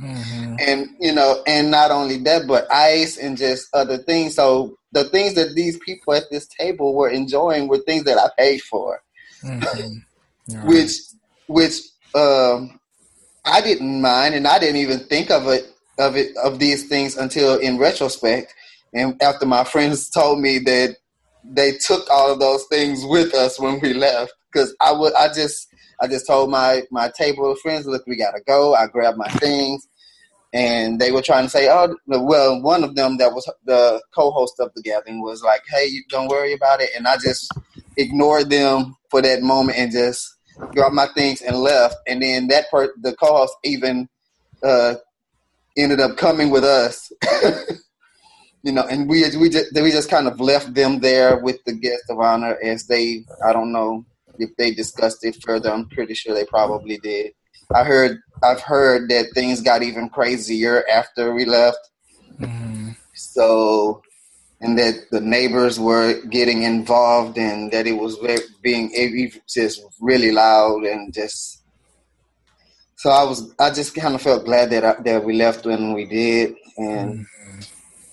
mm-hmm. 0.00 0.56
And 0.60 0.88
you 1.00 1.12
know, 1.12 1.42
and 1.46 1.70
not 1.70 1.90
only 1.90 2.18
that, 2.18 2.46
but 2.46 2.70
ice 2.72 3.18
and 3.18 3.36
just 3.36 3.68
other 3.74 3.98
things. 3.98 4.34
So 4.34 4.76
the 4.92 5.04
things 5.04 5.34
that 5.34 5.54
these 5.54 5.78
people 5.78 6.14
at 6.14 6.24
this 6.30 6.46
table 6.46 6.94
were 6.94 7.10
enjoying 7.10 7.68
were 7.68 7.78
things 7.78 8.04
that 8.04 8.18
I 8.18 8.28
paid 8.38 8.62
for, 8.62 9.02
mm-hmm. 9.42 10.54
right. 10.54 10.66
which 10.66 10.92
which 11.46 11.80
um, 12.14 12.78
I 13.44 13.60
didn't 13.62 14.00
mind, 14.00 14.34
and 14.34 14.46
I 14.46 14.58
didn't 14.58 14.76
even 14.76 15.00
think 15.00 15.30
of 15.30 15.48
it 15.48 15.71
of 16.02 16.16
it 16.16 16.36
of 16.36 16.58
these 16.58 16.88
things 16.88 17.16
until 17.16 17.58
in 17.58 17.78
retrospect, 17.78 18.54
and 18.94 19.20
after 19.22 19.46
my 19.46 19.64
friends 19.64 20.10
told 20.10 20.40
me 20.40 20.58
that 20.60 20.96
they 21.44 21.72
took 21.72 22.08
all 22.10 22.32
of 22.32 22.40
those 22.40 22.64
things 22.70 23.04
with 23.04 23.34
us 23.34 23.58
when 23.58 23.80
we 23.80 23.94
left 23.94 24.32
because 24.52 24.74
I 24.80 24.92
would 24.92 25.14
I 25.14 25.28
just 25.28 25.68
I 26.00 26.06
just 26.06 26.26
told 26.26 26.50
my 26.50 26.82
my 26.90 27.10
table 27.16 27.50
of 27.50 27.58
friends, 27.60 27.86
look, 27.86 28.06
we 28.06 28.16
gotta 28.16 28.40
go. 28.46 28.74
I 28.74 28.86
grabbed 28.86 29.18
my 29.18 29.28
things, 29.28 29.86
and 30.52 31.00
they 31.00 31.12
were 31.12 31.22
trying 31.22 31.44
to 31.44 31.50
say, 31.50 31.68
oh, 31.70 31.94
well, 32.06 32.60
one 32.60 32.84
of 32.84 32.94
them 32.94 33.16
that 33.18 33.32
was 33.32 33.50
the 33.64 34.02
co-host 34.14 34.54
of 34.58 34.70
the 34.74 34.82
gathering 34.82 35.22
was 35.22 35.42
like, 35.42 35.62
hey, 35.68 35.90
don't 36.10 36.28
worry 36.28 36.52
about 36.52 36.80
it, 36.80 36.90
and 36.96 37.06
I 37.06 37.16
just 37.16 37.50
ignored 37.96 38.50
them 38.50 38.96
for 39.10 39.22
that 39.22 39.42
moment 39.42 39.78
and 39.78 39.92
just 39.92 40.36
grabbed 40.72 40.94
my 40.94 41.08
things, 41.14 41.40
and 41.40 41.56
left. 41.56 41.96
And 42.06 42.22
then 42.22 42.48
that 42.48 42.70
part, 42.70 42.90
the 43.00 43.14
co-host 43.14 43.54
even 43.64 44.08
uh, 44.62 44.94
ended 45.76 46.00
up 46.00 46.16
coming 46.16 46.50
with 46.50 46.64
us. 46.64 47.12
you 48.62 48.72
know, 48.72 48.86
and 48.86 49.08
we 49.08 49.24
we 49.36 49.48
just 49.48 49.74
we 49.74 49.90
just 49.90 50.10
kind 50.10 50.28
of 50.28 50.40
left 50.40 50.74
them 50.74 51.00
there 51.00 51.38
with 51.38 51.62
the 51.64 51.72
guest 51.72 52.04
of 52.08 52.20
honor 52.20 52.56
as 52.62 52.86
they 52.86 53.24
I 53.44 53.52
don't 53.52 53.72
know 53.72 54.04
if 54.38 54.54
they 54.56 54.72
discussed 54.72 55.24
it 55.24 55.36
further. 55.42 55.70
I'm 55.70 55.88
pretty 55.88 56.14
sure 56.14 56.34
they 56.34 56.44
probably 56.44 56.98
did. 56.98 57.32
I 57.74 57.84
heard 57.84 58.18
I've 58.42 58.60
heard 58.60 59.08
that 59.10 59.32
things 59.34 59.60
got 59.60 59.82
even 59.82 60.08
crazier 60.08 60.84
after 60.88 61.32
we 61.32 61.44
left. 61.44 61.78
Mm-hmm. 62.40 62.90
So, 63.14 64.02
and 64.60 64.78
that 64.78 65.10
the 65.10 65.20
neighbors 65.20 65.78
were 65.78 66.20
getting 66.26 66.62
involved, 66.62 67.38
and 67.38 67.70
that 67.72 67.86
it 67.86 67.92
was 67.92 68.18
being 68.62 68.90
just 69.48 69.82
really 70.00 70.32
loud 70.32 70.84
and 70.84 71.12
just. 71.12 71.61
So 73.02 73.10
I 73.10 73.24
was 73.24 73.52
I 73.58 73.70
just 73.70 73.96
kind 73.96 74.14
of 74.14 74.22
felt 74.22 74.44
glad 74.44 74.70
that 74.70 74.84
I, 74.84 74.94
that 75.02 75.24
we 75.24 75.34
left 75.34 75.66
when 75.66 75.92
we 75.92 76.04
did, 76.04 76.54
and 76.76 77.26
mm-hmm. 77.26 77.60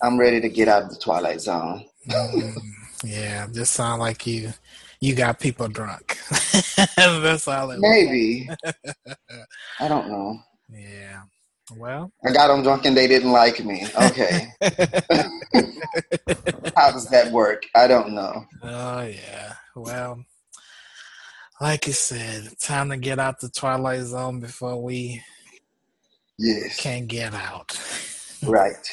I'm 0.02 0.18
ready 0.18 0.40
to 0.40 0.48
get 0.48 0.66
out 0.66 0.82
of 0.82 0.90
the 0.90 0.96
twilight 0.96 1.40
zone. 1.40 1.84
mm-hmm. 2.08 2.58
Yeah, 3.04 3.46
just 3.52 3.74
sound 3.74 4.00
like 4.00 4.26
you 4.26 4.52
you 5.00 5.14
got 5.14 5.38
people 5.38 5.68
drunk. 5.68 6.18
That's 6.96 7.46
all 7.46 7.70
it 7.70 7.78
Maybe. 7.78 8.50
I 9.78 9.86
don't 9.86 10.08
know. 10.08 10.40
Yeah. 10.68 11.22
Well, 11.76 12.10
I 12.26 12.32
got 12.32 12.48
them 12.48 12.64
drunk 12.64 12.84
and 12.84 12.96
they 12.96 13.06
didn't 13.06 13.30
like 13.30 13.64
me. 13.64 13.86
Okay. 13.94 14.48
How 16.74 16.90
does 16.90 17.06
that 17.10 17.30
work? 17.30 17.62
I 17.76 17.86
don't 17.86 18.10
know. 18.10 18.44
Oh, 18.64 19.02
yeah. 19.02 19.54
Well, 19.76 20.24
like 21.60 21.86
you 21.86 21.92
said, 21.92 22.58
time 22.58 22.90
to 22.90 22.96
get 22.96 23.18
out 23.18 23.40
the 23.40 23.48
Twilight 23.48 24.02
Zone 24.02 24.40
before 24.40 24.82
we 24.82 25.22
yes. 26.38 26.80
can 26.80 27.06
get 27.06 27.34
out. 27.34 27.78
right 28.46 28.86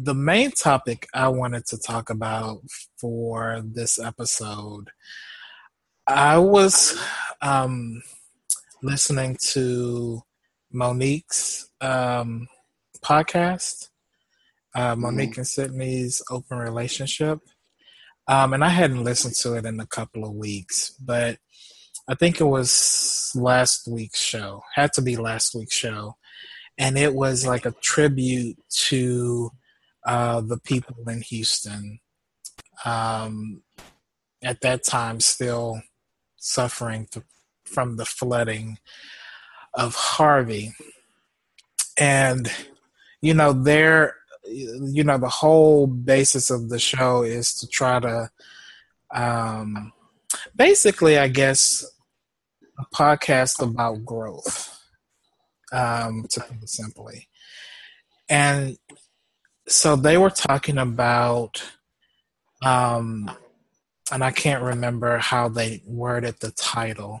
the 0.00 0.14
main 0.14 0.50
topic 0.50 1.08
I 1.12 1.28
wanted 1.28 1.66
to 1.66 1.78
talk 1.78 2.08
about 2.10 2.60
for 2.98 3.62
this 3.64 3.98
episode, 3.98 4.90
I 6.06 6.38
was 6.38 6.98
um, 7.42 8.02
listening 8.82 9.36
to 9.50 10.22
Monique's 10.72 11.68
um, 11.80 12.46
podcast, 13.02 13.88
uh, 14.74 14.92
mm-hmm. 14.92 15.00
Monique 15.00 15.36
and 15.36 15.46
Sydney's 15.46 16.22
Open 16.30 16.58
Relationship. 16.58 17.40
Um, 18.28 18.52
and 18.52 18.62
I 18.62 18.68
hadn't 18.68 19.04
listened 19.04 19.34
to 19.36 19.54
it 19.54 19.64
in 19.64 19.80
a 19.80 19.86
couple 19.86 20.24
of 20.24 20.34
weeks, 20.34 20.90
but 21.00 21.38
I 22.08 22.14
think 22.14 22.40
it 22.40 22.44
was 22.44 23.32
last 23.34 23.88
week's 23.88 24.20
show, 24.20 24.62
had 24.74 24.92
to 24.94 25.02
be 25.02 25.16
last 25.16 25.54
week's 25.54 25.74
show. 25.74 26.16
And 26.76 26.96
it 26.96 27.14
was 27.14 27.46
like 27.46 27.66
a 27.66 27.74
tribute 27.82 28.56
to 28.88 29.50
uh, 30.06 30.40
the 30.42 30.58
people 30.58 31.08
in 31.08 31.22
Houston 31.22 32.00
um, 32.84 33.62
at 34.42 34.60
that 34.60 34.84
time 34.84 35.20
still 35.20 35.80
suffering 36.36 37.08
th- 37.10 37.26
from 37.64 37.96
the 37.96 38.04
flooding 38.04 38.78
of 39.74 39.94
Harvey. 39.94 40.72
And, 41.98 42.50
you 43.20 43.34
know, 43.34 43.52
there, 43.52 44.14
you 44.44 45.04
know, 45.04 45.18
the 45.18 45.28
whole 45.28 45.86
basis 45.86 46.50
of 46.50 46.68
the 46.68 46.78
show 46.78 47.22
is 47.22 47.54
to 47.58 47.66
try 47.66 48.00
to, 48.00 48.30
um, 49.14 49.92
basically, 50.54 51.18
I 51.18 51.28
guess, 51.28 51.84
a 52.78 52.84
podcast 52.94 53.62
about 53.62 54.04
growth, 54.04 54.78
um, 55.72 56.26
to 56.30 56.40
put 56.40 56.62
it 56.62 56.68
simply. 56.68 57.28
And 58.28 58.78
so 59.66 59.96
they 59.96 60.16
were 60.16 60.30
talking 60.30 60.78
about 60.78 61.62
um 62.62 63.30
and 64.10 64.24
I 64.24 64.30
can't 64.30 64.62
remember 64.62 65.18
how 65.18 65.48
they 65.48 65.82
worded 65.86 66.36
the 66.40 66.50
title, 66.52 67.20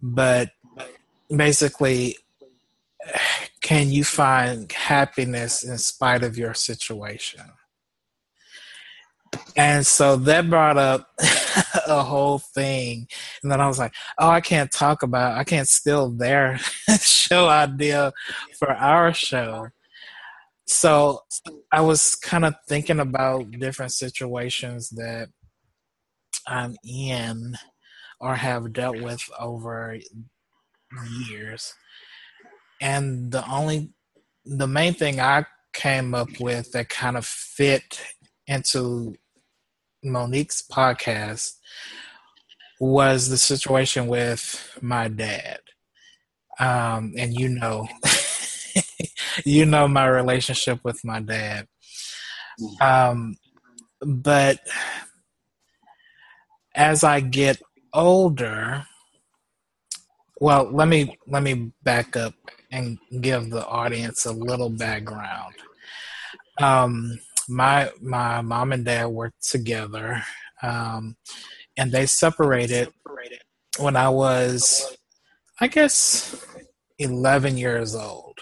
but 0.00 0.50
basically, 1.34 2.16
can 3.60 3.90
you 3.90 4.04
find 4.04 4.70
happiness 4.72 5.64
in 5.64 5.78
spite 5.78 6.22
of 6.22 6.36
your 6.36 6.54
situation? 6.54 7.42
And 9.56 9.86
so 9.86 10.16
that 10.16 10.50
brought 10.50 10.76
up 10.76 11.08
a 11.86 12.02
whole 12.02 12.38
thing. 12.38 13.06
And 13.42 13.50
then 13.50 13.60
I 13.60 13.68
was 13.68 13.78
like, 13.78 13.94
oh, 14.18 14.28
I 14.28 14.40
can't 14.40 14.70
talk 14.70 15.02
about, 15.02 15.38
I 15.38 15.44
can't 15.44 15.68
steal 15.68 16.10
their 16.10 16.58
show 17.00 17.48
idea 17.48 18.12
for 18.58 18.72
our 18.72 19.12
show. 19.12 19.68
So 20.66 21.20
I 21.72 21.80
was 21.80 22.14
kind 22.14 22.44
of 22.44 22.54
thinking 22.68 23.00
about 23.00 23.50
different 23.52 23.92
situations 23.92 24.90
that 24.90 25.28
I'm 26.46 26.76
in 26.84 27.56
or 28.20 28.36
have 28.36 28.72
dealt 28.72 29.00
with 29.00 29.28
over 29.38 29.98
years. 31.28 31.74
And 32.80 33.30
the 33.30 33.48
only, 33.50 33.90
the 34.44 34.66
main 34.66 34.94
thing 34.94 35.20
I 35.20 35.44
came 35.72 36.14
up 36.14 36.28
with 36.40 36.72
that 36.72 36.88
kind 36.88 37.16
of 37.16 37.26
fit 37.26 38.00
into 38.46 39.14
Monique's 40.02 40.64
podcast 40.70 41.52
was 42.80 43.28
the 43.28 43.36
situation 43.36 44.06
with 44.06 44.78
my 44.80 45.08
dad. 45.08 45.58
Um, 46.58 47.12
and 47.16 47.38
you 47.38 47.48
know, 47.48 47.86
you 49.44 49.66
know 49.66 49.86
my 49.88 50.06
relationship 50.06 50.80
with 50.84 51.04
my 51.04 51.20
dad. 51.20 51.66
Um, 52.80 53.36
but 54.00 54.60
as 56.74 57.04
I 57.04 57.20
get 57.20 57.60
older, 57.92 58.84
well, 60.40 60.70
let 60.72 60.88
me 60.88 61.18
let 61.26 61.42
me 61.42 61.72
back 61.82 62.16
up 62.16 62.34
and 62.70 62.98
give 63.20 63.50
the 63.50 63.66
audience 63.66 64.24
a 64.26 64.32
little 64.32 64.70
background. 64.70 65.54
Um, 66.58 67.18
my 67.48 67.90
my 68.00 68.40
mom 68.42 68.72
and 68.72 68.84
dad 68.84 69.06
were 69.06 69.32
together, 69.40 70.22
um, 70.62 71.16
and 71.76 71.90
they 71.90 72.06
separated 72.06 72.92
when 73.78 73.96
I 73.96 74.08
was, 74.08 74.96
I 75.60 75.68
guess, 75.68 76.44
eleven 76.98 77.58
years 77.58 77.94
old. 77.94 78.38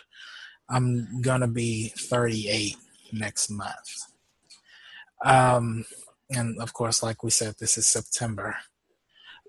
I'm 0.69 1.23
gonna 1.23 1.49
be 1.49 1.89
38 1.97 2.77
next 3.13 3.49
month. 3.51 4.13
Um, 5.25 5.85
and 6.31 6.61
of 6.61 6.75
course, 6.75 7.03
like 7.03 7.23
we 7.23 7.31
said, 7.31 7.55
this 7.59 7.79
is 7.79 7.87
September. 7.87 8.57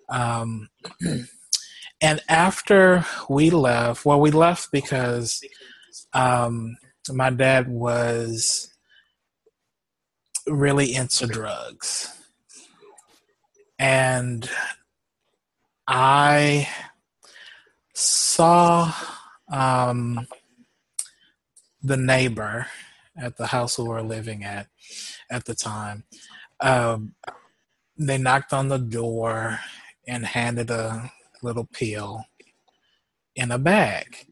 Um, 0.09 0.69
and 2.01 2.21
after 2.29 3.05
we 3.29 3.49
left, 3.49 4.05
well, 4.05 4.19
we 4.19 4.31
left 4.31 4.71
because 4.71 5.41
um, 6.13 6.77
my 7.11 7.29
dad 7.29 7.67
was 7.69 8.73
really 10.47 10.93
into 10.95 11.27
drugs. 11.27 12.15
And 13.77 14.49
I 15.87 16.69
saw 17.93 18.93
um, 19.51 20.27
the 21.81 21.97
neighbor 21.97 22.67
at 23.17 23.37
the 23.37 23.47
house 23.47 23.77
we 23.77 23.87
were 23.87 24.01
living 24.01 24.43
at 24.43 24.67
at 25.29 25.45
the 25.45 25.55
time. 25.55 26.03
Um, 26.61 27.15
they 27.97 28.17
knocked 28.17 28.53
on 28.53 28.69
the 28.69 28.77
door 28.77 29.59
and 30.07 30.25
handed 30.25 30.69
a 30.71 31.11
little 31.41 31.67
pill 31.71 32.23
in 33.35 33.51
a 33.51 33.57
bag. 33.57 34.27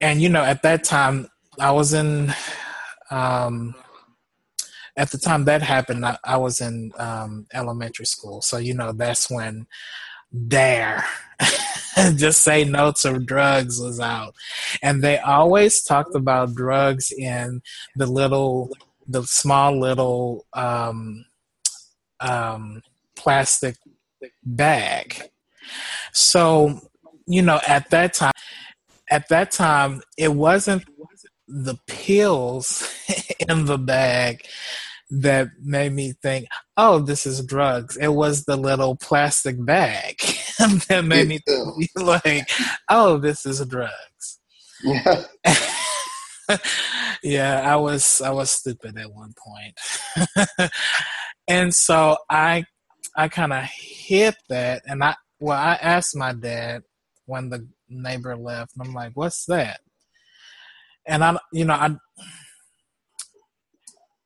And 0.00 0.20
you 0.20 0.28
know, 0.28 0.42
at 0.42 0.62
that 0.62 0.84
time, 0.84 1.28
I 1.58 1.70
was 1.72 1.92
in. 1.92 2.32
Um, 3.10 3.74
at 4.96 5.10
the 5.10 5.18
time 5.18 5.44
that 5.46 5.60
happened, 5.60 6.06
I, 6.06 6.18
I 6.22 6.36
was 6.36 6.60
in 6.60 6.92
um, 6.96 7.46
elementary 7.52 8.06
school, 8.06 8.40
so 8.42 8.58
you 8.58 8.74
know 8.74 8.92
that's 8.92 9.28
when 9.28 9.66
DARE 10.48 11.04
just 12.16 12.42
say 12.42 12.64
no 12.64 12.92
to 12.92 13.18
drugs 13.18 13.80
was 13.80 14.00
out 14.00 14.34
and 14.82 15.02
they 15.02 15.18
always 15.18 15.82
talked 15.82 16.14
about 16.14 16.54
drugs 16.54 17.12
in 17.12 17.62
the 17.94 18.06
little 18.06 18.70
the 19.06 19.22
small 19.24 19.78
little 19.78 20.46
um, 20.54 21.24
um, 22.20 22.82
plastic 23.14 23.76
bag 24.42 25.30
so 26.12 26.80
you 27.26 27.42
know 27.42 27.60
at 27.66 27.88
that 27.90 28.14
time 28.14 28.32
at 29.10 29.28
that 29.28 29.50
time 29.50 30.00
it 30.16 30.32
wasn't 30.32 30.84
the 31.48 31.76
pills 31.86 32.88
in 33.48 33.66
the 33.66 33.78
bag 33.78 34.44
that 35.10 35.48
made 35.62 35.92
me 35.92 36.14
think, 36.22 36.46
oh, 36.76 36.98
this 36.98 37.26
is 37.26 37.44
drugs. 37.44 37.96
It 37.96 38.08
was 38.08 38.44
the 38.44 38.56
little 38.56 38.96
plastic 38.96 39.62
bag 39.64 40.16
that 40.88 41.04
made 41.04 41.28
me 41.28 41.40
think, 41.46 41.88
like, 41.96 42.48
oh, 42.88 43.18
this 43.18 43.46
is 43.46 43.64
drugs. 43.66 44.40
Yeah. 44.82 45.24
yeah, 47.22 47.60
I 47.64 47.76
was 47.76 48.20
I 48.20 48.30
was 48.30 48.50
stupid 48.50 48.98
at 48.98 49.12
one 49.12 49.34
point. 49.38 50.48
and 51.48 51.72
so 51.72 52.16
I 52.28 52.64
I 53.16 53.28
kind 53.28 53.52
of 53.52 53.64
hit 53.64 54.34
that 54.48 54.82
and 54.86 55.02
I 55.02 55.14
well 55.44 55.58
I 55.58 55.74
asked 55.74 56.16
my 56.16 56.32
dad 56.32 56.82
when 57.26 57.50
the 57.50 57.68
neighbor 57.88 58.34
left 58.34 58.72
and 58.76 58.88
I'm 58.88 58.94
like, 58.94 59.12
"What's 59.14 59.44
that?" 59.46 59.80
And 61.06 61.22
I 61.22 61.38
you 61.52 61.66
know, 61.66 61.74
I 61.74 61.96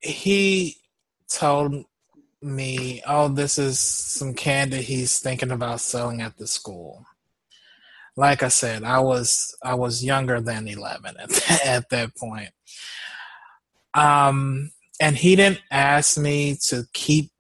he 0.00 0.76
told 1.28 1.84
me, 2.40 3.02
"Oh, 3.06 3.28
this 3.28 3.58
is 3.58 3.80
some 3.80 4.32
candy 4.32 4.80
he's 4.82 5.18
thinking 5.18 5.50
about 5.50 5.80
selling 5.80 6.20
at 6.20 6.36
the 6.36 6.46
school." 6.46 7.04
Like 8.16 8.44
I 8.44 8.48
said, 8.48 8.84
I 8.84 9.00
was 9.00 9.56
I 9.62 9.74
was 9.74 10.04
younger 10.04 10.40
than 10.40 10.68
eleven 10.68 11.16
at 11.18 11.62
at 11.66 11.90
that 11.90 12.16
point. 12.16 12.50
Um, 13.94 14.70
and 15.00 15.16
he 15.16 15.34
didn't 15.34 15.62
ask 15.70 16.16
me 16.16 16.56
to 16.68 16.84
keep 16.92 17.32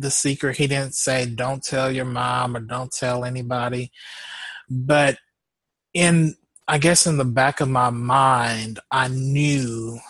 the 0.00 0.10
secret. 0.10 0.56
He 0.56 0.66
didn't 0.66 0.94
say, 0.94 1.26
"Don't 1.26 1.62
tell 1.62 1.90
your 1.90 2.04
mom" 2.04 2.56
or 2.56 2.60
"Don't 2.60 2.92
tell 2.92 3.24
anybody." 3.24 3.90
But 4.68 5.18
in 5.94 6.36
I 6.68 6.78
guess 6.78 7.06
in 7.06 7.16
the 7.16 7.24
back 7.24 7.60
of 7.60 7.68
my 7.68 7.90
mind, 7.90 8.80
I 8.90 9.08
knew 9.08 10.00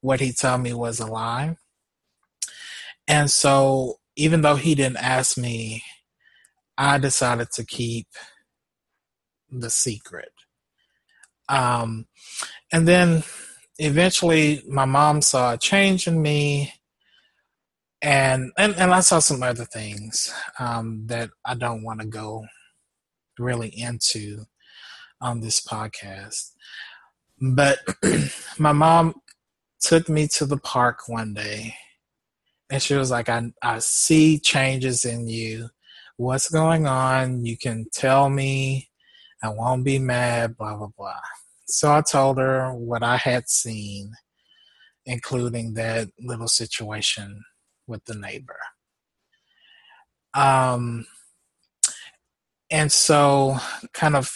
what 0.00 0.20
he 0.20 0.32
told 0.32 0.62
me 0.62 0.72
was 0.72 1.00
a 1.00 1.06
lie. 1.06 1.56
And 3.06 3.30
so, 3.30 3.96
even 4.16 4.40
though 4.40 4.56
he 4.56 4.74
didn't 4.74 4.96
ask 4.96 5.36
me, 5.36 5.82
I 6.78 6.98
decided 6.98 7.50
to 7.52 7.64
keep 7.64 8.06
the 9.50 9.68
secret. 9.68 10.32
Um, 11.48 12.06
and 12.72 12.88
then 12.88 13.22
eventually, 13.78 14.62
my 14.66 14.86
mom 14.86 15.20
saw 15.20 15.52
a 15.52 15.58
change 15.58 16.06
in 16.06 16.22
me, 16.22 16.72
and 18.02 18.50
and, 18.58 18.74
and 18.76 18.92
I 18.92 19.00
saw 19.00 19.20
some 19.20 19.42
other 19.42 19.64
things 19.64 20.32
um, 20.58 21.06
that 21.06 21.30
I 21.46 21.54
don't 21.54 21.84
want 21.84 22.00
to 22.00 22.06
go 22.06 22.44
really 23.38 23.68
into 23.68 24.44
on 25.20 25.40
this 25.40 25.64
podcast. 25.64 26.50
But 27.40 27.78
my 28.58 28.72
mom 28.72 29.14
took 29.80 30.08
me 30.08 30.28
to 30.34 30.46
the 30.46 30.58
park 30.58 31.08
one 31.08 31.32
day 31.32 31.74
and 32.70 32.82
she 32.82 32.94
was 32.94 33.10
like, 33.10 33.28
I, 33.28 33.52
I 33.62 33.78
see 33.78 34.38
changes 34.38 35.04
in 35.04 35.28
you. 35.28 35.68
What's 36.16 36.50
going 36.50 36.86
on? 36.86 37.44
You 37.44 37.56
can 37.56 37.86
tell 37.92 38.28
me. 38.28 38.88
I 39.44 39.48
won't 39.48 39.84
be 39.84 39.98
mad, 39.98 40.56
blah, 40.56 40.76
blah, 40.76 40.90
blah. 40.96 41.20
So 41.66 41.92
I 41.92 42.00
told 42.00 42.38
her 42.38 42.72
what 42.72 43.02
I 43.02 43.16
had 43.16 43.48
seen, 43.48 44.12
including 45.04 45.74
that 45.74 46.08
little 46.20 46.46
situation 46.46 47.42
with 47.86 48.04
the 48.04 48.14
neighbor. 48.14 48.58
Um, 50.34 51.06
and 52.70 52.90
so, 52.90 53.58
kind 53.92 54.16
of, 54.16 54.32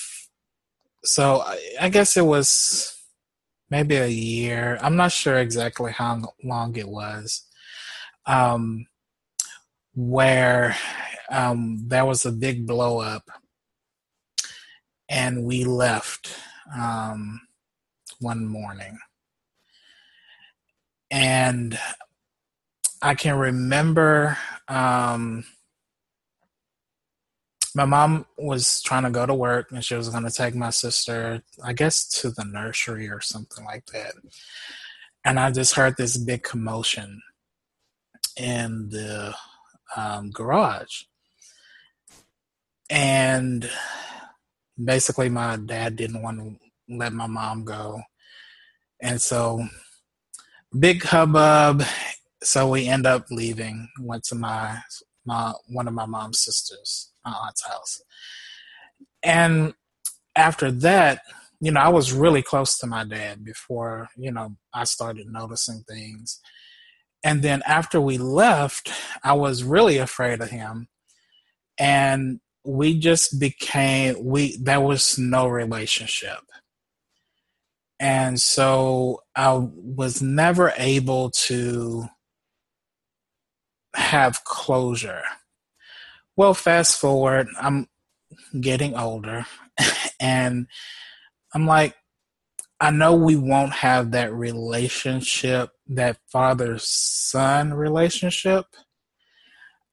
so 1.05 1.43
I, 1.81 1.89
guess 1.89 2.17
it 2.17 2.27
was 2.27 2.95
maybe 3.71 3.97
a 3.97 4.07
year. 4.09 4.79
I'm 4.83 4.97
not 4.97 5.13
sure 5.13 5.39
exactly 5.39 5.93
how 5.93 6.35
long 6.45 6.77
it 6.77 6.89
was. 6.89 7.47
Um, 8.27 8.87
where 9.95 10.77
um, 11.31 11.85
there 11.87 12.05
was 12.05 12.27
a 12.27 12.33
big 12.33 12.67
blow 12.67 13.01
up, 13.01 13.31
and 15.09 15.45
we 15.45 15.65
left 15.65 16.37
um, 16.77 17.41
one 18.21 18.47
morning, 18.47 18.99
and 21.11 21.79
I 23.07 23.15
can 23.15 23.37
remember. 23.39 24.37
Um, 24.67 25.45
my 27.73 27.85
mom 27.85 28.27
was 28.37 28.83
trying 28.83 29.05
to 29.05 29.11
go 29.11 29.25
to 29.25 29.33
work 29.33 29.71
and 29.71 29.85
she 29.85 29.95
was 29.95 30.09
going 30.09 30.25
to 30.25 30.31
take 30.31 30.57
my 30.57 30.71
sister, 30.71 31.41
I 31.63 31.73
guess, 31.73 32.09
to 32.21 32.31
the 32.31 32.45
nursery 32.45 33.09
or 33.09 33.21
something 33.21 33.65
like 33.65 33.87
that. 33.93 34.15
And 35.25 35.39
I 35.39 35.53
just 35.53 35.77
heard 35.77 35.97
this 35.97 36.17
big 36.17 36.43
commotion 36.43 37.23
in 38.37 38.89
the 38.89 39.37
um, 39.97 40.33
garage. 40.33 41.05
And 42.91 43.71
basically, 44.85 45.29
my 45.29 45.59
dad 45.59 45.95
didn't 45.95 46.23
want 46.23 46.41
to 46.41 46.57
let 46.89 47.13
my 47.13 47.29
mom 47.29 47.65
go. 47.65 48.03
And 49.01 49.23
so, 49.23 49.65
big 50.77 51.05
hubbub. 51.05 51.85
So 52.47 52.69
we 52.69 52.89
end 52.89 53.07
up 53.07 53.27
leaving, 53.31 53.89
went 54.01 54.25
to 54.25 54.35
my, 54.35 54.79
my 55.25 55.53
one 55.69 55.89
of 55.89 55.95
my 55.95 56.07
mom's 56.07 56.41
sisters 56.41 57.11
my 57.27 57.33
aunt's 57.33 57.67
house. 57.67 58.01
And 59.23 59.75
after 60.37 60.71
that, 60.71 61.23
you 61.61 61.71
know, 61.73 61.81
I 61.81 61.89
was 61.89 62.13
really 62.13 62.43
close 62.43 62.79
to 62.79 62.87
my 62.87 63.05
dad 63.05 63.45
before, 63.45 64.09
you 64.17 64.31
know, 64.31 64.57
I 64.73 64.85
started 64.85 65.27
noticing 65.27 65.85
things. 65.89 66.41
And 67.25 67.43
then 67.43 67.63
after 67.67 68.01
we 68.01 68.19
left, 68.19 68.91
I 69.25 69.33
was 69.33 69.65
really 69.65 69.99
afraid 69.99 70.41
of 70.41 70.51
him. 70.51 70.89
And 71.79 72.41
we 72.65 72.99
just 72.99 73.41
became 73.41 74.17
we 74.25 74.57
there 74.59 74.81
was 74.81 75.19
no 75.19 75.49
relationship. 75.49 76.41
And 77.99 78.39
so 78.39 79.23
I 79.35 79.55
was 79.55 80.21
never 80.21 80.75
able 80.77 81.31
to 81.31 82.07
have 83.97 84.45
closure 84.45 85.23
well, 86.37 86.53
fast 86.53 87.01
forward, 87.01 87.49
I'm 87.59 87.89
getting 88.61 88.95
older, 88.95 89.47
and 90.21 90.67
I'm 91.55 91.67
like, 91.67 91.95
I 92.79 92.91
know 92.91 93.15
we 93.15 93.37
won't 93.37 93.73
have 93.73 94.11
that 94.11 94.35
relationship, 94.35 95.71
that 95.89 96.19
father 96.31 96.77
son 96.79 97.73
relationship. 97.73 98.67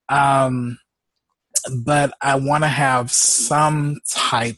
Um, 0.10 0.80
but 1.86 2.14
I 2.22 2.36
want 2.36 2.66
to 2.66 2.70
have 2.70 3.10
some 3.10 4.02
type 4.12 4.58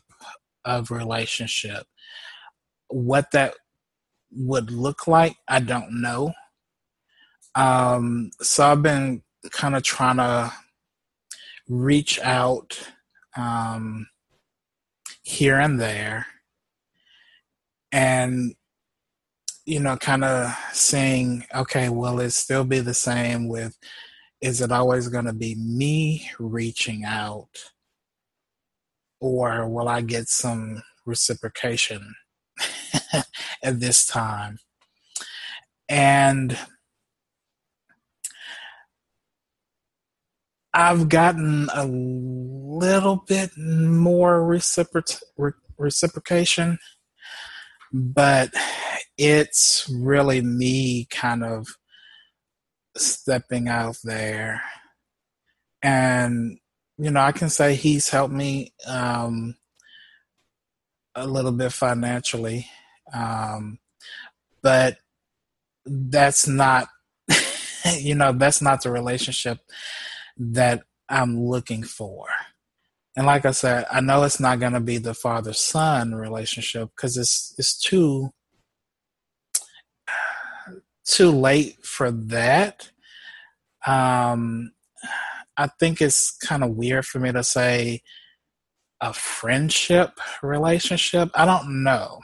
of 0.64 0.90
relationship. 0.90 1.86
What 2.88 3.30
that 3.34 3.54
would 4.32 4.72
look 4.72 5.06
like, 5.06 5.36
I 5.48 5.60
don't 5.60 6.02
know. 6.02 6.34
Um, 7.54 8.32
so 8.42 8.66
I've 8.66 8.82
been 8.82 9.22
kind 9.52 9.76
of 9.76 9.84
trying 9.84 10.18
to 10.18 10.52
reach 11.68 12.20
out 12.22 12.92
um, 13.38 14.08
here 15.24 15.60
and 15.60 15.80
there. 15.80 16.28
And 17.92 18.56
you 19.66 19.80
know 19.80 19.98
kind 19.98 20.24
of 20.24 20.56
saying 20.74 21.44
okay 21.56 21.90
will 21.90 22.20
it 22.20 22.30
still 22.30 22.64
be 22.64 22.80
the 22.82 22.94
same 22.94 23.48
with 23.48 23.76
is 24.42 24.62
it 24.62 24.72
always 24.72 25.08
going 25.08 25.26
to 25.26 25.34
be 25.34 25.56
me 25.56 26.30
reaching 26.38 27.04
out? 27.04 27.72
Or 29.20 29.68
will 29.68 29.88
i 29.88 30.02
get 30.02 30.28
some 30.28 30.84
reciprocation 31.06 32.14
at 33.64 33.80
this 33.80 34.06
time? 34.06 34.60
And 35.90 36.58
I've 40.78 41.08
gotten 41.08 41.70
a 41.74 41.86
little 41.86 43.24
bit 43.26 43.52
more 43.58 44.42
recipro- 44.42 45.22
re- 45.38 45.54
reciprocation, 45.78 46.80
but 47.94 48.50
it's 49.18 49.90
really 49.90 50.42
me 50.42 51.08
kind 51.10 51.46
of 51.46 51.66
stepping 52.98 53.70
out 53.70 53.96
there. 54.04 54.62
And, 55.82 56.58
you 56.98 57.10
know, 57.10 57.22
I 57.22 57.32
can 57.32 57.48
say 57.48 57.76
he's 57.76 58.10
helped 58.10 58.34
me 58.34 58.74
um, 58.86 59.56
a 61.16 61.26
little 61.26 61.54
bit 61.54 61.72
financially, 61.72 62.68
um, 63.14 63.80
but 64.62 64.98
that's 65.86 66.50
not, 66.50 66.90
you 67.98 68.16
know, 68.16 68.34
that's 68.34 68.62
not 68.62 68.84
the 68.84 68.92
relationship 68.92 69.60
that 70.38 70.84
I'm 71.10 71.40
looking 71.40 71.84
for. 71.84 72.28
And 73.16 73.26
like 73.26 73.46
I 73.46 73.52
said, 73.52 73.86
I 73.90 74.02
know 74.02 74.24
it's 74.24 74.40
not 74.40 74.60
going 74.60 74.74
to 74.74 74.82
be 74.82 74.98
the 74.98 75.14
father 75.14 75.54
son 75.54 76.16
relationship 76.16 76.90
because 76.96 77.16
it's 77.18 77.56
it's 77.58 77.78
too 77.78 78.32
too 81.06 81.30
late 81.30 81.78
for 81.86 82.12
that. 82.12 82.90
Um, 83.86 84.72
I 85.56 85.68
think 85.80 86.02
it's 86.02 86.36
kind 86.36 86.64
of 86.64 86.72
weird 86.72 87.06
for 87.06 87.20
me 87.20 87.32
to 87.32 87.44
say 87.44 88.02
a 89.00 89.14
friendship 89.14 90.20
relationship. 90.42 91.30
I 91.36 91.46
don't 91.46 91.84
know. 91.84 92.20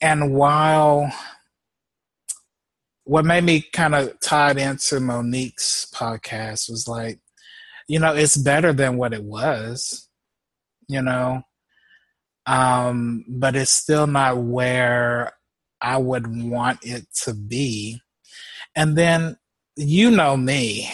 And 0.00 0.34
while 0.34 1.12
what 3.04 3.24
made 3.24 3.44
me 3.44 3.62
kind 3.72 3.94
of 3.94 4.18
tied 4.20 4.58
into 4.58 5.00
Monique's 5.00 5.86
podcast 5.94 6.70
was 6.70 6.86
like, 6.86 7.18
you 7.88 7.98
know, 7.98 8.14
it's 8.14 8.36
better 8.36 8.72
than 8.72 8.96
what 8.96 9.12
it 9.12 9.24
was, 9.24 10.08
you 10.88 11.02
know, 11.02 11.42
um, 12.46 13.24
but 13.28 13.56
it's 13.56 13.72
still 13.72 14.06
not 14.06 14.38
where 14.38 15.32
I 15.80 15.96
would 15.96 16.26
want 16.26 16.80
it 16.82 17.06
to 17.24 17.34
be. 17.34 18.00
And 18.76 18.96
then, 18.96 19.36
you 19.76 20.10
know 20.10 20.36
me, 20.36 20.88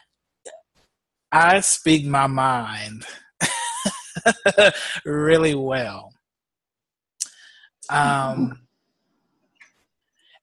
I 1.32 1.60
speak 1.60 2.06
my 2.06 2.26
mind 2.26 3.04
really 5.04 5.54
well. 5.54 6.12
Um, 7.90 8.65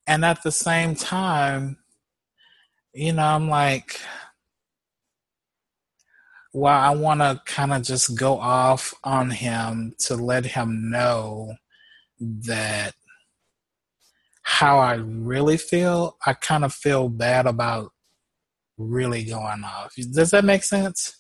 and 0.08 0.26
at 0.26 0.44
the 0.44 0.52
same 0.52 0.96
time, 0.96 1.78
you 2.94 3.14
know, 3.14 3.24
I'm 3.24 3.50
like, 3.50 4.00
well, 6.54 6.80
I 6.80 6.92
want 6.92 7.22
to 7.22 7.42
kind 7.46 7.74
of 7.74 7.82
just 7.82 8.18
go 8.18 8.38
off 8.38 8.94
on 9.04 9.32
him 9.32 9.96
to 10.02 10.16
let 10.16 10.46
him 10.46 10.92
know 10.92 11.56
that 12.20 12.94
how 14.44 14.78
I 14.78 14.96
really 14.96 15.58
feel, 15.58 16.18
I 16.26 16.34
kind 16.34 16.64
of 16.64 16.74
feel 16.74 17.10
bad 17.10 17.48
about 17.48 17.92
really 18.78 19.24
going 19.24 19.64
off. 19.64 19.96
Does 19.96 20.32
that 20.32 20.46
make 20.46 20.64
sense? 20.64 21.20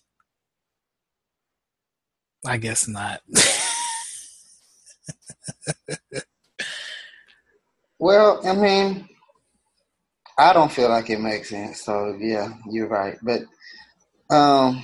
I 2.46 2.58
guess 2.58 2.88
not. 2.88 3.22
well, 8.04 8.46
I 8.46 8.54
mean, 8.54 9.08
I 10.38 10.52
don't 10.52 10.70
feel 10.70 10.90
like 10.90 11.10
it 11.10 11.22
makes 11.22 11.52
sense. 11.52 11.86
So 11.86 12.18
yeah, 12.20 12.50
you're 12.70 12.90
right. 12.90 13.18
But 13.24 13.44
um, 14.30 14.84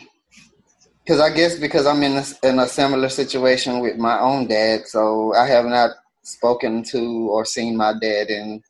because 1.04 1.20
I 1.20 1.30
guess 1.36 1.60
because 1.60 1.86
I'm 1.86 2.02
in 2.02 2.14
a, 2.14 2.48
in 2.48 2.60
a 2.60 2.68
similar 2.68 3.10
situation 3.10 3.82
with 3.82 3.98
my 3.98 4.18
own 4.22 4.48
dad, 4.48 4.88
so 4.88 5.34
I 5.36 5.48
have 5.48 5.66
not 5.66 5.92
spoken 6.22 6.82
to 6.92 7.30
or 7.30 7.44
seen 7.44 7.76
my 7.76 7.94
dad 8.00 8.30
in 8.30 8.64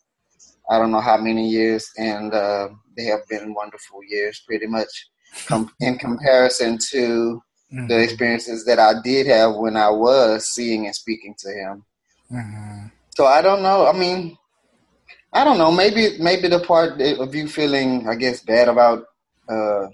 I 0.67 0.79
don't 0.79 0.91
know 0.91 1.01
how 1.01 1.17
many 1.17 1.47
years, 1.47 1.87
and 1.99 2.33
uh, 2.33 2.69
they 2.97 3.03
have 3.03 3.27
been 3.27 3.53
wonderful 3.53 3.99
years, 4.07 4.41
pretty 4.47 4.65
much, 4.65 5.09
com- 5.45 5.71
in 5.79 5.99
comparison 5.99 6.79
to 6.89 7.39
mm-hmm. 7.71 7.85
the 7.85 8.01
experiences 8.01 8.65
that 8.65 8.79
I 8.79 8.93
did 9.03 9.27
have 9.27 9.53
when 9.55 9.77
I 9.77 9.89
was 9.89 10.47
seeing 10.47 10.87
and 10.87 10.95
speaking 10.95 11.35
to 11.37 11.49
him. 11.49 11.85
Mm-hmm. 12.31 12.87
So 13.15 13.25
I 13.25 13.41
don't 13.41 13.61
know. 13.61 13.85
I 13.85 13.91
mean, 13.91 14.37
I 15.31 15.43
don't 15.43 15.57
know. 15.57 15.71
Maybe 15.71 16.17
maybe 16.19 16.47
the 16.47 16.59
part 16.59 16.99
of 17.01 17.35
you 17.35 17.47
feeling, 17.47 18.07
I 18.07 18.15
guess, 18.15 18.41
bad 18.41 18.67
about, 18.67 19.05
uh, 19.47 19.87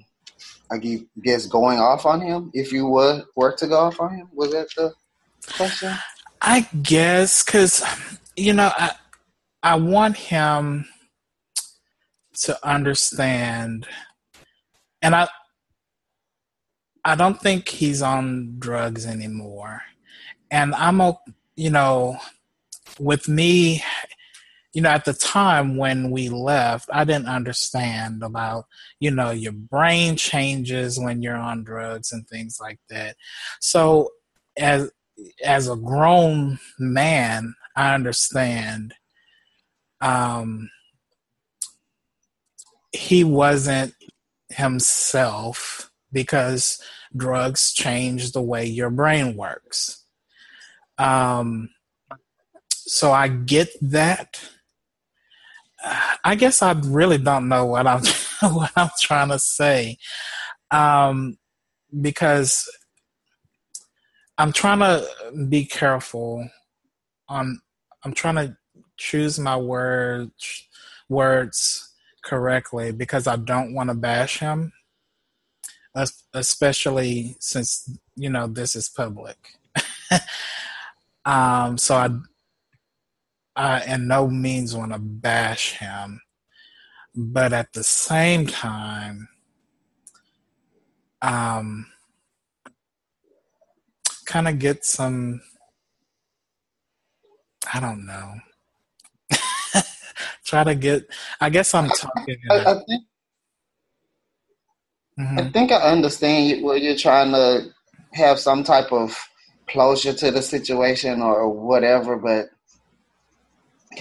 I 0.71 0.77
guess, 1.23 1.45
going 1.45 1.79
off 1.79 2.05
on 2.05 2.21
him. 2.21 2.51
If 2.53 2.71
you 2.71 2.87
were 2.87 3.23
were 3.35 3.55
to 3.57 3.67
go 3.67 3.79
off 3.79 3.99
on 3.99 4.15
him, 4.15 4.29
was 4.33 4.51
that 4.51 4.67
the 4.75 4.93
question? 5.53 5.93
I 6.41 6.67
guess 6.81 7.43
because 7.43 7.83
you 8.35 8.53
know 8.53 8.71
I 8.75 8.91
I 9.61 9.75
want 9.75 10.15
him 10.15 10.85
to 12.41 12.67
understand, 12.67 13.87
and 15.01 15.15
I 15.15 15.27
I 17.03 17.15
don't 17.15 17.41
think 17.41 17.67
he's 17.67 18.01
on 18.01 18.55
drugs 18.57 19.05
anymore, 19.05 19.81
and 20.49 20.73
I'm 20.75 21.01
you 21.57 21.71
know 21.71 22.19
with 22.99 23.27
me 23.27 23.83
you 24.75 24.81
know, 24.81 24.89
at 24.89 25.05
the 25.05 25.13
time 25.13 25.77
when 25.77 26.11
we 26.11 26.27
left, 26.27 26.89
I 26.91 27.05
didn't 27.05 27.29
understand 27.29 28.21
about, 28.21 28.65
you 28.99 29.09
know, 29.09 29.31
your 29.31 29.53
brain 29.53 30.17
changes 30.17 30.99
when 30.99 31.21
you're 31.21 31.37
on 31.37 31.63
drugs 31.63 32.11
and 32.11 32.27
things 32.27 32.57
like 32.59 32.81
that. 32.89 33.15
So 33.61 34.09
as 34.57 34.91
as 35.41 35.69
a 35.69 35.77
grown 35.77 36.59
man, 36.77 37.55
I 37.77 37.95
understand 37.95 38.93
um, 40.01 40.69
he 42.91 43.23
wasn't 43.23 43.93
himself 44.49 45.89
because 46.11 46.81
drugs 47.15 47.73
change 47.73 48.33
the 48.33 48.41
way 48.41 48.65
your 48.65 48.89
brain 48.89 49.37
works. 49.37 50.03
Um, 50.97 51.69
so 52.71 53.13
I 53.13 53.29
get 53.29 53.69
that. 53.81 54.37
I 56.23 56.35
guess 56.35 56.61
I 56.61 56.71
really 56.71 57.17
don't 57.17 57.47
know 57.47 57.65
what 57.65 57.87
I'm 57.87 58.01
what 58.53 58.71
I'm 58.75 58.89
trying 58.99 59.29
to 59.29 59.39
say, 59.39 59.97
um, 60.71 61.37
because 62.01 62.69
I'm 64.37 64.51
trying 64.51 64.79
to 64.79 65.07
be 65.47 65.65
careful 65.65 66.47
on 67.29 67.61
I'm 68.03 68.13
trying 68.13 68.35
to 68.35 68.57
choose 68.97 69.39
my 69.39 69.57
words 69.57 70.67
words 71.09 71.93
correctly 72.23 72.91
because 72.91 73.27
I 73.27 73.35
don't 73.35 73.73
want 73.73 73.89
to 73.89 73.95
bash 73.95 74.39
him 74.39 74.73
especially 76.33 77.37
since 77.39 77.89
you 78.15 78.29
know 78.29 78.47
this 78.47 78.75
is 78.75 78.89
public. 78.89 79.37
Um 81.27 81.79
so 81.79 81.95
I 81.95 82.09
I 83.55 83.83
in 83.85 84.07
no 84.07 84.27
means 84.27 84.75
want 84.75 84.93
to 84.93 84.99
bash 84.99 85.73
him 85.73 86.21
but 87.15 87.53
at 87.53 87.71
the 87.73 87.83
same 87.83 88.47
time 88.47 89.29
um 91.21 91.87
kind 94.25 94.47
of 94.47 94.59
get 94.59 94.83
some 94.83 95.41
I 97.73 97.79
don't 97.79 98.05
know. 98.05 98.35
Try 100.45 100.63
to 100.63 100.75
get 100.75 101.07
I 101.41 101.49
guess 101.49 101.73
I'm 101.73 101.89
talking 101.89 102.37
I, 102.49 102.59
I 102.59 102.73
think 102.73 103.03
mm-hmm. 105.19 105.39
I 105.39 105.49
think 105.49 105.71
I 105.71 105.91
understand 105.91 106.63
what 106.63 106.81
you're 106.81 106.95
trying 106.95 107.31
to 107.31 107.71
have 108.13 108.39
some 108.39 108.63
type 108.63 108.91
of 108.91 109.17
closure 109.67 110.13
to 110.13 110.31
the 110.31 110.41
situation 110.41 111.21
or 111.21 111.49
whatever, 111.49 112.17
but 112.17 112.49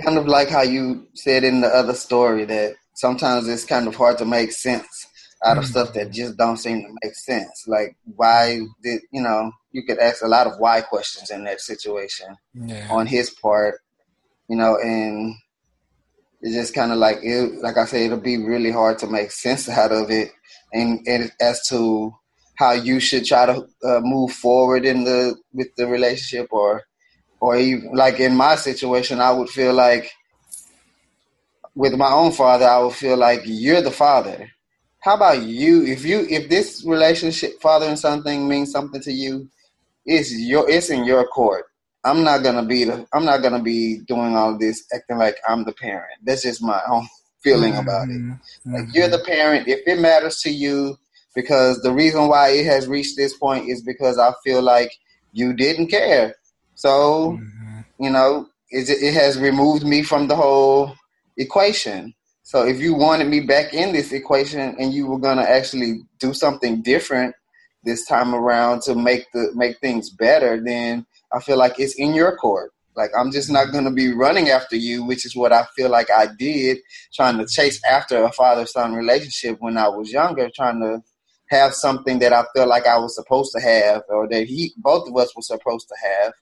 kind 0.03 0.19
of 0.19 0.27
like 0.27 0.49
how 0.49 0.63
you 0.63 1.09
said 1.15 1.45
in 1.45 1.61
the 1.61 1.69
other 1.69 1.95
story 1.95 2.45
that 2.45 2.75
sometimes 2.95 3.49
it's 3.49 3.65
kind 3.65 3.87
of 3.87 3.95
hard 3.95 4.19
to 4.19 4.25
make 4.25 4.53
sense 4.53 5.07
out 5.45 5.59
of 5.59 5.65
mm-hmm. 5.65 5.73
stuff 5.73 5.95
that 5.95 6.11
just 6.11 6.37
don't 6.37 6.57
seem 6.57 6.83
to 6.83 6.99
make 7.03 7.15
sense. 7.15 7.65
Like 7.67 7.97
why 8.17 8.61
did 8.83 9.03
you 9.13 9.23
know 9.23 9.53
you 9.73 9.85
could 9.85 9.99
ask 9.99 10.23
a 10.23 10.29
lot 10.29 10.47
of 10.47 10.55
why 10.59 10.81
questions 10.81 11.31
in 11.31 11.45
that 11.45 11.61
situation 11.61 12.37
yeah. 12.55 12.89
on 12.91 13.07
his 13.07 13.31
part, 13.31 13.81
you 14.49 14.57
know, 14.57 14.79
and 14.79 15.35
it's 16.41 16.55
just 16.55 16.75
kind 16.75 16.93
of 16.93 16.99
like 16.99 17.19
it. 17.23 17.61
Like 17.63 17.77
I 17.77 17.85
said, 17.85 18.03
it'll 18.03 18.21
be 18.21 18.39
really 18.39 18.71
hard 18.71 18.99
to 19.01 19.07
make 19.07 19.31
sense 19.31 19.69
out 19.69 19.93
of 19.93 20.11
it, 20.11 20.31
and, 20.73 21.01
and 21.07 21.33
as 21.41 21.67
to 21.69 22.15
how 22.57 22.73
you 22.73 23.01
should 23.01 23.25
try 23.25 23.47
to 23.47 23.67
uh, 23.85 24.01
move 24.01 24.31
forward 24.31 24.85
in 24.85 25.05
the 25.05 25.37
with 25.53 25.69
the 25.77 25.87
relationship, 25.87 26.49
or 26.53 26.83
or 27.45 27.57
even 27.57 27.95
like 27.95 28.21
in 28.21 28.35
my 28.35 28.55
situation, 28.55 29.21
I 29.21 29.31
would 29.31 29.51
feel 29.51 29.75
like 29.75 30.11
with 31.75 31.93
my 31.93 32.11
own 32.11 32.33
father, 32.33 32.65
I 32.65 32.79
would 32.79 32.95
feel 32.95 33.19
like 33.19 33.43
you're 33.45 33.83
the 33.83 33.91
father. 33.91 34.51
How 35.01 35.17
about 35.17 35.43
you? 35.43 35.85
If 35.85 36.07
you 36.07 36.27
if 36.31 36.49
this 36.49 36.83
relationship, 36.87 37.61
father 37.61 37.85
and 37.87 37.99
son 37.99 38.23
thing 38.23 38.49
means 38.49 38.71
something 38.71 39.03
to 39.03 39.13
you, 39.13 39.47
it's 40.07 40.33
your 40.33 40.71
it's 40.71 40.89
in 40.89 41.05
your 41.05 41.27
court. 41.27 41.67
I'm 42.03 42.25
not 42.25 42.43
gonna 42.43 42.65
be 42.65 42.85
the 42.85 43.07
I'm 43.13 43.27
not 43.27 43.43
gonna 43.43 43.63
be 43.63 43.99
doing 44.09 44.35
all 44.35 44.57
this 44.57 44.83
acting 44.95 45.19
like 45.19 45.37
I'm 45.47 45.65
the 45.65 45.75
parent. 45.75 46.21
That's 46.23 46.45
just 46.45 46.63
my 46.63 46.81
own 46.89 47.07
feeling 47.43 47.75
mm-hmm. 47.75 47.83
about 47.83 48.09
it. 48.09 48.23
Mm-hmm. 48.23 48.75
Like 48.75 48.95
you're 48.95 49.11
the 49.11 49.19
parent. 49.19 49.69
If 49.69 49.81
it 49.87 50.01
matters 50.01 50.41
to 50.45 50.51
you, 50.51 50.97
because 51.35 51.83
the 51.83 51.93
reason 51.93 52.27
why 52.27 52.53
it 52.53 52.65
has 52.65 52.87
reached 52.87 53.19
this 53.19 53.37
point 53.37 53.69
is 53.69 53.83
because 53.83 54.19
I 54.19 54.33
feel 54.43 54.63
like 54.63 54.91
you 55.35 55.53
didn't 55.53 55.89
care. 55.89 56.37
So 56.75 57.39
mm-hmm. 57.39 57.81
you 58.05 58.11
know, 58.11 58.49
it, 58.71 58.89
it 58.91 59.15
has 59.15 59.39
removed 59.39 59.85
me 59.85 60.03
from 60.03 60.29
the 60.29 60.37
whole 60.37 60.95
equation. 61.37 62.15
So 62.43 62.67
if 62.67 62.79
you 62.81 62.95
wanted 62.95 63.29
me 63.29 63.41
back 63.41 63.73
in 63.73 63.93
this 63.93 64.13
equation 64.13 64.77
and 64.79 64.93
you 64.93 65.07
were 65.07 65.19
gonna 65.19 65.43
actually 65.43 66.01
do 66.19 66.35
something 66.35 66.83
different, 66.83 67.35
this 67.85 68.07
time 68.07 68.35
around 68.35 68.83
to 68.83 68.95
make 68.95 69.31
the 69.33 69.51
make 69.55 69.79
things 69.79 70.11
better, 70.11 70.63
then 70.63 71.07
I 71.33 71.41
feel 71.41 71.59
like 71.59 71.79
it's 71.79 71.95
in 71.95 72.15
your 72.15 72.37
court. 72.37 72.73
Like 72.97 73.11
I'm 73.19 73.31
just 73.33 73.51
not 73.51 73.73
gonna 73.73 73.91
be 73.91 74.13
running 74.13 74.49
after 74.51 74.77
you, 74.77 75.05
which 75.05 75.25
is 75.27 75.35
what 75.35 75.53
I 75.53 75.65
feel 75.77 75.91
like 75.91 76.11
I 76.11 76.29
did, 76.39 76.79
trying 77.13 77.39
to 77.39 77.47
chase 77.47 77.83
after 77.85 78.23
a 78.23 78.33
father 78.33 78.67
son 78.67 78.95
relationship 78.95 79.57
when 79.61 79.77
I 79.77 79.89
was 79.89 80.13
younger, 80.13 80.51
trying 80.55 80.81
to 80.81 81.03
have 81.49 81.75
something 81.75 82.19
that 82.21 82.33
I 82.33 82.45
felt 82.55 82.69
like 82.69 82.87
I 82.87 82.99
was 82.99 83.15
supposed 83.15 83.53
to 83.53 83.61
have, 83.61 84.03
or 84.09 84.29
that 84.29 84.47
he 84.47 84.73
both 84.77 85.09
of 85.09 85.17
us 85.17 85.35
were 85.35 85.43
supposed 85.43 85.89
to 85.89 85.95
have, 86.03 86.33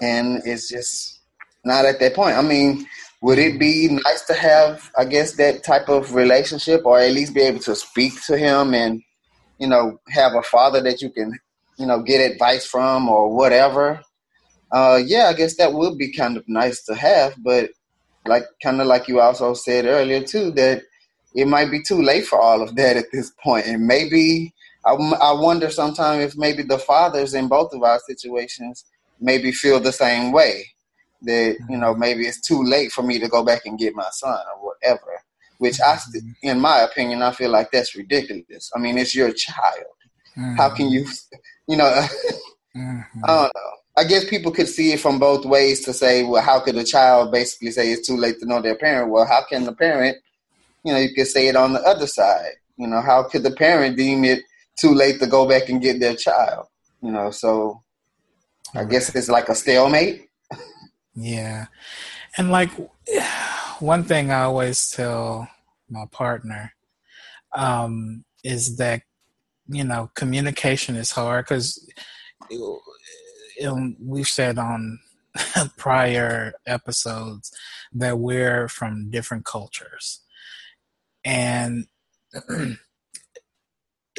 and 0.00 0.42
it's 0.44 0.68
just 0.68 1.20
not 1.64 1.84
at 1.84 2.00
that 2.00 2.14
point. 2.14 2.36
I 2.36 2.42
mean, 2.42 2.86
would 3.22 3.38
it 3.38 3.58
be 3.58 3.88
nice 3.88 4.22
to 4.26 4.34
have, 4.34 4.90
I 4.98 5.04
guess, 5.04 5.32
that 5.36 5.64
type 5.64 5.88
of 5.88 6.14
relationship, 6.14 6.84
or 6.84 7.00
at 7.00 7.12
least 7.12 7.34
be 7.34 7.40
able 7.42 7.60
to 7.60 7.74
speak 7.74 8.12
to 8.26 8.36
him 8.36 8.74
and, 8.74 9.02
you 9.58 9.66
know, 9.66 9.98
have 10.08 10.34
a 10.34 10.42
father 10.42 10.82
that 10.82 11.00
you 11.00 11.10
can, 11.10 11.32
you 11.78 11.86
know, 11.86 12.02
get 12.02 12.30
advice 12.30 12.66
from 12.66 13.08
or 13.08 13.34
whatever? 13.34 14.02
Uh, 14.70 15.00
yeah, 15.04 15.26
I 15.28 15.32
guess 15.34 15.56
that 15.56 15.72
would 15.72 15.96
be 15.96 16.12
kind 16.12 16.36
of 16.36 16.44
nice 16.48 16.82
to 16.84 16.94
have, 16.94 17.34
but 17.38 17.70
like 18.26 18.44
kind 18.62 18.80
of 18.80 18.86
like 18.86 19.08
you 19.08 19.20
also 19.20 19.54
said 19.54 19.84
earlier 19.84 20.22
too, 20.22 20.50
that 20.52 20.82
it 21.34 21.46
might 21.46 21.70
be 21.70 21.82
too 21.82 22.02
late 22.02 22.26
for 22.26 22.40
all 22.40 22.62
of 22.62 22.74
that 22.76 22.96
at 22.96 23.06
this 23.12 23.30
point, 23.42 23.66
and 23.66 23.86
maybe 23.86 24.54
I, 24.86 24.92
I 24.92 25.32
wonder 25.32 25.70
sometimes 25.70 26.24
if 26.24 26.36
maybe 26.36 26.62
the 26.62 26.78
fathers 26.78 27.34
in 27.34 27.48
both 27.48 27.72
of 27.72 27.82
our 27.82 28.00
situations 28.06 28.84
maybe 29.20 29.52
feel 29.52 29.80
the 29.80 29.92
same 29.92 30.32
way 30.32 30.66
that 31.22 31.56
you 31.68 31.76
know 31.76 31.94
maybe 31.94 32.26
it's 32.26 32.40
too 32.40 32.62
late 32.62 32.92
for 32.92 33.02
me 33.02 33.18
to 33.18 33.28
go 33.28 33.44
back 33.44 33.62
and 33.64 33.78
get 33.78 33.94
my 33.94 34.08
son 34.12 34.38
or 34.54 34.66
whatever. 34.66 35.20
Which 35.58 35.80
I, 35.80 35.94
mm-hmm. 35.94 36.30
in 36.42 36.60
my 36.60 36.80
opinion, 36.80 37.22
I 37.22 37.30
feel 37.30 37.50
like 37.50 37.70
that's 37.70 37.94
ridiculous. 37.94 38.70
I 38.74 38.78
mean, 38.78 38.98
it's 38.98 39.14
your 39.14 39.32
child. 39.32 39.86
Mm-hmm. 40.36 40.56
How 40.56 40.74
can 40.74 40.88
you, 40.88 41.06
you 41.68 41.76
know? 41.76 41.84
mm-hmm. 42.76 43.24
I 43.24 43.26
don't 43.26 43.52
know. 43.54 43.70
I 43.96 44.02
guess 44.02 44.28
people 44.28 44.50
could 44.50 44.68
see 44.68 44.92
it 44.92 45.00
from 45.00 45.20
both 45.20 45.44
ways 45.44 45.84
to 45.84 45.92
say, 45.92 46.24
well, 46.24 46.42
how 46.42 46.58
could 46.58 46.74
a 46.76 46.82
child 46.82 47.30
basically 47.30 47.70
say 47.70 47.92
it's 47.92 48.06
too 48.06 48.16
late 48.16 48.40
to 48.40 48.46
know 48.46 48.60
their 48.60 48.74
parent? 48.74 49.12
Well, 49.12 49.24
how 49.24 49.44
can 49.44 49.64
the 49.64 49.72
parent, 49.72 50.18
you 50.84 50.92
know, 50.92 50.98
you 50.98 51.14
could 51.14 51.28
say 51.28 51.46
it 51.46 51.54
on 51.54 51.74
the 51.74 51.82
other 51.82 52.08
side. 52.08 52.54
You 52.76 52.88
know, 52.88 53.00
how 53.00 53.22
could 53.22 53.44
the 53.44 53.52
parent 53.52 53.96
deem 53.96 54.24
it 54.24 54.42
too 54.76 54.92
late 54.92 55.20
to 55.20 55.28
go 55.28 55.48
back 55.48 55.68
and 55.68 55.80
get 55.80 56.00
their 56.00 56.16
child? 56.16 56.66
You 57.02 57.12
know, 57.12 57.30
so 57.30 57.83
I 58.74 58.84
guess 58.84 59.14
it's 59.14 59.28
like 59.28 59.48
a 59.48 59.54
stalemate. 59.54 60.28
Yeah. 61.14 61.66
And 62.36 62.50
like 62.50 62.70
one 63.78 64.04
thing 64.04 64.30
I 64.30 64.42
always 64.42 64.90
tell 64.90 65.48
my 65.88 66.04
partner 66.10 66.72
um, 67.54 68.24
is 68.42 68.76
that, 68.78 69.02
you 69.68 69.84
know, 69.84 70.10
communication 70.14 70.96
is 70.96 71.12
hard 71.12 71.44
because 71.44 71.88
we've 74.00 74.28
said 74.28 74.58
on 74.58 74.98
prior 75.76 76.52
episodes 76.66 77.52
that 77.92 78.18
we're 78.18 78.68
from 78.68 79.10
different 79.10 79.44
cultures. 79.44 80.20
And 81.24 81.86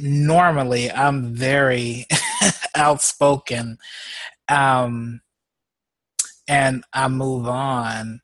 normally 0.02 0.92
I'm 0.92 1.34
very 1.36 2.08
outspoken. 2.76 3.78
Um, 4.50 5.22
and 6.48 6.84
I 6.94 7.08
move 7.08 7.48
on 7.48 8.22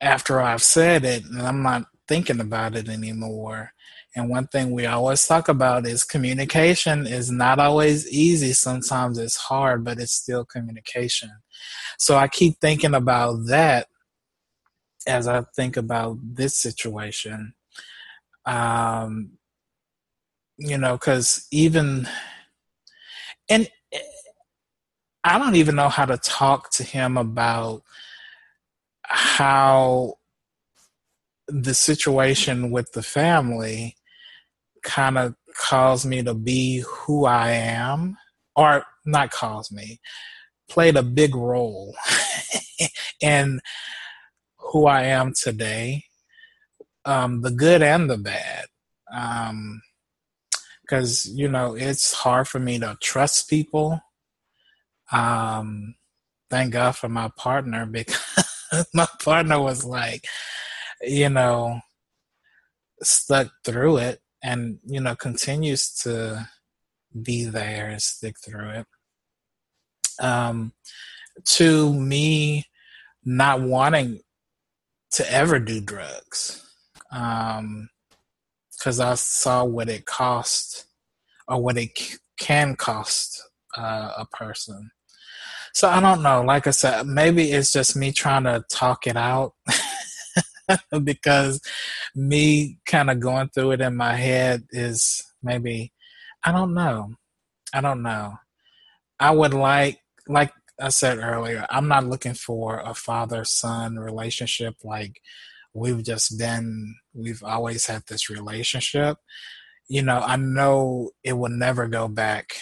after 0.00 0.40
I've 0.40 0.62
said 0.62 1.04
it 1.04 1.24
and 1.24 1.42
I'm 1.42 1.62
not 1.62 1.86
thinking 2.06 2.40
about 2.40 2.76
it 2.76 2.88
anymore. 2.88 3.72
And 4.14 4.30
one 4.30 4.46
thing 4.46 4.70
we 4.70 4.86
always 4.86 5.26
talk 5.26 5.48
about 5.48 5.86
is 5.86 6.02
communication 6.02 7.06
is 7.06 7.30
not 7.30 7.58
always 7.58 8.10
easy. 8.10 8.52
Sometimes 8.52 9.18
it's 9.18 9.36
hard, 9.36 9.84
but 9.84 9.98
it's 9.98 10.12
still 10.12 10.44
communication. 10.44 11.30
So 11.98 12.16
I 12.16 12.26
keep 12.28 12.58
thinking 12.60 12.94
about 12.94 13.46
that 13.46 13.88
as 15.06 15.28
I 15.28 15.42
think 15.54 15.76
about 15.76 16.18
this 16.22 16.56
situation. 16.56 17.54
Um, 18.46 19.32
you 20.56 20.78
know, 20.78 20.94
because 20.94 21.46
even, 21.52 22.08
and 23.48 23.68
I 25.24 25.38
don't 25.38 25.56
even 25.56 25.74
know 25.74 25.88
how 25.88 26.04
to 26.04 26.16
talk 26.16 26.70
to 26.72 26.84
him 26.84 27.16
about 27.16 27.82
how 29.02 30.14
the 31.48 31.74
situation 31.74 32.70
with 32.70 32.92
the 32.92 33.02
family 33.02 33.96
kind 34.82 35.18
of 35.18 35.34
caused 35.56 36.06
me 36.06 36.22
to 36.22 36.34
be 36.34 36.84
who 36.86 37.24
I 37.24 37.50
am, 37.50 38.16
or 38.54 38.84
not 39.04 39.30
caused 39.30 39.72
me, 39.72 40.00
played 40.68 40.96
a 40.96 41.02
big 41.02 41.34
role 41.34 41.94
in 43.20 43.60
who 44.58 44.86
I 44.86 45.04
am 45.04 45.32
today, 45.34 46.04
um, 47.04 47.40
the 47.40 47.50
good 47.50 47.82
and 47.82 48.08
the 48.08 48.18
bad. 48.18 48.66
Because, 50.82 51.26
um, 51.26 51.32
you 51.34 51.48
know, 51.48 51.74
it's 51.74 52.12
hard 52.12 52.46
for 52.46 52.60
me 52.60 52.78
to 52.78 52.96
trust 53.00 53.48
people 53.48 54.00
um, 55.12 55.94
thank 56.50 56.72
God 56.72 56.92
for 56.92 57.08
my 57.08 57.30
partner 57.36 57.86
because 57.90 58.86
my 58.94 59.06
partner 59.22 59.60
was 59.60 59.84
like, 59.84 60.24
you 61.02 61.28
know, 61.28 61.80
stuck 63.02 63.48
through 63.64 63.98
it 63.98 64.20
and, 64.42 64.78
you 64.84 65.00
know, 65.00 65.14
continues 65.14 65.92
to 66.02 66.48
be 67.22 67.44
there 67.44 67.88
and 67.88 68.02
stick 68.02 68.36
through 68.44 68.70
it. 68.70 68.86
Um, 70.20 70.72
to 71.44 71.94
me, 71.94 72.64
not 73.24 73.62
wanting 73.62 74.20
to 75.12 75.32
ever 75.32 75.58
do 75.58 75.80
drugs. 75.80 76.64
Um, 77.12 77.88
because 78.78 79.00
I 79.00 79.14
saw 79.14 79.64
what 79.64 79.88
it 79.88 80.06
cost 80.06 80.86
or 81.48 81.60
what 81.60 81.76
it 81.76 81.98
c- 81.98 82.16
can 82.38 82.76
cost 82.76 83.42
uh, 83.76 84.12
a 84.18 84.26
person. 84.26 84.90
So 85.78 85.88
I 85.88 86.00
don't 86.00 86.24
know. 86.24 86.42
Like 86.42 86.66
I 86.66 86.72
said, 86.72 87.06
maybe 87.06 87.52
it's 87.52 87.72
just 87.72 87.94
me 87.94 88.10
trying 88.10 88.42
to 88.42 88.64
talk 88.68 89.06
it 89.06 89.16
out 89.16 89.52
because 91.04 91.60
me 92.16 92.80
kind 92.84 93.08
of 93.08 93.20
going 93.20 93.50
through 93.50 93.70
it 93.70 93.80
in 93.80 93.94
my 93.94 94.14
head 94.14 94.64
is 94.72 95.24
maybe 95.40 95.92
I 96.42 96.50
don't 96.50 96.74
know. 96.74 97.12
I 97.72 97.80
don't 97.80 98.02
know. 98.02 98.38
I 99.20 99.30
would 99.30 99.54
like 99.54 100.00
like 100.26 100.50
I 100.80 100.88
said 100.88 101.18
earlier, 101.18 101.64
I'm 101.70 101.86
not 101.86 102.06
looking 102.06 102.34
for 102.34 102.80
a 102.80 102.92
father 102.92 103.44
son 103.44 104.00
relationship 104.00 104.74
like 104.82 105.20
we've 105.74 106.02
just 106.02 106.40
been 106.40 106.96
we've 107.14 107.44
always 107.44 107.86
had 107.86 108.02
this 108.08 108.28
relationship. 108.28 109.18
You 109.86 110.02
know, 110.02 110.18
I 110.18 110.34
know 110.34 111.12
it 111.22 111.34
will 111.34 111.50
never 111.50 111.86
go 111.86 112.08
back 112.08 112.54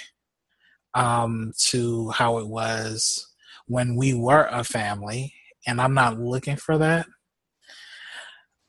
um, 0.96 1.52
to 1.58 2.08
how 2.10 2.38
it 2.38 2.48
was 2.48 3.30
when 3.66 3.96
we 3.96 4.14
were 4.14 4.48
a 4.50 4.64
family, 4.64 5.34
and 5.66 5.80
I'm 5.80 5.94
not 5.94 6.18
looking 6.18 6.56
for 6.56 6.78
that. 6.78 7.06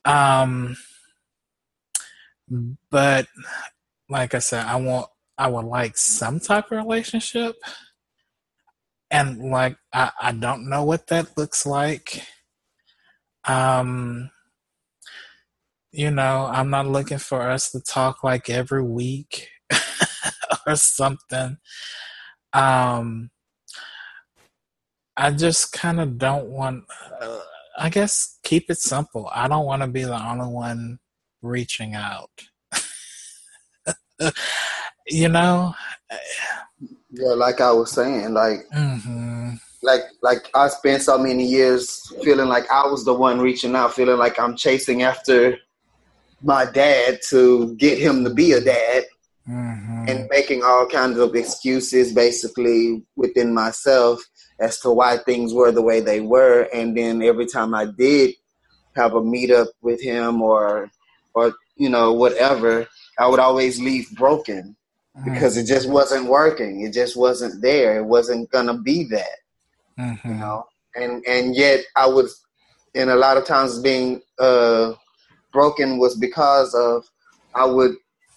Um, 0.03 0.75
but 2.91 3.27
like 4.09 4.35
I 4.35 4.39
said, 4.39 4.65
I 4.65 4.75
want 4.75 5.07
I 5.37 5.47
would 5.47 5.65
like 5.65 5.97
some 5.97 6.39
type 6.39 6.65
of 6.71 6.77
relationship, 6.77 7.55
and 9.09 9.49
like 9.49 9.77
I, 9.93 10.11
I 10.21 10.31
don't 10.33 10.69
know 10.69 10.83
what 10.83 11.07
that 11.07 11.37
looks 11.37 11.65
like. 11.65 12.23
Um, 13.45 14.31
you 15.93 16.11
know, 16.11 16.49
I'm 16.51 16.69
not 16.69 16.87
looking 16.87 17.19
for 17.19 17.49
us 17.49 17.71
to 17.71 17.79
talk 17.79 18.21
like 18.21 18.49
every 18.49 18.83
week 18.83 19.47
or 20.67 20.75
something. 20.75 21.57
Um, 22.53 23.29
I 25.15 25.31
just 25.31 25.73
kind 25.73 25.99
of 25.99 26.17
don't 26.17 26.45
want. 26.47 26.85
Uh, 27.21 27.39
I 27.77 27.89
guess 27.89 28.39
keep 28.43 28.69
it 28.69 28.79
simple. 28.79 29.29
I 29.33 29.47
don't 29.47 29.65
want 29.65 29.81
to 29.83 29.87
be 29.87 30.03
the 30.03 30.19
only 30.19 30.47
one 30.47 30.99
reaching 31.41 31.95
out. 31.95 32.29
you 35.07 35.29
know. 35.29 35.73
Yeah, 37.11 37.33
like 37.33 37.61
I 37.61 37.71
was 37.71 37.91
saying, 37.91 38.33
like, 38.33 38.67
mm-hmm. 38.75 39.51
like, 39.81 40.01
like 40.21 40.49
I 40.53 40.67
spent 40.67 41.01
so 41.01 41.17
many 41.17 41.45
years 41.45 42.13
feeling 42.23 42.47
like 42.47 42.69
I 42.69 42.85
was 42.87 43.05
the 43.05 43.13
one 43.13 43.39
reaching 43.39 43.75
out, 43.75 43.93
feeling 43.93 44.17
like 44.17 44.39
I'm 44.39 44.55
chasing 44.55 45.03
after 45.03 45.57
my 46.43 46.65
dad 46.65 47.19
to 47.29 47.75
get 47.75 47.97
him 47.97 48.23
to 48.23 48.29
be 48.29 48.51
a 48.51 48.61
dad 48.61 49.05
mm-hmm. 49.47 50.05
and 50.07 50.27
making 50.29 50.63
all 50.63 50.87
kinds 50.87 51.17
of 51.17 51.35
excuses 51.35 52.13
basically 52.13 53.03
within 53.15 53.53
myself 53.53 54.21
as 54.59 54.79
to 54.79 54.89
why 54.91 55.17
things 55.17 55.53
were 55.53 55.71
the 55.71 55.81
way 55.81 55.99
they 55.99 56.19
were. 56.19 56.67
And 56.73 56.97
then 56.97 57.21
every 57.21 57.45
time 57.45 57.73
I 57.73 57.85
did 57.85 58.35
have 58.95 59.13
a 59.13 59.21
meetup 59.21 59.67
with 59.81 60.01
him 60.01 60.41
or 60.41 60.89
or 61.33 61.53
you 61.75 61.89
know 61.89 62.13
whatever, 62.13 62.87
I 63.19 63.27
would 63.27 63.39
always 63.39 63.79
leave 63.79 64.09
broken 64.15 64.75
mm-hmm. 65.15 65.33
because 65.33 65.57
it 65.57 65.65
just 65.65 65.89
wasn't 65.89 66.27
working. 66.27 66.81
It 66.81 66.93
just 66.93 67.15
wasn't 67.15 67.61
there. 67.61 67.97
It 67.97 68.05
wasn't 68.05 68.49
gonna 68.51 68.77
be 68.77 69.03
that. 69.05 69.37
mm-hmm. 69.99 70.27
you 70.27 70.35
know, 70.35 70.65
and 70.95 71.23
and 71.27 71.55
yet 71.55 71.81
I 71.95 72.07
was, 72.07 72.43
and 72.95 73.09
a 73.09 73.15
lot 73.15 73.37
of 73.37 73.45
times 73.45 73.79
being 73.79 74.21
uh, 74.39 74.93
broken 75.53 75.99
was 75.99 76.15
because 76.15 76.73
of 76.73 77.05
I 77.53 77.65
would 77.65 77.95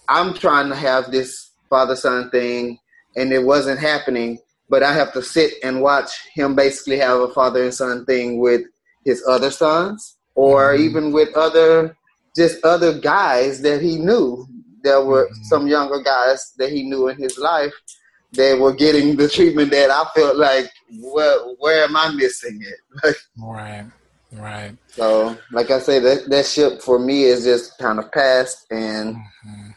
I'm 0.09 0.33
trying 0.33 0.69
to 0.69 0.75
have 0.75 1.11
this 1.11 1.51
father 1.69 1.95
son 1.95 2.29
thing, 2.29 2.79
and 3.15 3.31
it 3.31 3.43
wasn't 3.43 3.79
happening. 3.79 4.39
But 4.69 4.83
I 4.83 4.93
have 4.93 5.11
to 5.13 5.21
sit 5.21 5.53
and 5.63 5.81
watch 5.81 6.11
him 6.33 6.55
basically 6.55 6.97
have 6.97 7.19
a 7.19 7.27
father 7.29 7.63
and 7.63 7.73
son 7.73 8.05
thing 8.05 8.39
with 8.39 8.61
his 9.03 9.23
other 9.27 9.51
sons, 9.51 10.17
or 10.35 10.73
mm-hmm. 10.73 10.83
even 10.83 11.11
with 11.11 11.35
other 11.35 11.97
just 12.35 12.63
other 12.63 12.97
guys 12.97 13.61
that 13.61 13.81
he 13.81 13.97
knew. 13.97 14.47
There 14.83 15.03
were 15.03 15.25
mm-hmm. 15.25 15.43
some 15.43 15.67
younger 15.67 16.01
guys 16.01 16.53
that 16.57 16.71
he 16.71 16.83
knew 16.83 17.09
in 17.09 17.17
his 17.17 17.37
life 17.37 17.73
that 18.33 18.57
were 18.59 18.73
getting 18.73 19.15
the 19.15 19.27
treatment 19.27 19.71
that 19.71 19.91
I 19.91 20.03
felt 20.15 20.37
like, 20.37 20.71
where 20.99 21.37
where 21.59 21.83
am 21.83 21.95
I 21.95 22.11
missing 22.13 22.61
it? 22.61 23.15
right, 23.37 23.85
right. 24.31 24.75
So, 24.87 25.37
like 25.51 25.69
I 25.69 25.79
say, 25.79 25.99
that 25.99 26.29
that 26.29 26.45
ship 26.45 26.81
for 26.81 26.99
me 26.99 27.23
is 27.23 27.43
just 27.43 27.77
kind 27.77 27.99
of 27.99 28.11
past, 28.11 28.65
and 28.71 29.15
mm-hmm. 29.15 29.69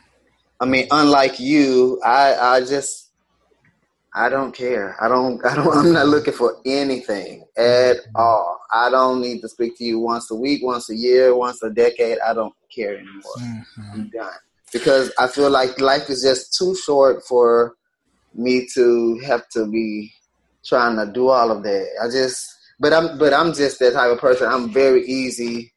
I 0.60 0.66
mean, 0.66 0.86
unlike 0.90 1.40
you, 1.40 2.00
I 2.04 2.34
I 2.34 2.60
just 2.60 3.10
I 4.14 4.28
don't 4.28 4.54
care. 4.54 4.96
I 5.00 5.08
don't 5.08 5.44
I 5.46 5.54
don't 5.54 5.76
I'm 5.76 5.92
not 5.92 6.06
looking 6.06 6.34
for 6.34 6.56
anything 6.64 7.44
at 7.56 7.96
all. 8.14 8.60
I 8.72 8.90
don't 8.90 9.20
need 9.20 9.40
to 9.40 9.48
speak 9.48 9.76
to 9.78 9.84
you 9.84 9.98
once 9.98 10.30
a 10.30 10.34
week, 10.34 10.62
once 10.62 10.90
a 10.90 10.96
year, 10.96 11.34
once 11.34 11.62
a 11.62 11.70
decade. 11.70 12.18
I 12.20 12.34
don't 12.34 12.54
care 12.74 12.94
anymore. 12.94 13.36
Mm-hmm. 13.40 13.82
I'm 13.92 14.10
done. 14.10 14.32
Because 14.72 15.12
I 15.18 15.28
feel 15.28 15.50
like 15.50 15.80
life 15.80 16.10
is 16.10 16.22
just 16.22 16.56
too 16.58 16.74
short 16.74 17.22
for 17.28 17.74
me 18.34 18.66
to 18.74 19.20
have 19.24 19.48
to 19.50 19.66
be 19.66 20.12
trying 20.64 20.96
to 20.96 21.12
do 21.12 21.28
all 21.28 21.50
of 21.50 21.62
that. 21.62 21.86
I 22.02 22.08
just 22.08 22.46
but 22.80 22.92
I'm 22.92 23.18
but 23.18 23.32
I'm 23.32 23.52
just 23.52 23.78
that 23.80 23.92
type 23.92 24.10
of 24.10 24.18
person. 24.18 24.48
I'm 24.50 24.70
very 24.72 25.04
easy 25.06 25.72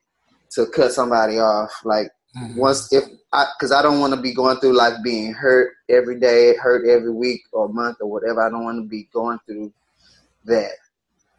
to 0.51 0.65
cut 0.67 0.91
somebody 0.91 1.39
off. 1.39 1.71
Like 1.83 2.09
mm-hmm. 2.37 2.59
once 2.59 2.91
if 2.91 3.03
I 3.33 3.45
because 3.57 3.71
I 3.71 3.81
don't 3.81 3.99
want 3.99 4.13
to 4.13 4.21
be 4.21 4.33
going 4.33 4.57
through 4.57 4.77
life 4.77 4.95
being 5.03 5.33
hurt 5.33 5.73
every 5.89 6.19
day, 6.19 6.55
hurt 6.55 6.87
every 6.87 7.11
week 7.11 7.41
or 7.51 7.69
month 7.69 7.97
or 8.01 8.09
whatever. 8.09 8.45
I 8.45 8.49
don't 8.49 8.63
want 8.63 8.81
to 8.83 8.87
be 8.87 9.07
going 9.13 9.39
through 9.45 9.73
that. 10.45 10.71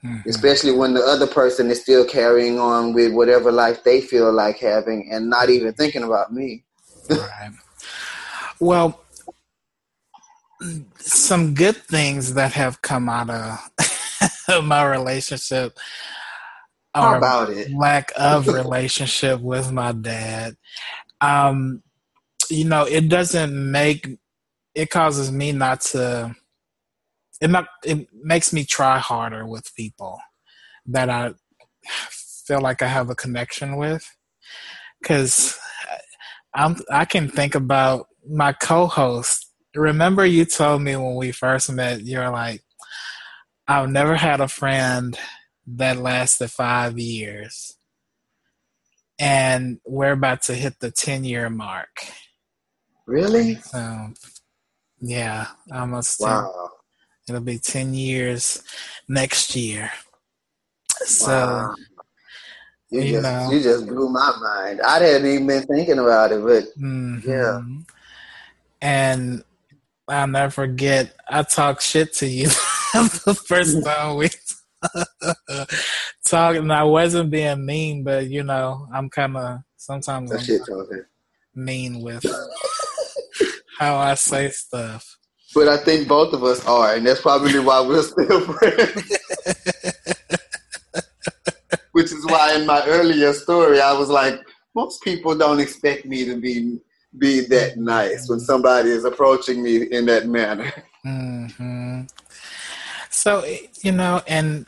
Mm-hmm. 0.05 0.28
Especially 0.28 0.72
when 0.72 0.94
the 0.94 1.03
other 1.03 1.26
person 1.26 1.70
is 1.70 1.80
still 1.80 2.05
carrying 2.05 2.61
on 2.61 2.92
with 2.92 3.12
whatever 3.12 3.51
life 3.51 3.82
they 3.82 4.01
feel 4.01 4.32
like 4.32 4.59
having 4.59 5.09
and 5.11 5.28
not 5.28 5.51
even 5.51 5.72
thinking 5.72 6.05
about 6.05 6.32
me. 6.32 6.62
right. 7.11 7.51
Well, 8.61 9.01
some 10.99 11.55
good 11.55 11.76
things 11.76 12.34
that 12.34 12.53
have 12.53 12.82
come 12.82 13.09
out 13.09 13.30
of 13.30 14.64
my 14.64 14.84
relationship 14.84 15.78
How 17.03 17.18
about 17.18 17.51
it? 17.51 17.70
lack 17.72 18.12
of 18.16 18.49
relationship 18.49 19.40
with 19.40 19.72
my 19.72 19.92
dad. 19.92 20.57
Um, 21.20 21.82
you 22.51 22.64
know, 22.64 22.84
it 22.84 23.09
doesn't 23.09 23.70
make 23.70 24.09
it 24.74 24.90
causes 24.90 25.32
me 25.32 25.53
not 25.53 25.80
to 25.80 26.34
it 27.40 27.51
not 27.51 27.66
it 27.84 28.09
makes 28.12 28.53
me 28.53 28.64
try 28.64 28.99
harder 28.99 29.46
with 29.46 29.74
people 29.74 30.20
that 30.86 31.11
I 31.11 31.34
feel 31.86 32.61
like 32.61 32.82
I 32.82 32.86
have 32.86 33.11
a 33.11 33.14
connection 33.14 33.76
with 33.76 34.09
because 35.01 35.59
I'm 36.55 36.76
I 36.90 37.05
can 37.05 37.28
think 37.28 37.55
about 37.55 38.07
my 38.28 38.53
co-host. 38.53 39.46
Remember, 39.74 40.24
you 40.24 40.44
told 40.44 40.82
me 40.82 40.96
when 40.96 41.14
we 41.14 41.30
first 41.30 41.70
met, 41.70 42.05
you're 42.05 42.30
like, 42.30 42.62
I've 43.66 43.90
never 43.90 44.16
had 44.16 44.40
a 44.40 44.49
friend 44.49 45.16
that 45.77 45.99
lasted 45.99 46.51
five 46.51 46.99
years, 46.99 47.77
and 49.19 49.79
we're 49.87 50.12
about 50.12 50.43
to 50.43 50.55
hit 50.55 50.81
the 50.81 50.91
ten 50.91 51.25
year 51.25 51.51
mark. 51.51 52.07
Really? 53.07 53.57
So, 53.57 54.09
yeah, 55.01 55.49
almost. 55.73 56.21
Wow. 56.21 56.71
10, 57.27 57.37
it'll 57.37 57.45
be 57.45 57.59
ten 57.59 57.95
years 57.95 58.62
next 59.09 59.55
year. 59.57 59.91
So. 60.89 61.29
Wow. 61.29 61.75
You, 62.91 63.03
you 63.03 63.12
just 63.12 63.23
know. 63.23 63.51
you 63.51 63.62
just 63.62 63.87
blew 63.87 64.09
my 64.09 64.33
mind. 64.41 64.81
I 64.81 64.99
hadn't 64.99 65.27
even 65.27 65.47
been 65.47 65.62
thinking 65.64 65.99
about 65.99 66.33
it, 66.33 66.43
but 66.43 66.64
mm-hmm. 66.83 67.29
yeah. 67.29 67.61
And 68.81 69.45
I'll 70.09 70.27
never 70.27 70.51
forget. 70.51 71.14
I 71.29 71.43
talked 71.43 71.83
shit 71.83 72.14
to 72.14 72.27
you 72.27 72.47
the 72.95 73.39
first 73.47 73.85
time 73.85 74.16
we 74.16 74.31
talked, 76.26 76.59
and 76.59 76.72
I 76.72 76.85
wasn't 76.85 77.31
being 77.31 77.64
mean, 77.64 78.05
but 78.05 78.29
you 78.29 78.43
know, 78.43 78.87
I'm 78.93 79.11
kind 79.11 79.37
of 79.37 79.59
sometimes 79.76 80.31
mean 81.55 82.01
with 82.01 82.24
how 83.79 83.97
I 83.97 84.14
say 84.14 84.51
stuff. 84.51 85.18
But 85.55 85.68
I 85.68 85.79
think 85.79 86.09
both 86.09 86.35
of 86.35 86.45
us 86.45 86.64
are, 86.66 86.95
and 86.95 87.07
that's 87.07 87.22
probably 87.22 87.59
why 87.59 87.81
we're 87.81 88.03
still 88.03 88.41
friends. 88.55 89.18
Which 91.93 92.12
is 92.12 92.24
why 92.26 92.55
in 92.55 92.66
my 92.66 92.85
earlier 92.87 93.33
story 93.33 93.81
I 93.81 93.93
was 93.93 94.09
like, 94.09 94.41
most 94.74 95.03
people 95.03 95.37
don't 95.37 95.59
expect 95.59 96.05
me 96.05 96.24
to 96.26 96.37
be 96.37 96.79
be 97.16 97.41
that 97.41 97.79
nice 97.79 98.29
when 98.29 98.39
somebody 98.39 98.91
is 98.91 99.05
approaching 99.05 99.62
me 99.62 99.91
in 99.91 100.05
that 100.07 100.26
manner. 100.26 100.70
Mm-hmm. 101.07 102.03
So 103.29 103.45
you 103.83 103.93
know, 103.93 104.22
and 104.26 104.66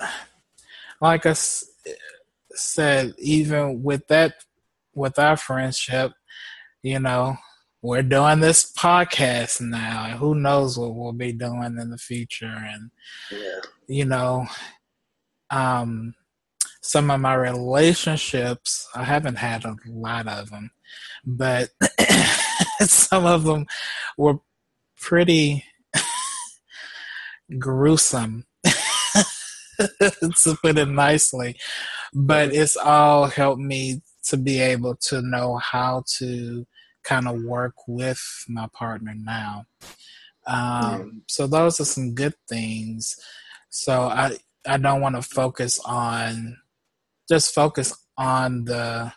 like 1.00 1.24
I 1.24 1.34
said, 2.52 3.14
even 3.16 3.82
with 3.82 4.06
that, 4.08 4.34
with 4.92 5.18
our 5.18 5.38
friendship, 5.38 6.12
you 6.82 6.98
know, 6.98 7.38
we're 7.80 8.02
doing 8.02 8.40
this 8.40 8.70
podcast 8.70 9.62
now, 9.62 10.04
and 10.04 10.18
who 10.18 10.34
knows 10.34 10.76
what 10.76 10.94
we'll 10.94 11.14
be 11.14 11.32
doing 11.32 11.78
in 11.80 11.88
the 11.88 11.96
future, 11.96 12.54
and 12.54 12.90
yeah. 13.32 13.60
you 13.88 14.04
know, 14.04 14.44
um, 15.48 16.14
some 16.82 17.10
of 17.10 17.18
my 17.18 17.36
relationships, 17.36 18.86
I 18.94 19.04
haven't 19.04 19.38
had 19.38 19.64
a 19.64 19.76
lot 19.88 20.28
of 20.28 20.50
them, 20.50 20.70
but 21.24 21.70
some 22.80 23.24
of 23.24 23.44
them 23.44 23.64
were 24.18 24.40
pretty 25.00 25.64
gruesome, 27.58 28.44
to 30.42 30.58
put 30.62 30.78
it 30.78 30.88
nicely. 30.88 31.56
But 32.12 32.54
it's 32.54 32.76
all 32.76 33.26
helped 33.26 33.60
me 33.60 34.02
to 34.24 34.36
be 34.36 34.60
able 34.60 34.96
to 34.96 35.22
know 35.22 35.56
how 35.56 36.04
to 36.18 36.66
kind 37.02 37.26
of 37.26 37.42
work 37.42 37.74
with 37.86 38.20
my 38.48 38.68
partner 38.72 39.14
now. 39.16 39.64
Um, 40.46 41.22
So 41.26 41.46
those 41.46 41.80
are 41.80 41.84
some 41.84 42.14
good 42.14 42.34
things. 42.48 43.16
So 43.70 44.02
I 44.02 44.36
I 44.66 44.76
don't 44.76 45.00
want 45.00 45.16
to 45.16 45.22
focus 45.22 45.80
on 45.84 46.58
just 47.28 47.54
focus 47.54 47.96
on 48.18 48.64
the 48.64 49.12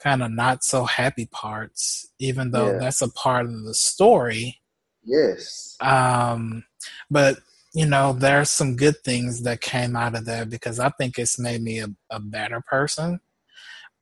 kind 0.00 0.22
of 0.22 0.30
not 0.30 0.64
so 0.64 0.84
happy 0.84 1.26
parts, 1.26 2.06
even 2.18 2.50
though 2.50 2.72
yeah. 2.72 2.78
that's 2.78 3.02
a 3.02 3.10
part 3.12 3.46
of 3.46 3.64
the 3.64 3.74
story. 3.74 4.60
Yes. 5.04 5.76
Um, 5.80 6.64
but 7.10 7.38
you 7.72 7.86
know, 7.86 8.12
there 8.12 8.40
are 8.40 8.44
some 8.44 8.76
good 8.76 8.96
things 9.04 9.42
that 9.42 9.60
came 9.60 9.96
out 9.96 10.16
of 10.16 10.24
that 10.26 10.50
because 10.50 10.80
I 10.80 10.90
think 10.90 11.18
it's 11.18 11.38
made 11.38 11.62
me 11.62 11.80
a, 11.80 11.88
a 12.10 12.20
better 12.20 12.60
person 12.60 13.20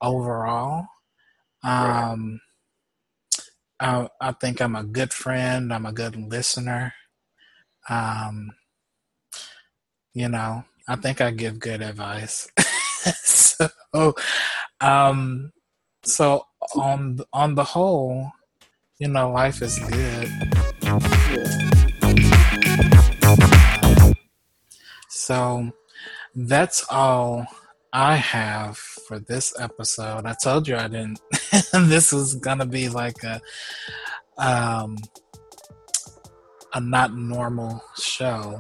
overall. 0.00 0.86
Um. 1.62 2.40
I, 3.80 4.08
I 4.20 4.32
think 4.32 4.60
I'm 4.60 4.74
a 4.74 4.82
good 4.82 5.12
friend. 5.12 5.72
I'm 5.72 5.86
a 5.86 5.92
good 5.92 6.16
listener. 6.16 6.94
Um, 7.88 8.50
you 10.14 10.28
know, 10.28 10.64
I 10.88 10.96
think 10.96 11.20
I 11.20 11.30
give 11.30 11.60
good 11.60 11.82
advice. 11.82 12.48
so, 13.22 13.68
um, 14.80 15.52
so 16.04 16.44
on 16.74 17.20
on 17.32 17.54
the 17.54 17.64
whole, 17.64 18.32
you 18.98 19.08
know, 19.08 19.30
life 19.30 19.62
is 19.62 19.78
good. 19.78 20.57
So 25.28 25.70
that's 26.34 26.86
all 26.88 27.46
I 27.92 28.16
have 28.16 28.78
for 28.78 29.18
this 29.18 29.52
episode. 29.60 30.24
I 30.24 30.34
told 30.42 30.66
you 30.66 30.74
I 30.74 30.88
didn't. 30.88 31.20
this 31.72 32.12
was 32.12 32.36
gonna 32.36 32.64
be 32.64 32.88
like 32.88 33.22
a 33.24 33.38
um 34.38 34.96
a 36.72 36.80
not 36.80 37.14
normal 37.14 37.84
show. 37.98 38.58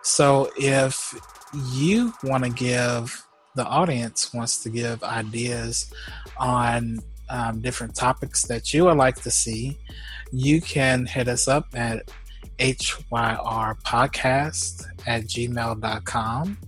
So 0.00 0.50
if 0.56 1.14
you 1.74 2.14
want 2.22 2.44
to 2.44 2.50
give 2.50 3.22
the 3.54 3.66
audience 3.66 4.32
wants 4.32 4.62
to 4.62 4.70
give 4.70 5.04
ideas 5.04 5.92
on 6.38 6.98
um, 7.28 7.60
different 7.60 7.94
topics 7.94 8.44
that 8.44 8.72
you 8.72 8.86
would 8.86 8.96
like 8.96 9.20
to 9.20 9.30
see, 9.30 9.76
you 10.32 10.62
can 10.62 11.04
hit 11.04 11.28
us 11.28 11.46
up 11.46 11.66
at 11.74 12.10
HYR 12.58 13.76
podcast 13.84 14.84
at 15.06 15.24
gmail.com. 15.24 16.58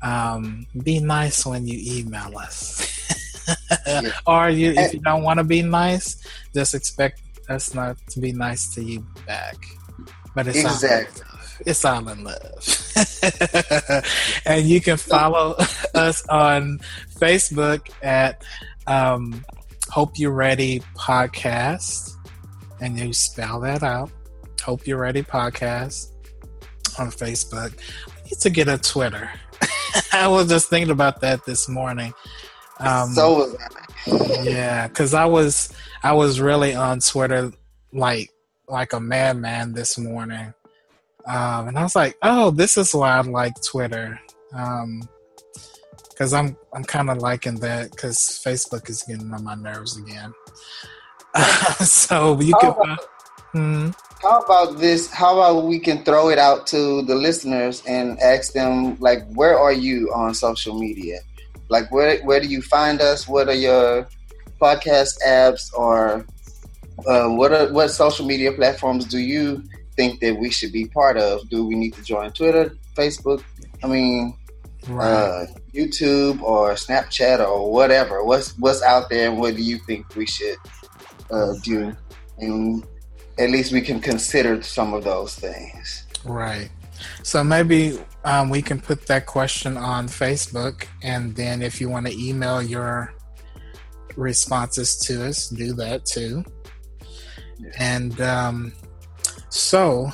Um, 0.00 0.66
be 0.82 1.00
nice 1.00 1.44
when 1.44 1.66
you 1.66 1.98
email 1.98 2.38
us. 2.38 3.46
yeah. 3.86 4.12
or 4.26 4.48
you, 4.50 4.72
if 4.76 4.94
you 4.94 5.00
don't 5.00 5.22
want 5.22 5.38
to 5.38 5.44
be 5.44 5.62
nice, 5.62 6.22
just 6.54 6.74
expect 6.74 7.22
us 7.48 7.74
not 7.74 7.96
to 8.10 8.20
be 8.20 8.32
nice 8.32 8.74
to 8.74 8.82
you 8.82 9.04
back. 9.26 9.56
But 10.34 10.46
it's 10.48 10.58
exactly. 10.58 11.22
all 11.22 11.28
it's 11.66 11.84
all 11.84 12.08
in 12.08 12.24
love. 12.24 14.04
and 14.46 14.66
you 14.66 14.80
can 14.80 14.96
follow 14.96 15.56
us 15.94 16.26
on 16.28 16.80
Facebook 17.18 17.90
at 18.02 18.42
um, 18.86 19.44
Hope 19.90 20.18
You're 20.18 20.32
Ready 20.32 20.80
Podcast. 20.96 22.14
And 22.80 22.98
you 22.98 23.12
spell 23.12 23.60
that 23.60 23.82
out. 23.82 24.10
Hope 24.68 24.86
You're 24.86 24.98
Ready 24.98 25.22
Podcast 25.22 26.12
on 26.98 27.08
Facebook. 27.08 27.72
We 28.06 28.22
need 28.24 28.38
to 28.40 28.50
get 28.50 28.68
a 28.68 28.76
Twitter. 28.76 29.30
I 30.12 30.28
was 30.28 30.46
just 30.50 30.68
thinking 30.68 30.90
about 30.90 31.22
that 31.22 31.46
this 31.46 31.70
morning. 31.70 32.12
Um, 32.78 33.08
so 33.12 33.56
yeah, 34.42 34.86
because 34.86 35.14
I 35.14 35.24
was 35.24 35.72
I 36.02 36.12
was 36.12 36.38
really 36.38 36.74
on 36.74 37.00
Twitter 37.00 37.50
like 37.94 38.30
like 38.68 38.92
a 38.92 39.00
madman 39.00 39.72
this 39.72 39.96
morning, 39.96 40.52
um, 41.26 41.68
and 41.68 41.78
I 41.78 41.82
was 41.82 41.96
like, 41.96 42.18
oh, 42.20 42.50
this 42.50 42.76
is 42.76 42.92
why 42.92 43.16
I 43.16 43.20
like 43.22 43.54
Twitter. 43.62 44.20
Um, 44.52 45.00
because 46.10 46.34
I'm 46.34 46.58
I'm 46.74 46.84
kind 46.84 47.08
of 47.08 47.16
liking 47.22 47.54
that 47.60 47.92
because 47.92 48.18
Facebook 48.18 48.90
is 48.90 49.02
getting 49.02 49.32
on 49.32 49.44
my 49.44 49.54
nerves 49.54 49.96
again. 49.96 50.34
so 51.80 52.38
you 52.38 52.52
can. 52.60 52.96
hmm 53.52 53.90
how 54.22 54.40
about 54.40 54.78
this? 54.78 55.10
How 55.10 55.38
about 55.38 55.64
we 55.64 55.78
can 55.78 56.04
throw 56.04 56.28
it 56.30 56.38
out 56.38 56.66
to 56.68 57.02
the 57.02 57.14
listeners 57.14 57.82
and 57.86 58.18
ask 58.20 58.52
them 58.52 58.98
like, 58.98 59.26
where 59.32 59.58
are 59.58 59.72
you 59.72 60.12
on 60.14 60.34
social 60.34 60.78
media? 60.78 61.20
Like, 61.68 61.90
where 61.92 62.18
where 62.24 62.40
do 62.40 62.48
you 62.48 62.62
find 62.62 63.00
us? 63.00 63.28
What 63.28 63.48
are 63.48 63.54
your 63.54 64.08
podcast 64.60 65.18
apps 65.26 65.72
or 65.74 66.26
uh, 67.06 67.28
what 67.28 67.52
are 67.52 67.72
what 67.72 67.88
social 67.88 68.26
media 68.26 68.52
platforms 68.52 69.04
do 69.04 69.18
you 69.18 69.62
think 69.96 70.20
that 70.20 70.36
we 70.38 70.50
should 70.50 70.72
be 70.72 70.86
part 70.86 71.16
of? 71.16 71.48
Do 71.48 71.66
we 71.66 71.74
need 71.74 71.94
to 71.94 72.02
join 72.02 72.32
Twitter, 72.32 72.76
Facebook? 72.96 73.42
I 73.84 73.86
mean, 73.86 74.36
right. 74.88 75.06
uh, 75.06 75.46
YouTube 75.72 76.42
or 76.42 76.72
Snapchat 76.72 77.46
or 77.46 77.70
whatever. 77.70 78.24
What's 78.24 78.58
what's 78.58 78.82
out 78.82 79.10
there, 79.10 79.28
and 79.28 79.38
what 79.38 79.54
do 79.54 79.62
you 79.62 79.78
think 79.78 80.16
we 80.16 80.26
should 80.26 80.56
uh, 81.30 81.52
do? 81.62 81.94
And 82.38 82.84
at 83.38 83.50
least 83.50 83.72
we 83.72 83.80
can 83.80 84.00
consider 84.00 84.62
some 84.62 84.94
of 84.94 85.04
those 85.04 85.34
things. 85.34 86.06
Right. 86.24 86.70
So 87.22 87.44
maybe 87.44 87.98
um, 88.24 88.50
we 88.50 88.60
can 88.60 88.80
put 88.80 89.06
that 89.06 89.26
question 89.26 89.76
on 89.76 90.08
Facebook, 90.08 90.86
and 91.02 91.34
then 91.36 91.62
if 91.62 91.80
you 91.80 91.88
want 91.88 92.06
to 92.06 92.18
email 92.18 92.60
your 92.60 93.14
responses 94.16 94.96
to 94.96 95.26
us, 95.26 95.48
do 95.48 95.72
that 95.74 96.04
too. 96.04 96.44
And 97.78 98.20
um, 98.20 98.72
so, 99.50 100.10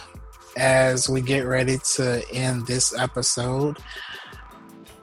as 0.56 1.08
we 1.08 1.20
get 1.20 1.46
ready 1.46 1.78
to 1.94 2.22
end 2.32 2.66
this 2.66 2.96
episode, 2.96 3.78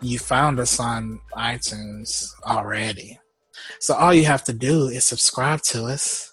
you 0.01 0.19
found 0.19 0.59
us 0.59 0.79
on 0.79 1.19
iTunes 1.35 2.31
already. 2.43 3.19
So, 3.79 3.95
all 3.95 4.13
you 4.13 4.25
have 4.25 4.43
to 4.45 4.53
do 4.53 4.87
is 4.87 5.05
subscribe 5.05 5.61
to 5.63 5.85
us 5.85 6.30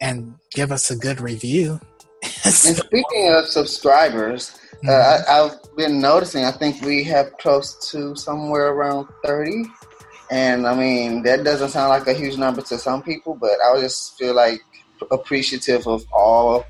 and 0.00 0.34
give 0.52 0.72
us 0.72 0.90
a 0.90 0.96
good 0.96 1.20
review. 1.20 1.80
and 2.44 2.54
speaking 2.54 3.32
of 3.32 3.46
subscribers, 3.46 4.58
uh, 4.84 4.88
mm-hmm. 4.88 4.88
uh, 4.88 5.32
I, 5.32 5.44
I've 5.44 5.76
been 5.76 6.00
noticing, 6.00 6.44
I 6.44 6.52
think 6.52 6.82
we 6.82 7.04
have 7.04 7.36
close 7.38 7.90
to 7.90 8.16
somewhere 8.16 8.68
around 8.68 9.08
30 9.24 9.64
and 10.30 10.66
I 10.66 10.74
mean, 10.74 11.22
that 11.22 11.44
doesn't 11.44 11.70
sound 11.70 11.90
like 11.90 12.06
a 12.08 12.12
huge 12.12 12.36
number 12.36 12.62
to 12.62 12.78
some 12.78 13.02
people, 13.02 13.36
but 13.40 13.52
I 13.64 13.80
just 13.80 14.18
feel 14.18 14.34
like 14.34 14.60
appreciative 15.10 15.86
of 15.86 16.04
all 16.12 16.64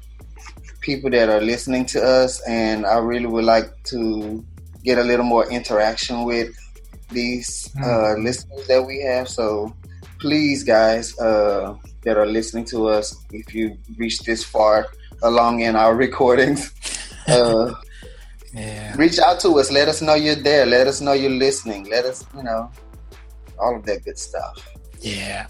people 0.80 1.10
that 1.10 1.28
are 1.28 1.40
listening 1.40 1.86
to 1.86 2.02
us, 2.02 2.40
and 2.46 2.84
I 2.86 2.98
really 2.98 3.26
would 3.26 3.44
like 3.44 3.70
to 3.84 4.44
get 4.84 4.98
a 4.98 5.02
little 5.02 5.24
more 5.24 5.50
interaction 5.50 6.24
with 6.24 6.54
these 7.08 7.70
uh, 7.78 8.14
mm. 8.14 8.24
listeners 8.24 8.66
that 8.66 8.84
we 8.84 9.00
have. 9.02 9.28
So 9.28 9.74
please, 10.20 10.62
guys, 10.62 11.18
uh, 11.18 11.76
that 12.06 12.16
are 12.16 12.24
listening 12.24 12.64
to 12.64 12.86
us, 12.86 13.16
if 13.32 13.52
you 13.52 13.76
reach 13.98 14.20
this 14.20 14.44
far 14.44 14.86
along 15.24 15.60
in 15.60 15.74
our 15.74 15.94
recordings, 16.06 16.72
uh, 17.26 17.74
yeah. 18.54 18.94
reach 18.96 19.18
out 19.18 19.40
to 19.40 19.58
us. 19.58 19.72
Let 19.72 19.88
us 19.88 20.00
know 20.00 20.14
you're 20.14 20.36
there. 20.36 20.64
Let 20.64 20.86
us 20.86 21.00
know 21.00 21.14
you're 21.14 21.30
listening. 21.46 21.90
Let 21.90 22.04
us, 22.04 22.24
you 22.36 22.44
know, 22.44 22.70
all 23.58 23.74
of 23.74 23.84
that 23.86 24.04
good 24.04 24.18
stuff. 24.18 24.76
Yeah. 25.00 25.48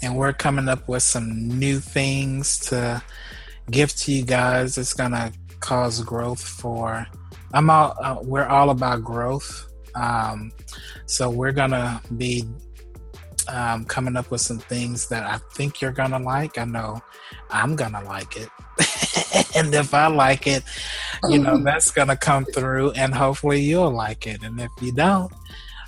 And 0.00 0.16
we're 0.16 0.32
coming 0.32 0.66
up 0.66 0.88
with 0.88 1.02
some 1.02 1.46
new 1.58 1.78
things 1.78 2.58
to 2.70 3.02
give 3.70 3.94
to 3.96 4.12
you 4.12 4.24
guys. 4.24 4.78
It's 4.78 4.94
going 4.94 5.12
to 5.12 5.30
cause 5.60 6.02
growth 6.02 6.40
for 6.40 7.06
I'm 7.52 7.68
all 7.68 7.94
uh, 8.02 8.16
we're 8.22 8.46
all 8.46 8.70
about 8.70 9.04
growth. 9.04 9.66
Um, 9.94 10.52
so 11.06 11.28
we're 11.28 11.52
going 11.52 11.70
to 11.70 12.00
be 12.16 12.44
um, 13.48 13.84
coming 13.84 14.16
up 14.16 14.30
with 14.30 14.40
some 14.40 14.58
things 14.58 15.08
that 15.08 15.24
I 15.24 15.38
think 15.54 15.80
you're 15.80 15.92
going 15.92 16.10
to 16.10 16.18
like. 16.18 16.58
I 16.58 16.64
know 16.64 17.00
I'm 17.50 17.76
going 17.76 17.92
to 17.92 18.02
like 18.02 18.36
it. 18.36 18.48
and 19.56 19.74
if 19.74 19.94
I 19.94 20.06
like 20.06 20.46
it, 20.46 20.62
you 21.28 21.38
know, 21.38 21.58
that's 21.58 21.90
going 21.90 22.08
to 22.08 22.16
come 22.16 22.44
through 22.44 22.92
and 22.92 23.14
hopefully 23.14 23.60
you'll 23.60 23.90
like 23.90 24.26
it. 24.26 24.42
And 24.42 24.60
if 24.60 24.70
you 24.80 24.92
don't, 24.92 25.32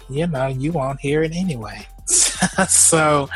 you 0.09 0.27
know, 0.27 0.49
you 0.49 0.73
won't 0.73 1.01
hear 1.01 1.23
it 1.23 1.33
anyway. 1.35 1.87
so, 2.69 3.29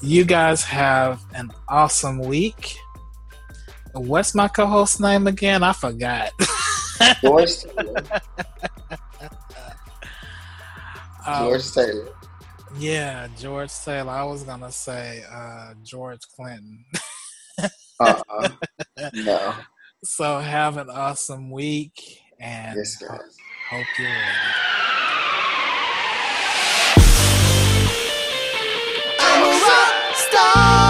you 0.00 0.24
guys 0.24 0.62
have 0.64 1.22
an 1.34 1.50
awesome 1.68 2.18
week. 2.18 2.76
What's 3.92 4.34
my 4.34 4.48
co-host's 4.48 5.00
name 5.00 5.26
again? 5.26 5.62
I 5.62 5.72
forgot. 5.72 6.32
George 7.22 7.62
Taylor. 7.76 8.02
Um, 11.26 11.44
George 11.44 11.72
Taylor. 11.72 12.08
Yeah, 12.78 13.28
George 13.38 13.72
Taylor. 13.84 14.12
I 14.12 14.24
was 14.24 14.42
gonna 14.42 14.70
say 14.70 15.22
uh, 15.32 15.74
George 15.82 16.20
Clinton. 16.34 16.84
uh-uh. 18.00 18.48
No. 19.14 19.54
So 20.04 20.38
have 20.38 20.76
an 20.78 20.88
awesome 20.90 21.50
week 21.50 22.20
and 22.40 22.76
yes, 22.76 23.02
hope 23.70 23.84
you're 23.98 24.08
ready. 24.08 24.22
I'm 29.20 29.42
a 29.42 29.50
rock 29.50 30.14
star. 30.14 30.85